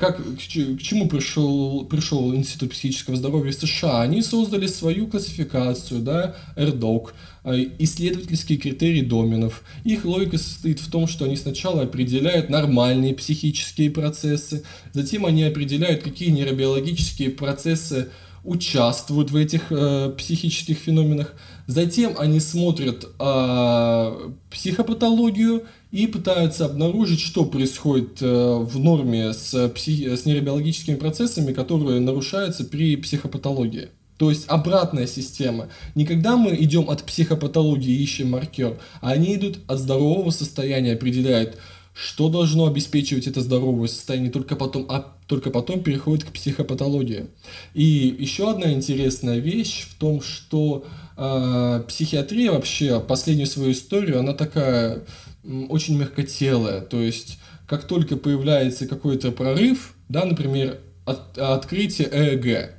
как, 0.00 0.16
к, 0.16 0.38
к 0.38 0.82
чему 0.82 1.08
пришел, 1.08 1.84
пришел 1.84 2.34
Институт 2.34 2.70
психического 2.70 3.16
здоровья 3.16 3.52
США? 3.52 4.02
Они 4.02 4.22
создали 4.22 4.66
свою 4.66 5.06
классификацию, 5.06 6.00
да, 6.00 6.34
RDoC, 6.56 7.10
э, 7.44 7.66
исследовательские 7.78 8.58
критерии 8.58 9.02
доменов. 9.02 9.62
Их 9.84 10.04
логика 10.04 10.38
состоит 10.38 10.80
в 10.80 10.90
том, 10.90 11.06
что 11.06 11.24
они 11.24 11.36
сначала 11.36 11.82
определяют 11.82 12.50
нормальные 12.50 13.14
психические 13.14 13.90
процессы, 13.90 14.64
затем 14.92 15.26
они 15.26 15.44
определяют, 15.44 16.02
какие 16.02 16.30
нейробиологические 16.30 17.30
процессы 17.30 18.08
участвуют 18.44 19.30
в 19.30 19.36
этих 19.36 19.70
э, 19.70 20.12
психических 20.16 20.78
феноменах. 20.78 21.34
Затем 21.68 22.14
они 22.18 22.40
смотрят 22.40 23.06
э, 23.18 24.30
психопатологию 24.50 25.64
и 25.92 26.06
пытаются 26.06 26.64
обнаружить, 26.64 27.20
что 27.20 27.44
происходит 27.44 28.22
э, 28.22 28.26
в 28.26 28.78
норме 28.78 29.34
с, 29.34 29.52
психи- 29.68 30.16
с 30.16 30.24
нейробиологическими 30.24 30.96
процессами, 30.96 31.52
которые 31.52 32.00
нарушаются 32.00 32.64
при 32.64 32.96
психопатологии. 32.96 33.90
То 34.16 34.30
есть 34.30 34.44
обратная 34.48 35.06
система. 35.06 35.68
Не 35.94 36.06
когда 36.06 36.36
мы 36.36 36.56
идем 36.56 36.88
от 36.88 37.02
психопатологии 37.04 37.92
и 37.92 38.02
ищем 38.02 38.30
маркер, 38.30 38.78
а 39.02 39.10
они 39.10 39.34
идут 39.34 39.58
от 39.66 39.80
здорового 39.80 40.30
состояния, 40.30 40.94
определяют, 40.94 41.58
что 41.92 42.30
должно 42.30 42.66
обеспечивать 42.66 43.26
это 43.26 43.42
здоровое 43.42 43.88
состояние, 43.88 44.30
только 44.30 44.56
потом, 44.56 44.86
а 44.88 45.14
только 45.26 45.50
потом 45.50 45.82
переходит 45.82 46.24
к 46.24 46.32
психопатологии. 46.32 47.26
И 47.74 48.16
еще 48.18 48.50
одна 48.50 48.72
интересная 48.72 49.38
вещь 49.38 49.86
в 49.90 49.98
том, 49.98 50.22
что 50.22 50.86
э, 51.18 51.82
психиатрия 51.86 52.52
вообще, 52.52 52.98
последнюю 52.98 53.46
свою 53.46 53.72
историю, 53.72 54.20
она 54.20 54.32
такая 54.32 55.02
очень 55.44 55.98
мягкотелая. 55.98 56.80
То 56.80 57.00
есть, 57.00 57.38
как 57.66 57.86
только 57.86 58.16
появляется 58.16 58.86
какой-то 58.86 59.32
прорыв, 59.32 59.94
да, 60.08 60.24
например, 60.24 60.78
от, 61.04 61.38
открытие 61.38 62.08
ЭЭГ, 62.08 62.74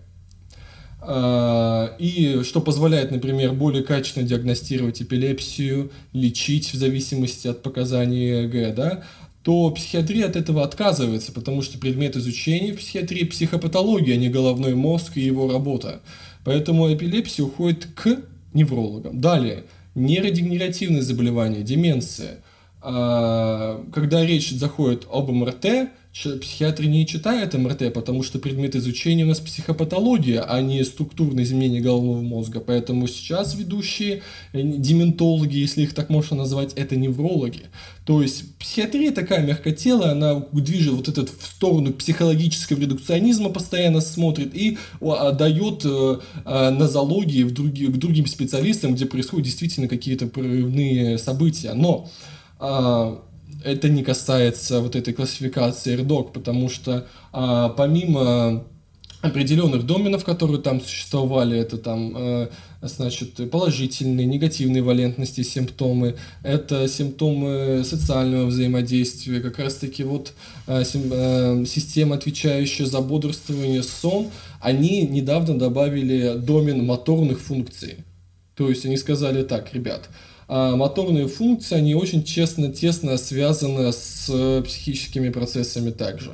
а, 1.06 1.96
и 2.00 2.44
что 2.44 2.62
позволяет, 2.62 3.12
например, 3.12 3.54
более 3.54 3.84
качественно 3.84 4.26
диагностировать 4.26 5.02
эпилепсию, 5.02 5.92
лечить 6.14 6.74
в 6.74 6.78
зависимости 6.78 7.48
от 7.48 7.62
показаний 7.62 8.46
ЭЭГ, 8.46 8.76
да, 8.76 9.04
то 9.44 9.70
психиатрия 9.72 10.28
от 10.28 10.38
этого 10.38 10.64
отказывается, 10.64 11.34
потому 11.34 11.62
что 11.62 11.78
предмет 11.78 12.16
изучения 12.16 12.72
в 12.72 12.78
психиатрии– 12.78 13.24
психопатология, 13.26 14.14
а 14.14 14.18
не 14.18 14.30
головной 14.30 14.74
мозг 14.74 15.18
и 15.18 15.22
его 15.22 15.52
работа. 15.52 16.02
Поэтому 16.46 16.94
эпилепсия 16.94 17.44
уходит 17.44 17.88
к 17.94 18.22
неврологам. 18.54 19.20
Далее, 19.20 19.66
нейродегенеративные 19.96 21.02
заболевания, 21.02 21.62
деменция. 21.62 22.38
А, 22.86 23.82
когда 23.94 24.26
речь 24.26 24.52
заходит 24.52 25.08
об 25.10 25.30
МРТ, 25.32 25.90
психиатры 26.14 26.86
не 26.86 27.08
читают 27.08 27.54
МРТ, 27.54 27.94
потому 27.94 28.24
что 28.24 28.38
предмет 28.40 28.76
изучения 28.76 29.24
у 29.24 29.28
нас 29.28 29.40
психопатология, 29.40 30.42
а 30.42 30.62
не 30.62 30.84
структурное 30.84 31.46
изменение 31.46 31.82
головного 31.82 32.22
мозга. 32.22 32.60
Поэтому 32.60 33.08
сейчас 33.08 33.56
ведущие 33.56 34.22
э, 34.52 34.62
дементологи, 34.62 35.58
если 35.58 35.84
их 35.84 35.94
так 35.94 36.10
можно 36.10 36.36
назвать, 36.36 36.74
это 36.74 36.98
неврологи. 36.98 37.62
То 38.06 38.22
есть 38.22 38.58
психиатрия 38.58 39.12
такая 39.12 39.46
мягкотелая, 39.46 40.12
она 40.12 40.46
движет 40.52 40.94
вот 40.94 41.08
этот 41.08 41.30
в 41.30 41.46
сторону 41.46 41.94
психологического 41.94 42.82
редукционизма, 42.82 43.50
постоянно 43.50 44.02
смотрит 44.02 44.54
и 44.54 44.78
дает 45.00 45.86
э, 45.86 46.20
э, 46.46 46.70
нозологии 46.70 47.44
в 47.44 47.54
други, 47.54 47.88
к 47.88 47.96
другим 47.96 48.28
специалистам, 48.28 48.94
где 48.94 49.06
происходят 49.06 49.46
действительно 49.46 49.88
какие-то 49.88 50.28
прорывные 50.28 51.18
события. 51.18 51.74
Но 51.74 52.10
это 52.64 53.90
не 53.90 54.04
касается 54.04 54.80
вот 54.80 54.96
этой 54.96 55.14
классификации 55.14 55.98
RDOC, 55.98 56.32
потому 56.34 56.70
что 56.70 57.08
а, 57.32 57.70
помимо 57.70 58.66
определенных 59.24 59.86
доменов, 59.86 60.26
которые 60.26 60.62
там 60.62 60.82
существовали, 60.82 61.58
это 61.58 61.78
там, 61.78 62.14
э, 62.16 62.50
значит, 62.82 63.50
положительные, 63.50 64.28
негативные 64.28 64.84
валентности 64.84 65.44
симптомы, 65.44 66.18
это 66.44 66.90
симптомы 66.90 67.84
социального 67.86 68.48
взаимодействия, 68.48 69.40
как 69.40 69.60
раз-таки 69.60 70.04
вот 70.04 70.34
э, 70.68 70.84
э, 70.84 71.66
система, 71.66 72.16
отвечающая 72.16 72.86
за 72.86 73.00
бодрствование, 73.00 73.82
сон, 73.82 74.28
они 74.60 75.04
недавно 75.04 75.58
добавили 75.58 76.34
домен 76.36 76.86
моторных 76.86 77.40
функций. 77.40 78.00
То 78.56 78.70
есть 78.70 78.86
они 78.86 78.98
сказали 78.98 79.44
так, 79.44 79.74
ребят, 79.74 80.10
а 80.48 80.76
моторные 80.76 81.28
функции, 81.28 81.76
они 81.76 81.96
очень 81.96 82.24
честно, 82.24 82.72
тесно 82.72 83.18
связаны 83.18 83.92
с 83.92 84.62
психическими 84.66 85.30
процессами 85.30 85.92
также. 85.92 86.32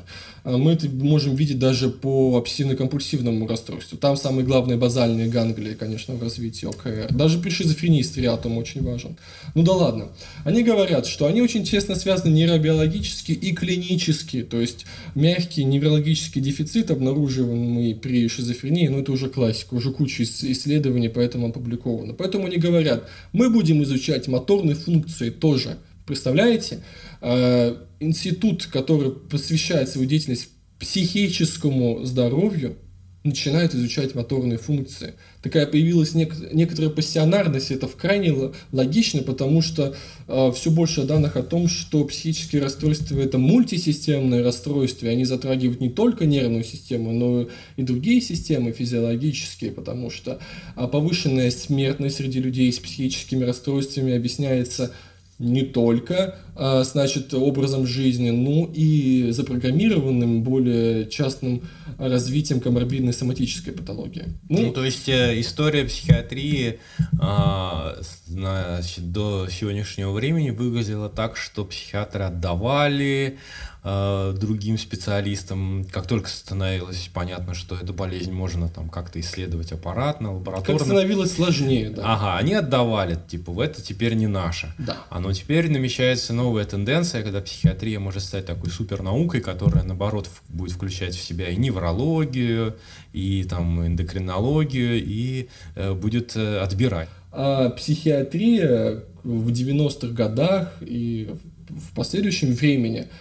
А 0.52 0.58
мы 0.58 0.72
это 0.72 0.90
можем 0.90 1.36
видеть 1.36 1.60
даже 1.60 1.90
по 1.90 2.44
обсессивно-компульсивному 2.44 3.48
расстройству. 3.48 4.00
Там 4.00 4.18
самые 4.18 4.46
главные 4.46 4.78
базальные 4.78 5.28
ганглии, 5.28 5.76
конечно, 5.76 6.16
в 6.16 6.24
развитии 6.24 6.66
ОКР. 6.66 7.14
Даже 7.14 7.38
при 7.38 7.52
шизофрении 7.52 8.02
стриатум 8.02 8.58
очень 8.58 8.82
важен. 8.84 9.16
Ну 9.54 9.62
да 9.62 9.74
ладно. 9.74 10.08
Они 10.46 10.64
говорят, 10.64 11.06
что 11.06 11.28
они 11.28 11.44
очень 11.44 11.66
тесно 11.66 11.94
связаны 11.94 12.34
нейробиологически 12.34 13.32
и 13.32 13.54
клинически. 13.54 14.42
То 14.42 14.60
есть 14.60 14.88
мягкий 15.14 15.64
неврологический 15.66 16.42
дефицит, 16.42 16.90
обнаруживаемый 16.90 17.94
при 17.94 18.28
шизофрении, 18.28 18.88
ну 18.88 19.02
это 19.02 19.12
уже 19.12 19.30
классика, 19.30 19.76
уже 19.76 19.92
куча 19.92 20.24
исследований 20.24 21.10
по 21.10 21.20
этому 21.20 21.50
опубликовано. 21.50 22.14
Поэтому 22.14 22.48
они 22.48 22.58
говорят, 22.58 23.08
мы 23.34 23.52
будем 23.52 23.84
изучать 23.84 24.28
моторные 24.28 24.76
функции 24.76 25.30
тоже. 25.30 25.78
Представляете? 26.10 26.80
Э, 27.22 27.76
институт, 28.00 28.66
который 28.66 29.12
посвящает 29.12 29.90
свою 29.90 30.08
деятельность 30.08 30.50
психическому 30.80 32.04
здоровью, 32.04 32.78
начинает 33.24 33.76
изучать 33.76 34.16
моторные 34.16 34.58
функции. 34.58 35.14
Такая 35.44 35.68
появилась 35.68 36.16
нек- 36.16 36.52
некоторая 36.52 36.90
пассионарность, 36.90 37.70
это 37.70 37.88
в 37.88 37.96
крайне 37.96 38.34
логично, 38.72 39.22
потому 39.22 39.62
что 39.62 39.96
э, 40.28 40.52
все 40.56 40.72
больше 40.72 41.04
данных 41.04 41.36
о 41.36 41.44
том, 41.44 41.68
что 41.68 42.04
психические 42.06 42.64
расстройства 42.64 43.20
это 43.20 43.38
мультисистемные 43.38 44.42
расстройства, 44.42 45.06
и 45.06 45.10
они 45.10 45.26
затрагивают 45.26 45.80
не 45.80 45.90
только 45.90 46.26
нервную 46.26 46.64
систему, 46.64 47.12
но 47.12 47.50
и 47.78 47.84
другие 47.84 48.20
системы 48.20 48.72
физиологические, 48.72 49.74
потому 49.74 50.10
что 50.10 50.40
э, 50.76 50.88
повышенная 50.88 51.52
смертность 51.52 52.16
среди 52.16 52.40
людей 52.40 52.74
с 52.74 52.80
психическими 52.80 53.44
расстройствами 53.44 54.16
объясняется 54.16 54.92
не 55.40 55.64
только, 55.64 56.36
а, 56.56 56.84
значит, 56.84 57.34
образом 57.34 57.88
жизни, 57.88 58.30
но 58.30 58.70
и 58.74 59.32
запрограммированным 59.32 60.44
более 60.44 61.10
частным 61.10 61.64
развитием 61.98 62.60
коморбидной 62.60 63.14
соматической 63.14 63.74
патологии. 63.74 64.26
Ну, 64.50 64.64
ну 64.64 64.72
то 64.74 64.84
есть 64.84 65.08
э, 65.08 65.40
история 65.40 65.86
психиатрии 65.86 66.80
э, 67.14 68.02
значит, 68.28 69.12
до 69.12 69.48
сегодняшнего 69.50 70.12
времени 70.12 70.50
выглядела 70.50 71.10
так, 71.10 71.38
что 71.38 71.64
психиатры 71.64 72.26
отдавали 72.26 73.38
Э, 73.82 74.36
другим 74.38 74.78
специалистам. 74.78 75.86
Как 75.90 76.06
только 76.06 76.28
становилось 76.28 77.10
понятно, 77.14 77.54
что 77.54 77.76
эту 77.76 77.94
болезнь 77.94 78.34
можно 78.34 78.68
там 78.68 78.90
как-то 78.90 79.22
исследовать 79.22 79.72
аппаратно, 79.72 80.34
лабораторно. 80.34 80.78
Как 80.80 80.86
становилось 80.86 81.32
сложнее, 81.32 81.90
да. 81.90 82.04
Ага, 82.04 82.38
они 82.38 82.56
отдавали, 82.56 83.18
типа, 83.30 83.54
в 83.54 83.60
это 83.62 83.82
теперь 83.82 84.16
не 84.16 84.28
наше. 84.28 84.74
Да. 84.78 84.98
А 85.10 85.22
но 85.22 85.32
теперь 85.32 85.72
намечается 85.72 86.34
новая 86.34 86.66
тенденция, 86.66 87.24
когда 87.24 87.40
психиатрия 87.40 88.02
может 88.02 88.24
стать 88.24 88.46
такой 88.46 88.70
супернаукой, 88.70 89.40
которая, 89.40 89.86
наоборот, 89.86 90.30
будет 90.50 90.74
включать 90.74 91.16
в 91.16 91.24
себя 91.24 91.48
и 91.48 91.56
неврологию, 91.56 92.76
и 93.14 93.46
там 93.46 93.88
эндокринологию, 93.88 95.02
и 95.02 95.48
э, 95.76 95.94
будет 95.94 96.36
э, 96.36 96.60
отбирать. 96.60 97.08
А 97.32 97.70
психиатрия 97.70 99.04
в 99.24 99.48
90-х 99.48 100.08
годах 100.08 100.74
и 100.82 101.34
в 101.70 101.96
последующем 101.96 102.54
времени– 102.54 103.08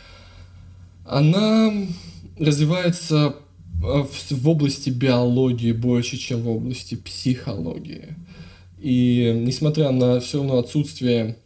она 1.08 1.72
развивается 2.38 3.34
э, 3.82 4.04
в 4.30 4.48
области 4.48 4.90
биологии 4.90 5.72
больше, 5.72 6.16
чем 6.16 6.42
в 6.42 6.48
области 6.50 6.94
психологии. 6.94 8.16
И 8.78 9.32
несмотря 9.36 9.90
на 9.90 10.20
все 10.20 10.38
равно 10.38 10.58
отсутствие 10.58 11.36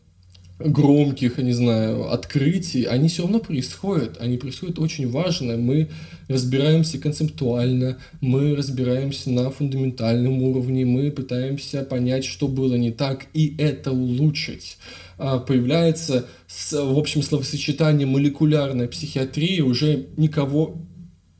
громких, 0.58 1.38
я 1.38 1.44
не 1.44 1.52
знаю, 1.52 2.12
открытий, 2.12 2.84
они 2.84 3.08
все 3.08 3.22
равно 3.22 3.38
происходят. 3.40 4.20
Они 4.20 4.36
происходят 4.36 4.78
очень 4.78 5.10
важно. 5.10 5.56
Мы 5.56 5.88
разбираемся 6.28 6.98
концептуально, 6.98 7.98
мы 8.20 8.54
разбираемся 8.54 9.30
на 9.30 9.50
фундаментальном 9.50 10.42
уровне, 10.42 10.84
мы 10.84 11.10
пытаемся 11.10 11.82
понять, 11.82 12.24
что 12.24 12.48
было 12.48 12.74
не 12.74 12.90
так, 12.90 13.26
и 13.34 13.54
это 13.58 13.92
улучшить. 13.92 14.78
А, 15.24 15.38
появляется, 15.38 16.26
в 16.72 16.98
общем, 16.98 17.22
словосочетание 17.22 18.08
молекулярная 18.08 18.88
психиатрия 18.88 19.62
уже 19.62 20.06
никого, 20.16 20.74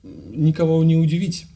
никого 0.05 0.85
не 0.85 0.95
удивить. 0.95 1.47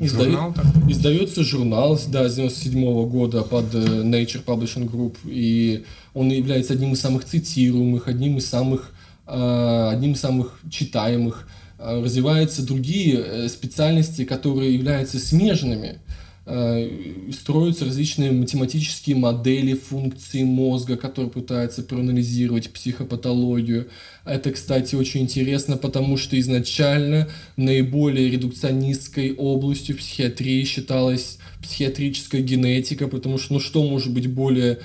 Изда... 0.00 0.24
Журнал 0.24 0.54
Издается 0.88 1.44
журнал, 1.44 2.00
да, 2.08 2.28
с 2.28 2.34
97 2.34 2.84
-го 2.84 3.06
года 3.08 3.42
под 3.42 3.72
э, 3.74 3.78
Nature 3.78 4.44
Publishing 4.44 4.90
Group, 4.90 5.14
и 5.24 5.84
он 6.14 6.30
является 6.30 6.72
одним 6.72 6.94
из 6.94 7.00
самых 7.00 7.24
цитируемых, 7.24 8.08
одним 8.08 8.38
из 8.38 8.46
самых, 8.46 8.92
а, 9.26 9.90
одним 9.92 10.14
из 10.14 10.20
самых 10.20 10.58
читаемых. 10.68 11.48
А, 11.78 12.02
развиваются 12.02 12.66
другие 12.66 13.18
э, 13.18 13.48
специальности, 13.48 14.24
которые 14.24 14.74
являются 14.74 15.20
смежными. 15.20 16.00
Э, 16.44 16.90
строятся 17.32 17.84
различные 17.84 18.32
математические 18.32 19.14
модели 19.14 19.74
функций 19.74 20.42
мозга, 20.42 20.96
которые 20.96 21.30
пытаются 21.30 21.82
проанализировать 21.84 22.70
психопатологию. 22.70 23.88
Это, 24.24 24.50
кстати, 24.50 24.96
очень 24.96 25.20
интересно, 25.22 25.76
потому 25.76 26.16
что 26.16 26.38
изначально 26.40 27.28
наиболее 27.56 28.28
редукционистской 28.28 29.32
областью 29.34 29.96
психиатрии 29.96 30.64
считалась 30.64 31.38
психиатрическая 31.62 32.40
генетика, 32.40 33.06
потому 33.06 33.38
что, 33.38 33.54
ну 33.54 33.60
что 33.60 33.88
может 33.88 34.12
быть 34.12 34.26
более, 34.26 34.80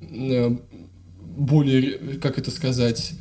э, 0.00 0.56
более, 1.36 2.18
как 2.22 2.38
это 2.38 2.50
сказать, 2.50 3.12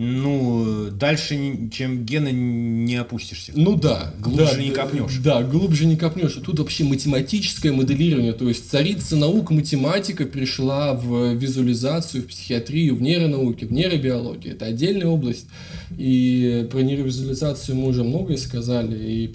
ну, 0.00 0.90
дальше, 0.92 1.68
чем 1.72 2.04
гены, 2.04 2.28
не 2.28 2.94
опустишься. 2.94 3.50
Ну 3.56 3.74
да. 3.74 4.14
Глубже 4.20 4.54
да, 4.54 4.62
не 4.62 4.70
копнешь. 4.70 5.16
Да, 5.24 5.42
глубже 5.42 5.86
не 5.86 5.96
копнешь. 5.96 6.34
Тут 6.34 6.60
вообще 6.60 6.84
математическое 6.84 7.72
моделирование, 7.72 8.32
то 8.32 8.46
есть 8.48 8.70
царица 8.70 9.16
наук 9.16 9.50
математика 9.50 10.24
пришла 10.24 10.94
в 10.94 11.34
визуализацию, 11.34 12.22
в 12.22 12.26
психиатрию, 12.28 12.94
в 12.94 13.02
нейронауке, 13.02 13.66
в 13.66 13.72
нейробиологии. 13.72 14.52
Это 14.52 14.66
отдельная 14.66 15.08
область. 15.08 15.48
И 15.96 16.68
про 16.70 16.78
нейровизуализацию 16.78 17.74
мы 17.74 17.88
уже 17.88 18.04
многое 18.04 18.36
сказали 18.36 18.96
и 18.96 19.32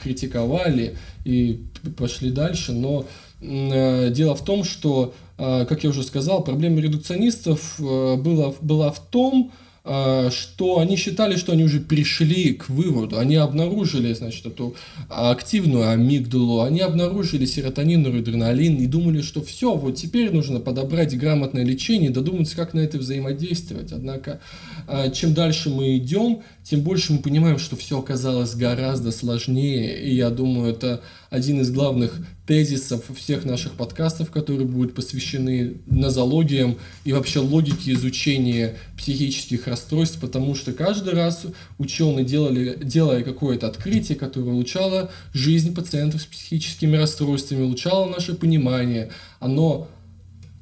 критиковали, 0.00 0.96
и 1.24 1.60
пошли 1.98 2.30
дальше, 2.30 2.72
но 2.72 3.04
э, 3.40 4.10
дело 4.12 4.36
в 4.36 4.44
том, 4.44 4.62
что, 4.62 5.12
э, 5.38 5.66
как 5.68 5.82
я 5.82 5.90
уже 5.90 6.04
сказал, 6.04 6.44
проблема 6.44 6.80
редукционистов 6.80 7.80
э, 7.80 8.14
была, 8.14 8.54
была 8.60 8.92
в 8.92 9.00
том, 9.00 9.50
что 9.84 10.78
они 10.78 10.96
считали, 10.96 11.36
что 11.36 11.52
они 11.52 11.62
уже 11.64 11.78
пришли 11.78 12.54
к 12.54 12.70
выводу, 12.70 13.18
они 13.18 13.36
обнаружили, 13.36 14.14
значит, 14.14 14.46
эту 14.46 14.74
активную 15.10 15.90
амигдалу, 15.90 16.62
они 16.62 16.80
обнаружили 16.80 17.44
серотонин, 17.44 18.02
норадреналин 18.02 18.76
и 18.76 18.86
думали, 18.86 19.20
что 19.20 19.42
все, 19.42 19.74
вот 19.74 19.96
теперь 19.96 20.32
нужно 20.32 20.58
подобрать 20.58 21.14
грамотное 21.18 21.64
лечение, 21.64 22.08
додуматься, 22.08 22.56
как 22.56 22.72
на 22.72 22.80
это 22.80 22.96
взаимодействовать. 22.96 23.92
Однако, 23.92 24.40
а, 24.86 25.10
чем 25.10 25.34
дальше 25.34 25.68
мы 25.68 25.98
идем, 25.98 26.42
тем 26.62 26.80
больше 26.80 27.12
мы 27.12 27.18
понимаем, 27.18 27.58
что 27.58 27.76
все 27.76 27.98
оказалось 27.98 28.54
гораздо 28.54 29.12
сложнее, 29.12 30.02
и 30.02 30.14
я 30.14 30.30
думаю, 30.30 30.72
это 30.72 31.02
один 31.34 31.60
из 31.60 31.70
главных 31.70 32.24
тезисов 32.46 33.02
всех 33.16 33.44
наших 33.44 33.72
подкастов, 33.72 34.30
которые 34.30 34.66
будут 34.66 34.94
посвящены 34.94 35.74
нозологиям 35.86 36.76
и 37.04 37.12
вообще 37.12 37.40
логике 37.40 37.92
изучения 37.92 38.76
психических 38.96 39.66
расстройств, 39.66 40.20
потому 40.20 40.54
что 40.54 40.72
каждый 40.72 41.14
раз 41.14 41.46
ученые 41.78 42.24
делали, 42.24 42.78
делая 42.80 43.24
какое-то 43.24 43.66
открытие, 43.66 44.16
которое 44.16 44.52
улучшало 44.52 45.10
жизнь 45.32 45.74
пациентов 45.74 46.22
с 46.22 46.26
психическими 46.26 46.96
расстройствами, 46.96 47.62
улучшало 47.62 48.08
наше 48.08 48.34
понимание, 48.34 49.10
оно 49.40 49.88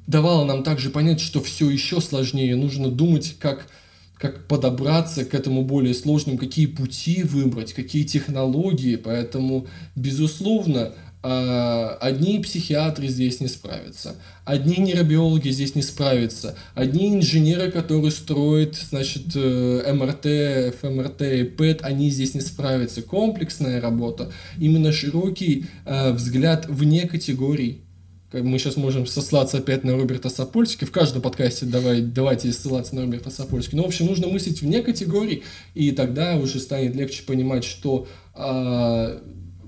давало 0.07 0.43
нам 0.45 0.63
также 0.63 0.89
понять, 0.89 1.21
что 1.21 1.41
все 1.41 1.69
еще 1.69 2.01
сложнее, 2.01 2.55
нужно 2.55 2.89
думать, 2.89 3.35
как 3.39 3.67
как 4.23 4.47
подобраться 4.47 5.25
к 5.25 5.33
этому 5.33 5.65
более 5.65 5.93
сложным, 5.93 6.37
какие 6.37 6.65
пути 6.65 7.23
выбрать, 7.23 7.73
какие 7.73 8.03
технологии. 8.03 8.95
Поэтому, 8.95 9.67
безусловно, 9.97 10.93
а, 11.21 11.97
одни 11.99 12.39
психиатры 12.39 13.09
здесь 13.09 13.41
не 13.41 13.49
справятся, 13.49 14.15
одни 14.45 14.77
нейробиологи 14.77 15.49
здесь 15.49 15.75
не 15.75 15.81
справятся, 15.81 16.55
одни 16.73 17.13
инженеры, 17.13 17.69
которые 17.69 18.11
строят, 18.11 18.75
значит, 18.75 19.27
э, 19.35 19.93
МРТ, 19.93 20.75
ФМРТ 20.79 21.21
и 21.21 21.43
ПЭТ, 21.43 21.79
они 21.83 22.09
здесь 22.09 22.33
не 22.33 22.41
справятся. 22.41 23.01
Комплексная 23.01 23.81
работа, 23.81 24.31
именно 24.57 24.93
широкий 24.93 25.65
э, 25.85 26.11
взгляд 26.13 26.65
вне 26.69 27.07
категорий. 27.07 27.82
Мы 28.33 28.57
сейчас 28.57 28.77
можем 28.77 29.05
сослаться 29.05 29.59
опять 29.59 29.83
на 29.83 29.95
Роберта 29.95 30.29
Сапольски. 30.29 30.85
В 30.85 30.91
каждом 30.91 31.21
подкасте 31.21 31.65
давай, 31.65 32.01
давайте 32.01 32.51
ссылаться 32.51 32.95
на 32.95 33.01
Роберта 33.01 33.29
Сапольски. 33.29 33.75
Но, 33.75 33.83
в 33.83 33.87
общем, 33.87 34.07
нужно 34.07 34.27
мыслить 34.27 34.61
вне 34.61 34.81
категорий, 34.81 35.43
и 35.75 35.91
тогда 35.91 36.35
уже 36.37 36.59
станет 36.59 36.95
легче 36.95 37.23
понимать, 37.23 37.63
что 37.63 38.07
э, 38.35 39.19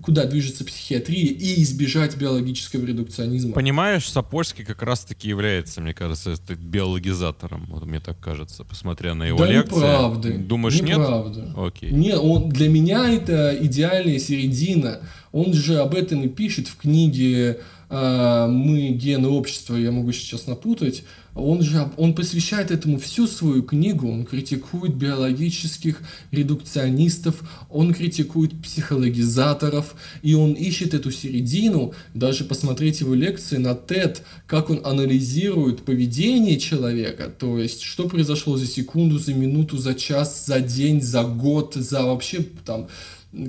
куда 0.06 0.26
движется 0.26 0.64
психиатрия 0.64 1.32
и 1.32 1.64
избежать 1.64 2.16
биологического 2.16 2.86
редукционизма. 2.86 3.54
Понимаешь, 3.54 4.08
Сапольский 4.08 4.64
как 4.64 4.84
раз-таки 4.84 5.28
является, 5.28 5.82
мне 5.82 5.94
кажется, 5.94 6.36
биологизатором, 6.56 7.66
вот 7.70 7.86
мне 7.86 8.00
так 8.00 8.20
кажется, 8.20 8.64
посмотря 8.64 9.16
на 9.16 9.24
его 9.24 9.40
да 9.40 9.48
лекции. 9.48 9.76
Неправда. 9.76 10.34
Думаешь, 10.38 10.80
неправда. 10.80 11.42
нет? 11.42 11.56
Окей. 11.58 11.92
Нет, 11.92 12.20
он, 12.22 12.50
для 12.50 12.70
меня 12.70 13.10
это 13.10 13.58
идеальная 13.60 14.20
середина. 14.20 15.02
Он 15.32 15.54
же 15.54 15.78
об 15.80 15.96
этом 15.96 16.22
и 16.22 16.30
пишет 16.30 16.68
в 16.68 16.78
книге 16.78 17.60
«Мы 17.90 18.90
гены 18.90 19.28
общества», 19.28 19.76
я 19.76 19.92
могу 19.92 20.12
сейчас 20.12 20.48
напутать, 20.48 21.04
он 21.36 21.62
же 21.62 21.92
он 21.98 22.16
посвящает 22.16 22.72
этому 22.72 22.98
всю 22.98 23.28
свою 23.28 23.62
книгу, 23.62 24.10
он 24.10 24.26
критикует 24.26 24.96
биологических 24.96 26.02
редукционистов, 26.32 27.44
он 27.70 27.94
критикует 27.94 28.60
психологизаторов, 28.62 29.96
и 30.24 30.34
он 30.34 30.54
ищет 30.54 30.94
эту 30.94 31.12
середину. 31.12 31.94
Даже 32.14 32.46
посмотреть 32.46 33.02
его 33.02 33.14
лекции 33.14 33.58
на 33.58 33.74
TED, 33.74 34.22
как 34.48 34.70
он 34.70 34.80
анализирует 34.86 35.84
поведение 35.84 36.58
человека, 36.58 37.30
то 37.38 37.60
есть 37.60 37.82
что 37.82 38.08
произошло 38.08 38.56
за 38.56 38.66
секунду, 38.66 39.20
за 39.20 39.34
минуту, 39.34 39.78
за 39.78 39.94
час, 39.94 40.46
за 40.46 40.62
день, 40.62 41.02
за 41.02 41.24
год, 41.24 41.76
за 41.76 42.04
вообще 42.04 42.46
там, 42.66 42.88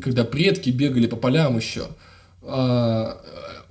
когда 0.03 0.25
предки 0.25 0.71
бегали 0.71 1.07
по 1.07 1.17
полям 1.17 1.57
еще. 1.57 1.87
А, 2.49 3.21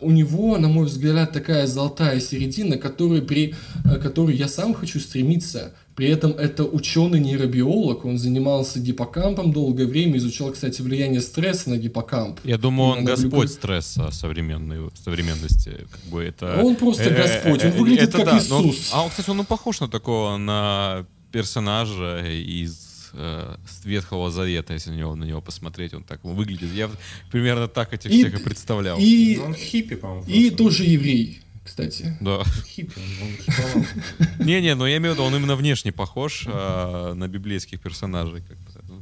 у 0.02 0.12
него, 0.12 0.58
на 0.58 0.68
мой 0.68 0.86
взгляд, 0.86 1.32
такая 1.32 1.68
золотая 1.68 2.20
середина, 2.20 2.78
которой, 2.78 3.22
при, 3.22 3.56
э, 3.86 3.96
которой 3.98 4.36
я 4.36 4.48
сам 4.48 4.74
хочу 4.74 5.00
стремиться. 5.00 5.74
При 5.96 6.10
этом 6.10 6.32
это 6.32 6.66
ученый-нейробиолог, 6.66 8.04
он 8.04 8.18
занимался 8.18 8.80
гиппокампом 8.82 9.54
долгое 9.54 9.86
время, 9.86 10.18
изучал, 10.18 10.52
кстати, 10.52 10.82
влияние 10.82 11.22
стресса 11.22 11.70
на 11.70 11.78
гиппокамп. 11.78 12.42
Я 12.44 12.58
думаю, 12.58 12.98
он 12.98 13.06
господь 13.06 13.32
глюкоз... 13.32 13.54
стресса 13.54 14.12
современной, 14.12 14.90
современности. 15.04 15.88
Как 15.90 16.12
бы 16.12 16.24
это... 16.24 16.62
Он 16.62 16.76
просто 16.76 17.06
э, 17.06 17.16
господь, 17.16 17.64
он 17.64 17.72
выглядит 17.72 18.10
это, 18.10 18.18
как 18.18 18.26
да, 18.26 18.38
Иисус. 18.38 18.92
Но, 18.92 18.98
а 18.98 19.04
он, 19.04 19.10
кстати, 19.10 19.30
он 19.30 19.46
похож 19.46 19.80
на 19.80 19.88
такого, 19.88 20.36
на 20.38 21.06
персонажа 21.32 22.26
из 22.28 22.85
э, 23.16 23.56
Ветхого 23.84 24.32
Завета, 24.32 24.74
если 24.74 24.92
на 24.92 24.96
него, 24.96 25.16
на 25.16 25.24
него 25.24 25.42
посмотреть, 25.42 25.94
он 25.94 26.04
так 26.04 26.24
выглядит. 26.24 26.72
Я 26.74 26.90
примерно 27.32 27.68
так 27.68 27.94
этих 27.94 28.12
и, 28.12 28.20
всех 28.20 28.40
и 28.40 28.44
представлял. 28.44 28.98
И, 29.00 29.38
он 29.38 29.54
хиппи, 29.54 29.96
по-моему. 29.96 30.26
И 30.28 30.50
тоже 30.50 30.84
еврей 30.84 31.42
кстати. 31.66 32.16
Да. 32.22 32.44
Хиппи, 32.68 32.94
он, 33.22 34.46
Не-не, 34.46 34.76
но 34.76 34.88
я 34.88 34.98
имею 34.98 35.14
в 35.14 35.18
виду, 35.18 35.26
он 35.26 35.36
именно 35.36 35.56
внешне 35.56 35.92
похож 35.92 36.46
а, 36.48 37.14
на 37.16 37.28
библейских 37.28 37.82
персонажей. 37.82 38.44
Как 38.48 38.58
бы, 38.58 38.72
ну, 38.88 39.02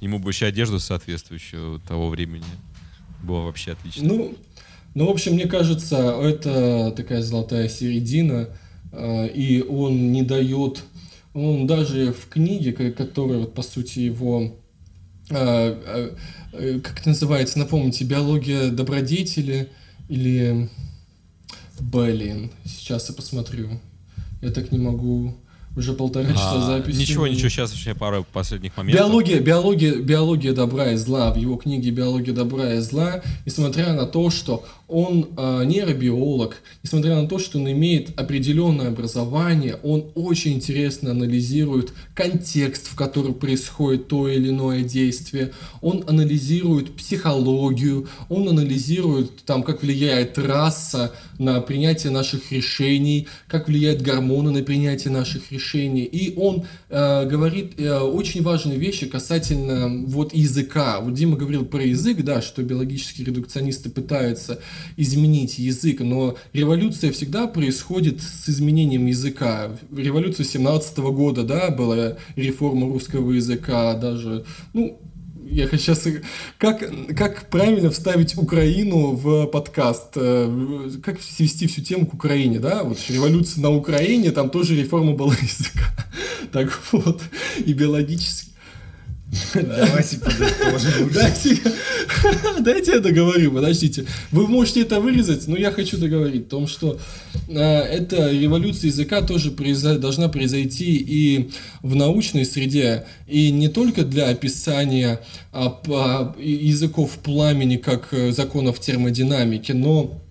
ему 0.00 0.18
бы 0.20 0.30
еще 0.30 0.46
одежду 0.46 0.78
соответствующую 0.78 1.80
того 1.80 2.08
времени. 2.08 2.44
Было 3.22 3.40
вообще 3.40 3.72
отлично. 3.72 4.06
Ну, 4.06 4.34
ну, 4.94 5.06
в 5.06 5.10
общем, 5.10 5.34
мне 5.34 5.46
кажется, 5.46 5.96
это 6.22 6.92
такая 6.96 7.20
золотая 7.20 7.68
середина, 7.68 8.48
а, 8.92 9.26
и 9.26 9.62
он 9.62 10.12
не 10.12 10.22
дает 10.22 10.84
он 11.34 11.66
даже 11.66 12.12
в 12.12 12.28
книге, 12.28 12.72
которая, 12.72 13.38
вот, 13.38 13.54
по 13.54 13.62
сути, 13.62 14.00
его 14.00 14.54
а, 15.30 16.14
а, 16.52 16.80
как 16.80 17.00
это 17.00 17.08
называется, 17.10 17.58
напомните, 17.58 18.04
биология 18.04 18.70
добродетели 18.70 19.70
или 20.08 20.68
Блин, 21.82 22.50
сейчас 22.64 23.08
я 23.08 23.14
посмотрю. 23.14 23.68
Я 24.40 24.50
так 24.50 24.70
не 24.70 24.78
могу. 24.78 25.34
Уже 25.74 25.94
полтора 25.94 26.30
часа 26.32 26.56
а, 26.56 26.66
записи. 26.66 27.00
Ничего, 27.00 27.26
ничего, 27.26 27.48
сейчас 27.48 27.72
еще 27.72 27.94
пару 27.94 28.26
последних 28.30 28.76
моментов. 28.76 29.06
Биология, 29.06 29.40
биология, 29.40 29.94
биология 29.96 30.52
добра 30.52 30.92
и 30.92 30.96
зла. 30.96 31.32
В 31.32 31.36
его 31.36 31.56
книге 31.56 31.90
«Биология 31.90 32.34
добра 32.34 32.74
и 32.74 32.80
зла», 32.80 33.22
несмотря 33.46 33.94
на 33.94 34.06
то, 34.06 34.28
что 34.28 34.64
он 34.86 35.28
э, 35.34 35.64
нейробиолог, 35.64 36.58
несмотря 36.82 37.16
на 37.20 37.26
то, 37.26 37.38
что 37.38 37.58
он 37.58 37.70
имеет 37.70 38.18
определенное 38.20 38.88
образование, 38.88 39.78
он 39.82 40.10
очень 40.14 40.52
интересно 40.52 41.12
анализирует 41.12 41.94
контекст, 42.14 42.88
в 42.88 42.94
котором 42.94 43.34
происходит 43.34 44.08
то 44.08 44.28
или 44.28 44.50
иное 44.50 44.82
действие, 44.82 45.52
он 45.80 46.04
анализирует 46.06 46.94
психологию, 46.94 48.08
он 48.28 48.48
анализирует, 48.48 49.44
там, 49.44 49.62
как 49.62 49.82
влияет 49.82 50.38
раса 50.38 51.12
на 51.38 51.60
принятие 51.60 52.12
наших 52.12 52.52
решений, 52.52 53.28
как 53.48 53.68
влияют 53.68 54.02
гормоны 54.02 54.50
на 54.50 54.62
принятие 54.62 55.12
наших 55.12 55.50
решений. 55.52 56.04
И 56.04 56.34
он 56.36 56.64
э, 56.90 57.26
говорит 57.26 57.80
э, 57.80 57.98
очень 57.98 58.42
важные 58.42 58.78
вещи 58.78 59.06
касательно 59.06 60.04
вот 60.06 60.34
языка. 60.34 61.00
Вот 61.00 61.14
Дима 61.14 61.36
говорил 61.36 61.64
про 61.64 61.82
язык, 61.82 62.22
да, 62.22 62.42
что 62.42 62.62
биологические 62.62 63.26
редукционисты 63.26 63.88
пытаются 63.88 64.60
изменить 64.96 65.58
язык, 65.58 66.00
но 66.00 66.36
революция 66.52 67.10
всегда 67.12 67.46
происходит 67.46 68.20
с 68.20 68.48
изменением 68.48 69.06
языка. 69.06 69.70
Революция 69.96 70.44
17 70.44 70.98
года, 70.98 71.42
да, 71.42 71.70
была 71.70 72.01
реформа 72.36 72.88
русского 72.88 73.32
языка, 73.32 73.94
даже, 73.94 74.44
ну, 74.72 74.98
я 75.52 75.68
сейчас... 75.68 76.06
Как, 76.58 76.82
как 77.16 77.50
правильно 77.50 77.90
вставить 77.90 78.36
Украину 78.38 79.12
в 79.12 79.46
подкаст? 79.46 80.12
Э, 80.16 80.90
как 81.02 81.20
свести 81.20 81.66
всю 81.66 81.82
тему 81.82 82.06
к 82.06 82.14
Украине, 82.14 82.58
да? 82.58 82.84
Вот 82.84 82.98
революция 83.08 83.60
на 83.60 83.70
Украине, 83.70 84.30
там 84.30 84.50
тоже 84.50 84.76
реформа 84.76 85.12
была 85.12 85.34
языка. 85.42 85.88
Так 86.52 86.72
вот, 86.92 87.22
и 87.64 87.72
биологически 87.72 88.51
Давайте 89.54 90.18
подытожим. 90.18 91.10
Дайте, 92.62 92.92
я 92.92 93.00
договорю, 93.00 93.52
подождите. 93.52 94.04
Вы 94.30 94.46
можете 94.46 94.82
это 94.82 95.00
вырезать, 95.00 95.48
но 95.48 95.56
я 95.56 95.70
хочу 95.70 95.96
договорить 95.96 96.46
о 96.48 96.50
том, 96.50 96.66
что 96.66 96.98
э, 97.48 97.58
эта 97.58 98.30
революция 98.30 98.88
языка 98.88 99.22
тоже 99.22 99.50
должна 99.50 100.28
произойти 100.28 100.96
и 100.96 101.50
в 101.82 101.94
научной 101.94 102.44
среде, 102.44 103.06
и 103.26 103.50
не 103.50 103.68
только 103.68 104.04
для 104.04 104.28
описания 104.28 105.20
а, 105.50 105.80
а, 105.88 106.34
языков 106.38 107.12
пламени 107.22 107.78
как 107.78 108.08
э, 108.12 108.32
законов 108.32 108.80
термодинамики, 108.80 109.72
но 109.72 110.22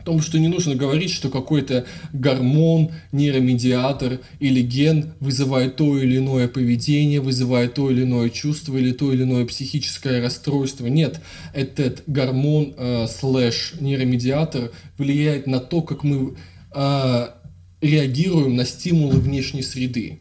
о 0.00 0.04
том, 0.04 0.22
что 0.22 0.38
не 0.38 0.48
нужно 0.48 0.74
говорить, 0.74 1.10
что 1.10 1.28
какой-то 1.28 1.84
гормон, 2.12 2.90
нейромедиатор 3.12 4.20
или 4.38 4.62
ген 4.62 5.12
вызывает 5.20 5.76
то 5.76 5.98
или 5.98 6.16
иное 6.16 6.48
поведение, 6.48 7.20
вызывает 7.20 7.74
то 7.74 7.90
или 7.90 8.02
иное 8.02 8.30
чувство 8.30 8.76
или 8.78 8.92
то 8.92 9.12
или 9.12 9.24
иное 9.24 9.44
психическое 9.44 10.20
расстройство. 10.22 10.86
Нет, 10.86 11.20
этот 11.52 12.02
гормон 12.06 12.74
э, 12.76 13.06
слэш 13.08 13.74
нейромедиатор 13.80 14.72
влияет 14.96 15.46
на 15.46 15.60
то, 15.60 15.82
как 15.82 16.02
мы 16.02 16.36
э, 16.74 17.26
реагируем 17.80 18.56
на 18.56 18.64
стимулы 18.64 19.18
внешней 19.18 19.62
среды. 19.62 20.20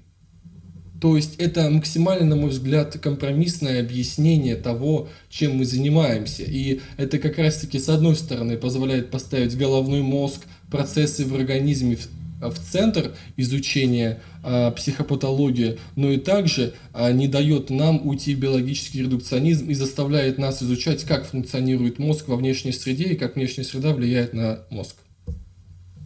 То 1.00 1.16
есть 1.16 1.36
это 1.38 1.70
максимально, 1.70 2.26
на 2.26 2.36
мой 2.36 2.50
взгляд, 2.50 2.98
компромиссное 3.00 3.80
объяснение 3.80 4.56
того, 4.56 5.08
чем 5.30 5.58
мы 5.58 5.66
занимаемся. 5.66 6.44
И 6.44 6.82
это 6.98 7.20
как 7.20 7.38
раз-таки, 7.38 7.80
с 7.80 7.88
одной 7.88 8.16
стороны, 8.16 8.58
позволяет 8.58 9.10
поставить 9.10 9.58
головной 9.58 10.02
мозг, 10.02 10.42
процессы 10.70 11.26
в 11.26 11.34
организме 11.34 11.96
в, 11.96 12.08
в 12.42 12.60
центр 12.60 13.16
изучения 13.38 14.22
э, 14.44 14.72
психопатологии, 14.76 15.80
но 15.96 16.12
и 16.12 16.18
также 16.18 16.74
э, 16.94 17.12
не 17.14 17.30
дает 17.30 17.70
нам 17.70 18.06
уйти 18.06 18.36
в 18.36 18.40
биологический 18.40 19.04
редукционизм 19.04 19.70
и 19.70 19.74
заставляет 19.76 20.38
нас 20.38 20.62
изучать, 20.62 21.06
как 21.06 21.28
функционирует 21.28 22.00
мозг 22.00 22.28
во 22.28 22.36
внешней 22.36 22.74
среде 22.74 23.06
и 23.06 23.16
как 23.16 23.36
внешняя 23.36 23.64
среда 23.64 23.94
влияет 23.94 24.34
на 24.34 24.60
мозг. 24.70 24.96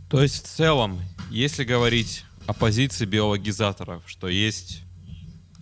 То 0.09 0.21
есть 0.21 0.45
в 0.45 0.47
целом, 0.47 0.99
если 1.31 1.63
говорить 1.63 2.25
о 2.45 2.53
позиции 2.53 3.05
биологизаторов, 3.05 4.03
что 4.05 4.27
есть 4.27 4.83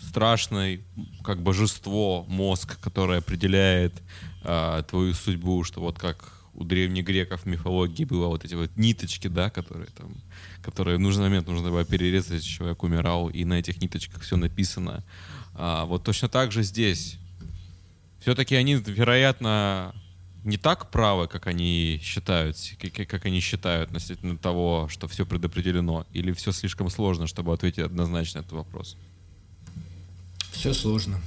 страшный, 0.07 0.83
как 1.23 1.41
божество, 1.41 2.25
мозг, 2.27 2.79
который 2.81 3.19
определяет 3.19 3.93
э, 4.43 4.83
твою 4.89 5.13
судьбу, 5.13 5.63
что 5.63 5.79
вот 5.79 5.99
как 5.99 6.33
у 6.53 6.63
древних 6.63 7.05
греков 7.05 7.43
в 7.43 7.45
мифологии 7.45 8.03
было 8.03 8.27
вот 8.27 8.43
эти 8.43 8.55
вот 8.55 8.71
ниточки, 8.75 9.27
да, 9.27 9.49
которые 9.49 9.89
там, 9.97 10.13
которые 10.61 10.97
в 10.97 10.99
нужный 10.99 11.23
момент 11.23 11.47
нужно 11.47 11.69
было 11.69 11.85
перерезать, 11.85 12.43
человек 12.43 12.83
умирал, 12.83 13.29
и 13.29 13.45
на 13.45 13.53
этих 13.53 13.81
ниточках 13.81 14.23
все 14.23 14.35
написано. 14.35 15.03
А, 15.53 15.85
вот 15.85 16.03
точно 16.03 16.27
так 16.27 16.51
же 16.51 16.63
здесь. 16.63 17.17
Все-таки 18.19 18.55
они, 18.55 18.75
вероятно, 18.75 19.95
не 20.43 20.57
так 20.57 20.91
правы, 20.91 21.27
как 21.27 21.47
они 21.47 21.99
считают, 22.01 22.57
как, 22.79 23.07
как 23.07 23.25
они 23.25 23.39
считают 23.39 23.89
относительно 23.89 24.37
того, 24.37 24.87
что 24.89 25.07
все 25.07 25.25
предопределено, 25.25 26.05
или 26.13 26.31
все 26.31 26.51
слишком 26.51 26.89
сложно, 26.89 27.27
чтобы 27.27 27.53
ответить 27.53 27.79
однозначно 27.79 28.41
на 28.41 28.45
этот 28.45 28.53
вопрос? 28.53 28.97
Все 30.51 30.73
сложно. 30.73 31.19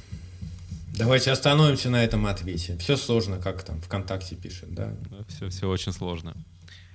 Давайте 0.96 1.32
остановимся 1.32 1.90
на 1.90 2.04
этом 2.04 2.26
ответе. 2.26 2.76
Все 2.78 2.96
сложно, 2.96 3.38
как 3.38 3.64
там 3.64 3.80
ВКонтакте 3.80 4.36
пишет, 4.36 4.72
да? 4.74 4.94
все, 5.28 5.48
все 5.48 5.68
очень 5.68 5.92
сложно. 5.92 6.34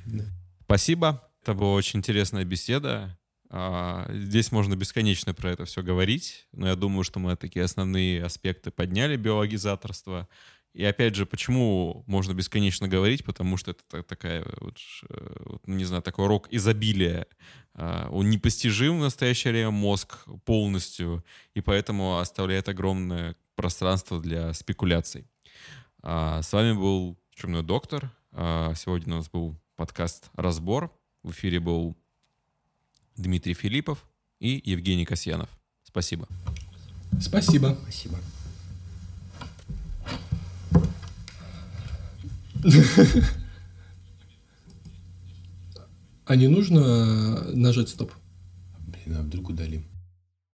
Да. 0.06 0.24
Спасибо. 0.64 1.22
Это 1.42 1.54
была 1.54 1.74
очень 1.74 2.00
интересная 2.00 2.46
беседа. 2.46 3.18
А, 3.50 4.10
здесь 4.14 4.52
можно 4.52 4.76
бесконечно 4.76 5.34
про 5.34 5.52
это 5.52 5.66
все 5.66 5.82
говорить, 5.82 6.48
но 6.52 6.68
я 6.68 6.76
думаю, 6.76 7.04
что 7.04 7.20
мы 7.20 7.36
такие 7.36 7.66
основные 7.66 8.24
аспекты 8.24 8.72
подняли 8.72 9.18
биологизаторства. 9.18 10.28
И 10.74 10.84
опять 10.86 11.16
же, 11.16 11.26
почему 11.26 12.04
можно 12.06 12.34
бесконечно 12.34 12.88
говорить? 12.88 13.24
Потому 13.24 13.58
что 13.58 13.72
это 13.72 14.04
такая, 14.04 14.46
вот, 14.60 14.78
вот, 15.46 15.68
не 15.68 15.84
знаю, 15.84 16.04
такой 16.04 16.28
рок 16.28 16.48
изобилия. 16.52 17.26
А, 17.74 18.08
он 18.12 18.30
непостижим 18.30 19.00
в 19.00 19.02
настоящее 19.02 19.52
время 19.52 19.72
мозг 19.72 20.26
полностью, 20.46 21.24
и 21.56 21.62
поэтому 21.62 22.20
оставляет 22.20 22.70
огромное 22.70 23.36
пространство 23.56 24.22
для 24.22 24.54
спекуляций. 24.54 25.26
А, 26.02 26.42
с 26.42 26.54
вами 26.54 26.74
был 26.74 27.18
Чумной 27.34 27.64
доктор. 27.64 28.12
А, 28.32 28.74
сегодня 28.76 29.14
у 29.14 29.18
нас 29.18 29.30
был 29.30 29.60
подкаст 29.76 30.30
«Разбор». 30.34 30.94
В 31.24 31.32
эфире 31.32 31.60
был 31.60 31.98
Дмитрий 33.16 33.54
Филиппов 33.54 34.06
и 34.40 34.62
Евгений 34.64 35.06
Касьянов. 35.06 35.50
Спасибо. 35.84 36.28
Спасибо. 37.20 37.78
Спасибо. 37.82 38.20
А 46.26 46.36
не 46.36 46.48
нужно 46.48 47.52
нажать 47.54 47.90
стоп? 47.90 48.12
Блин, 48.88 49.18
а 49.18 49.22
вдруг 49.24 49.50
удалим? 49.50 49.84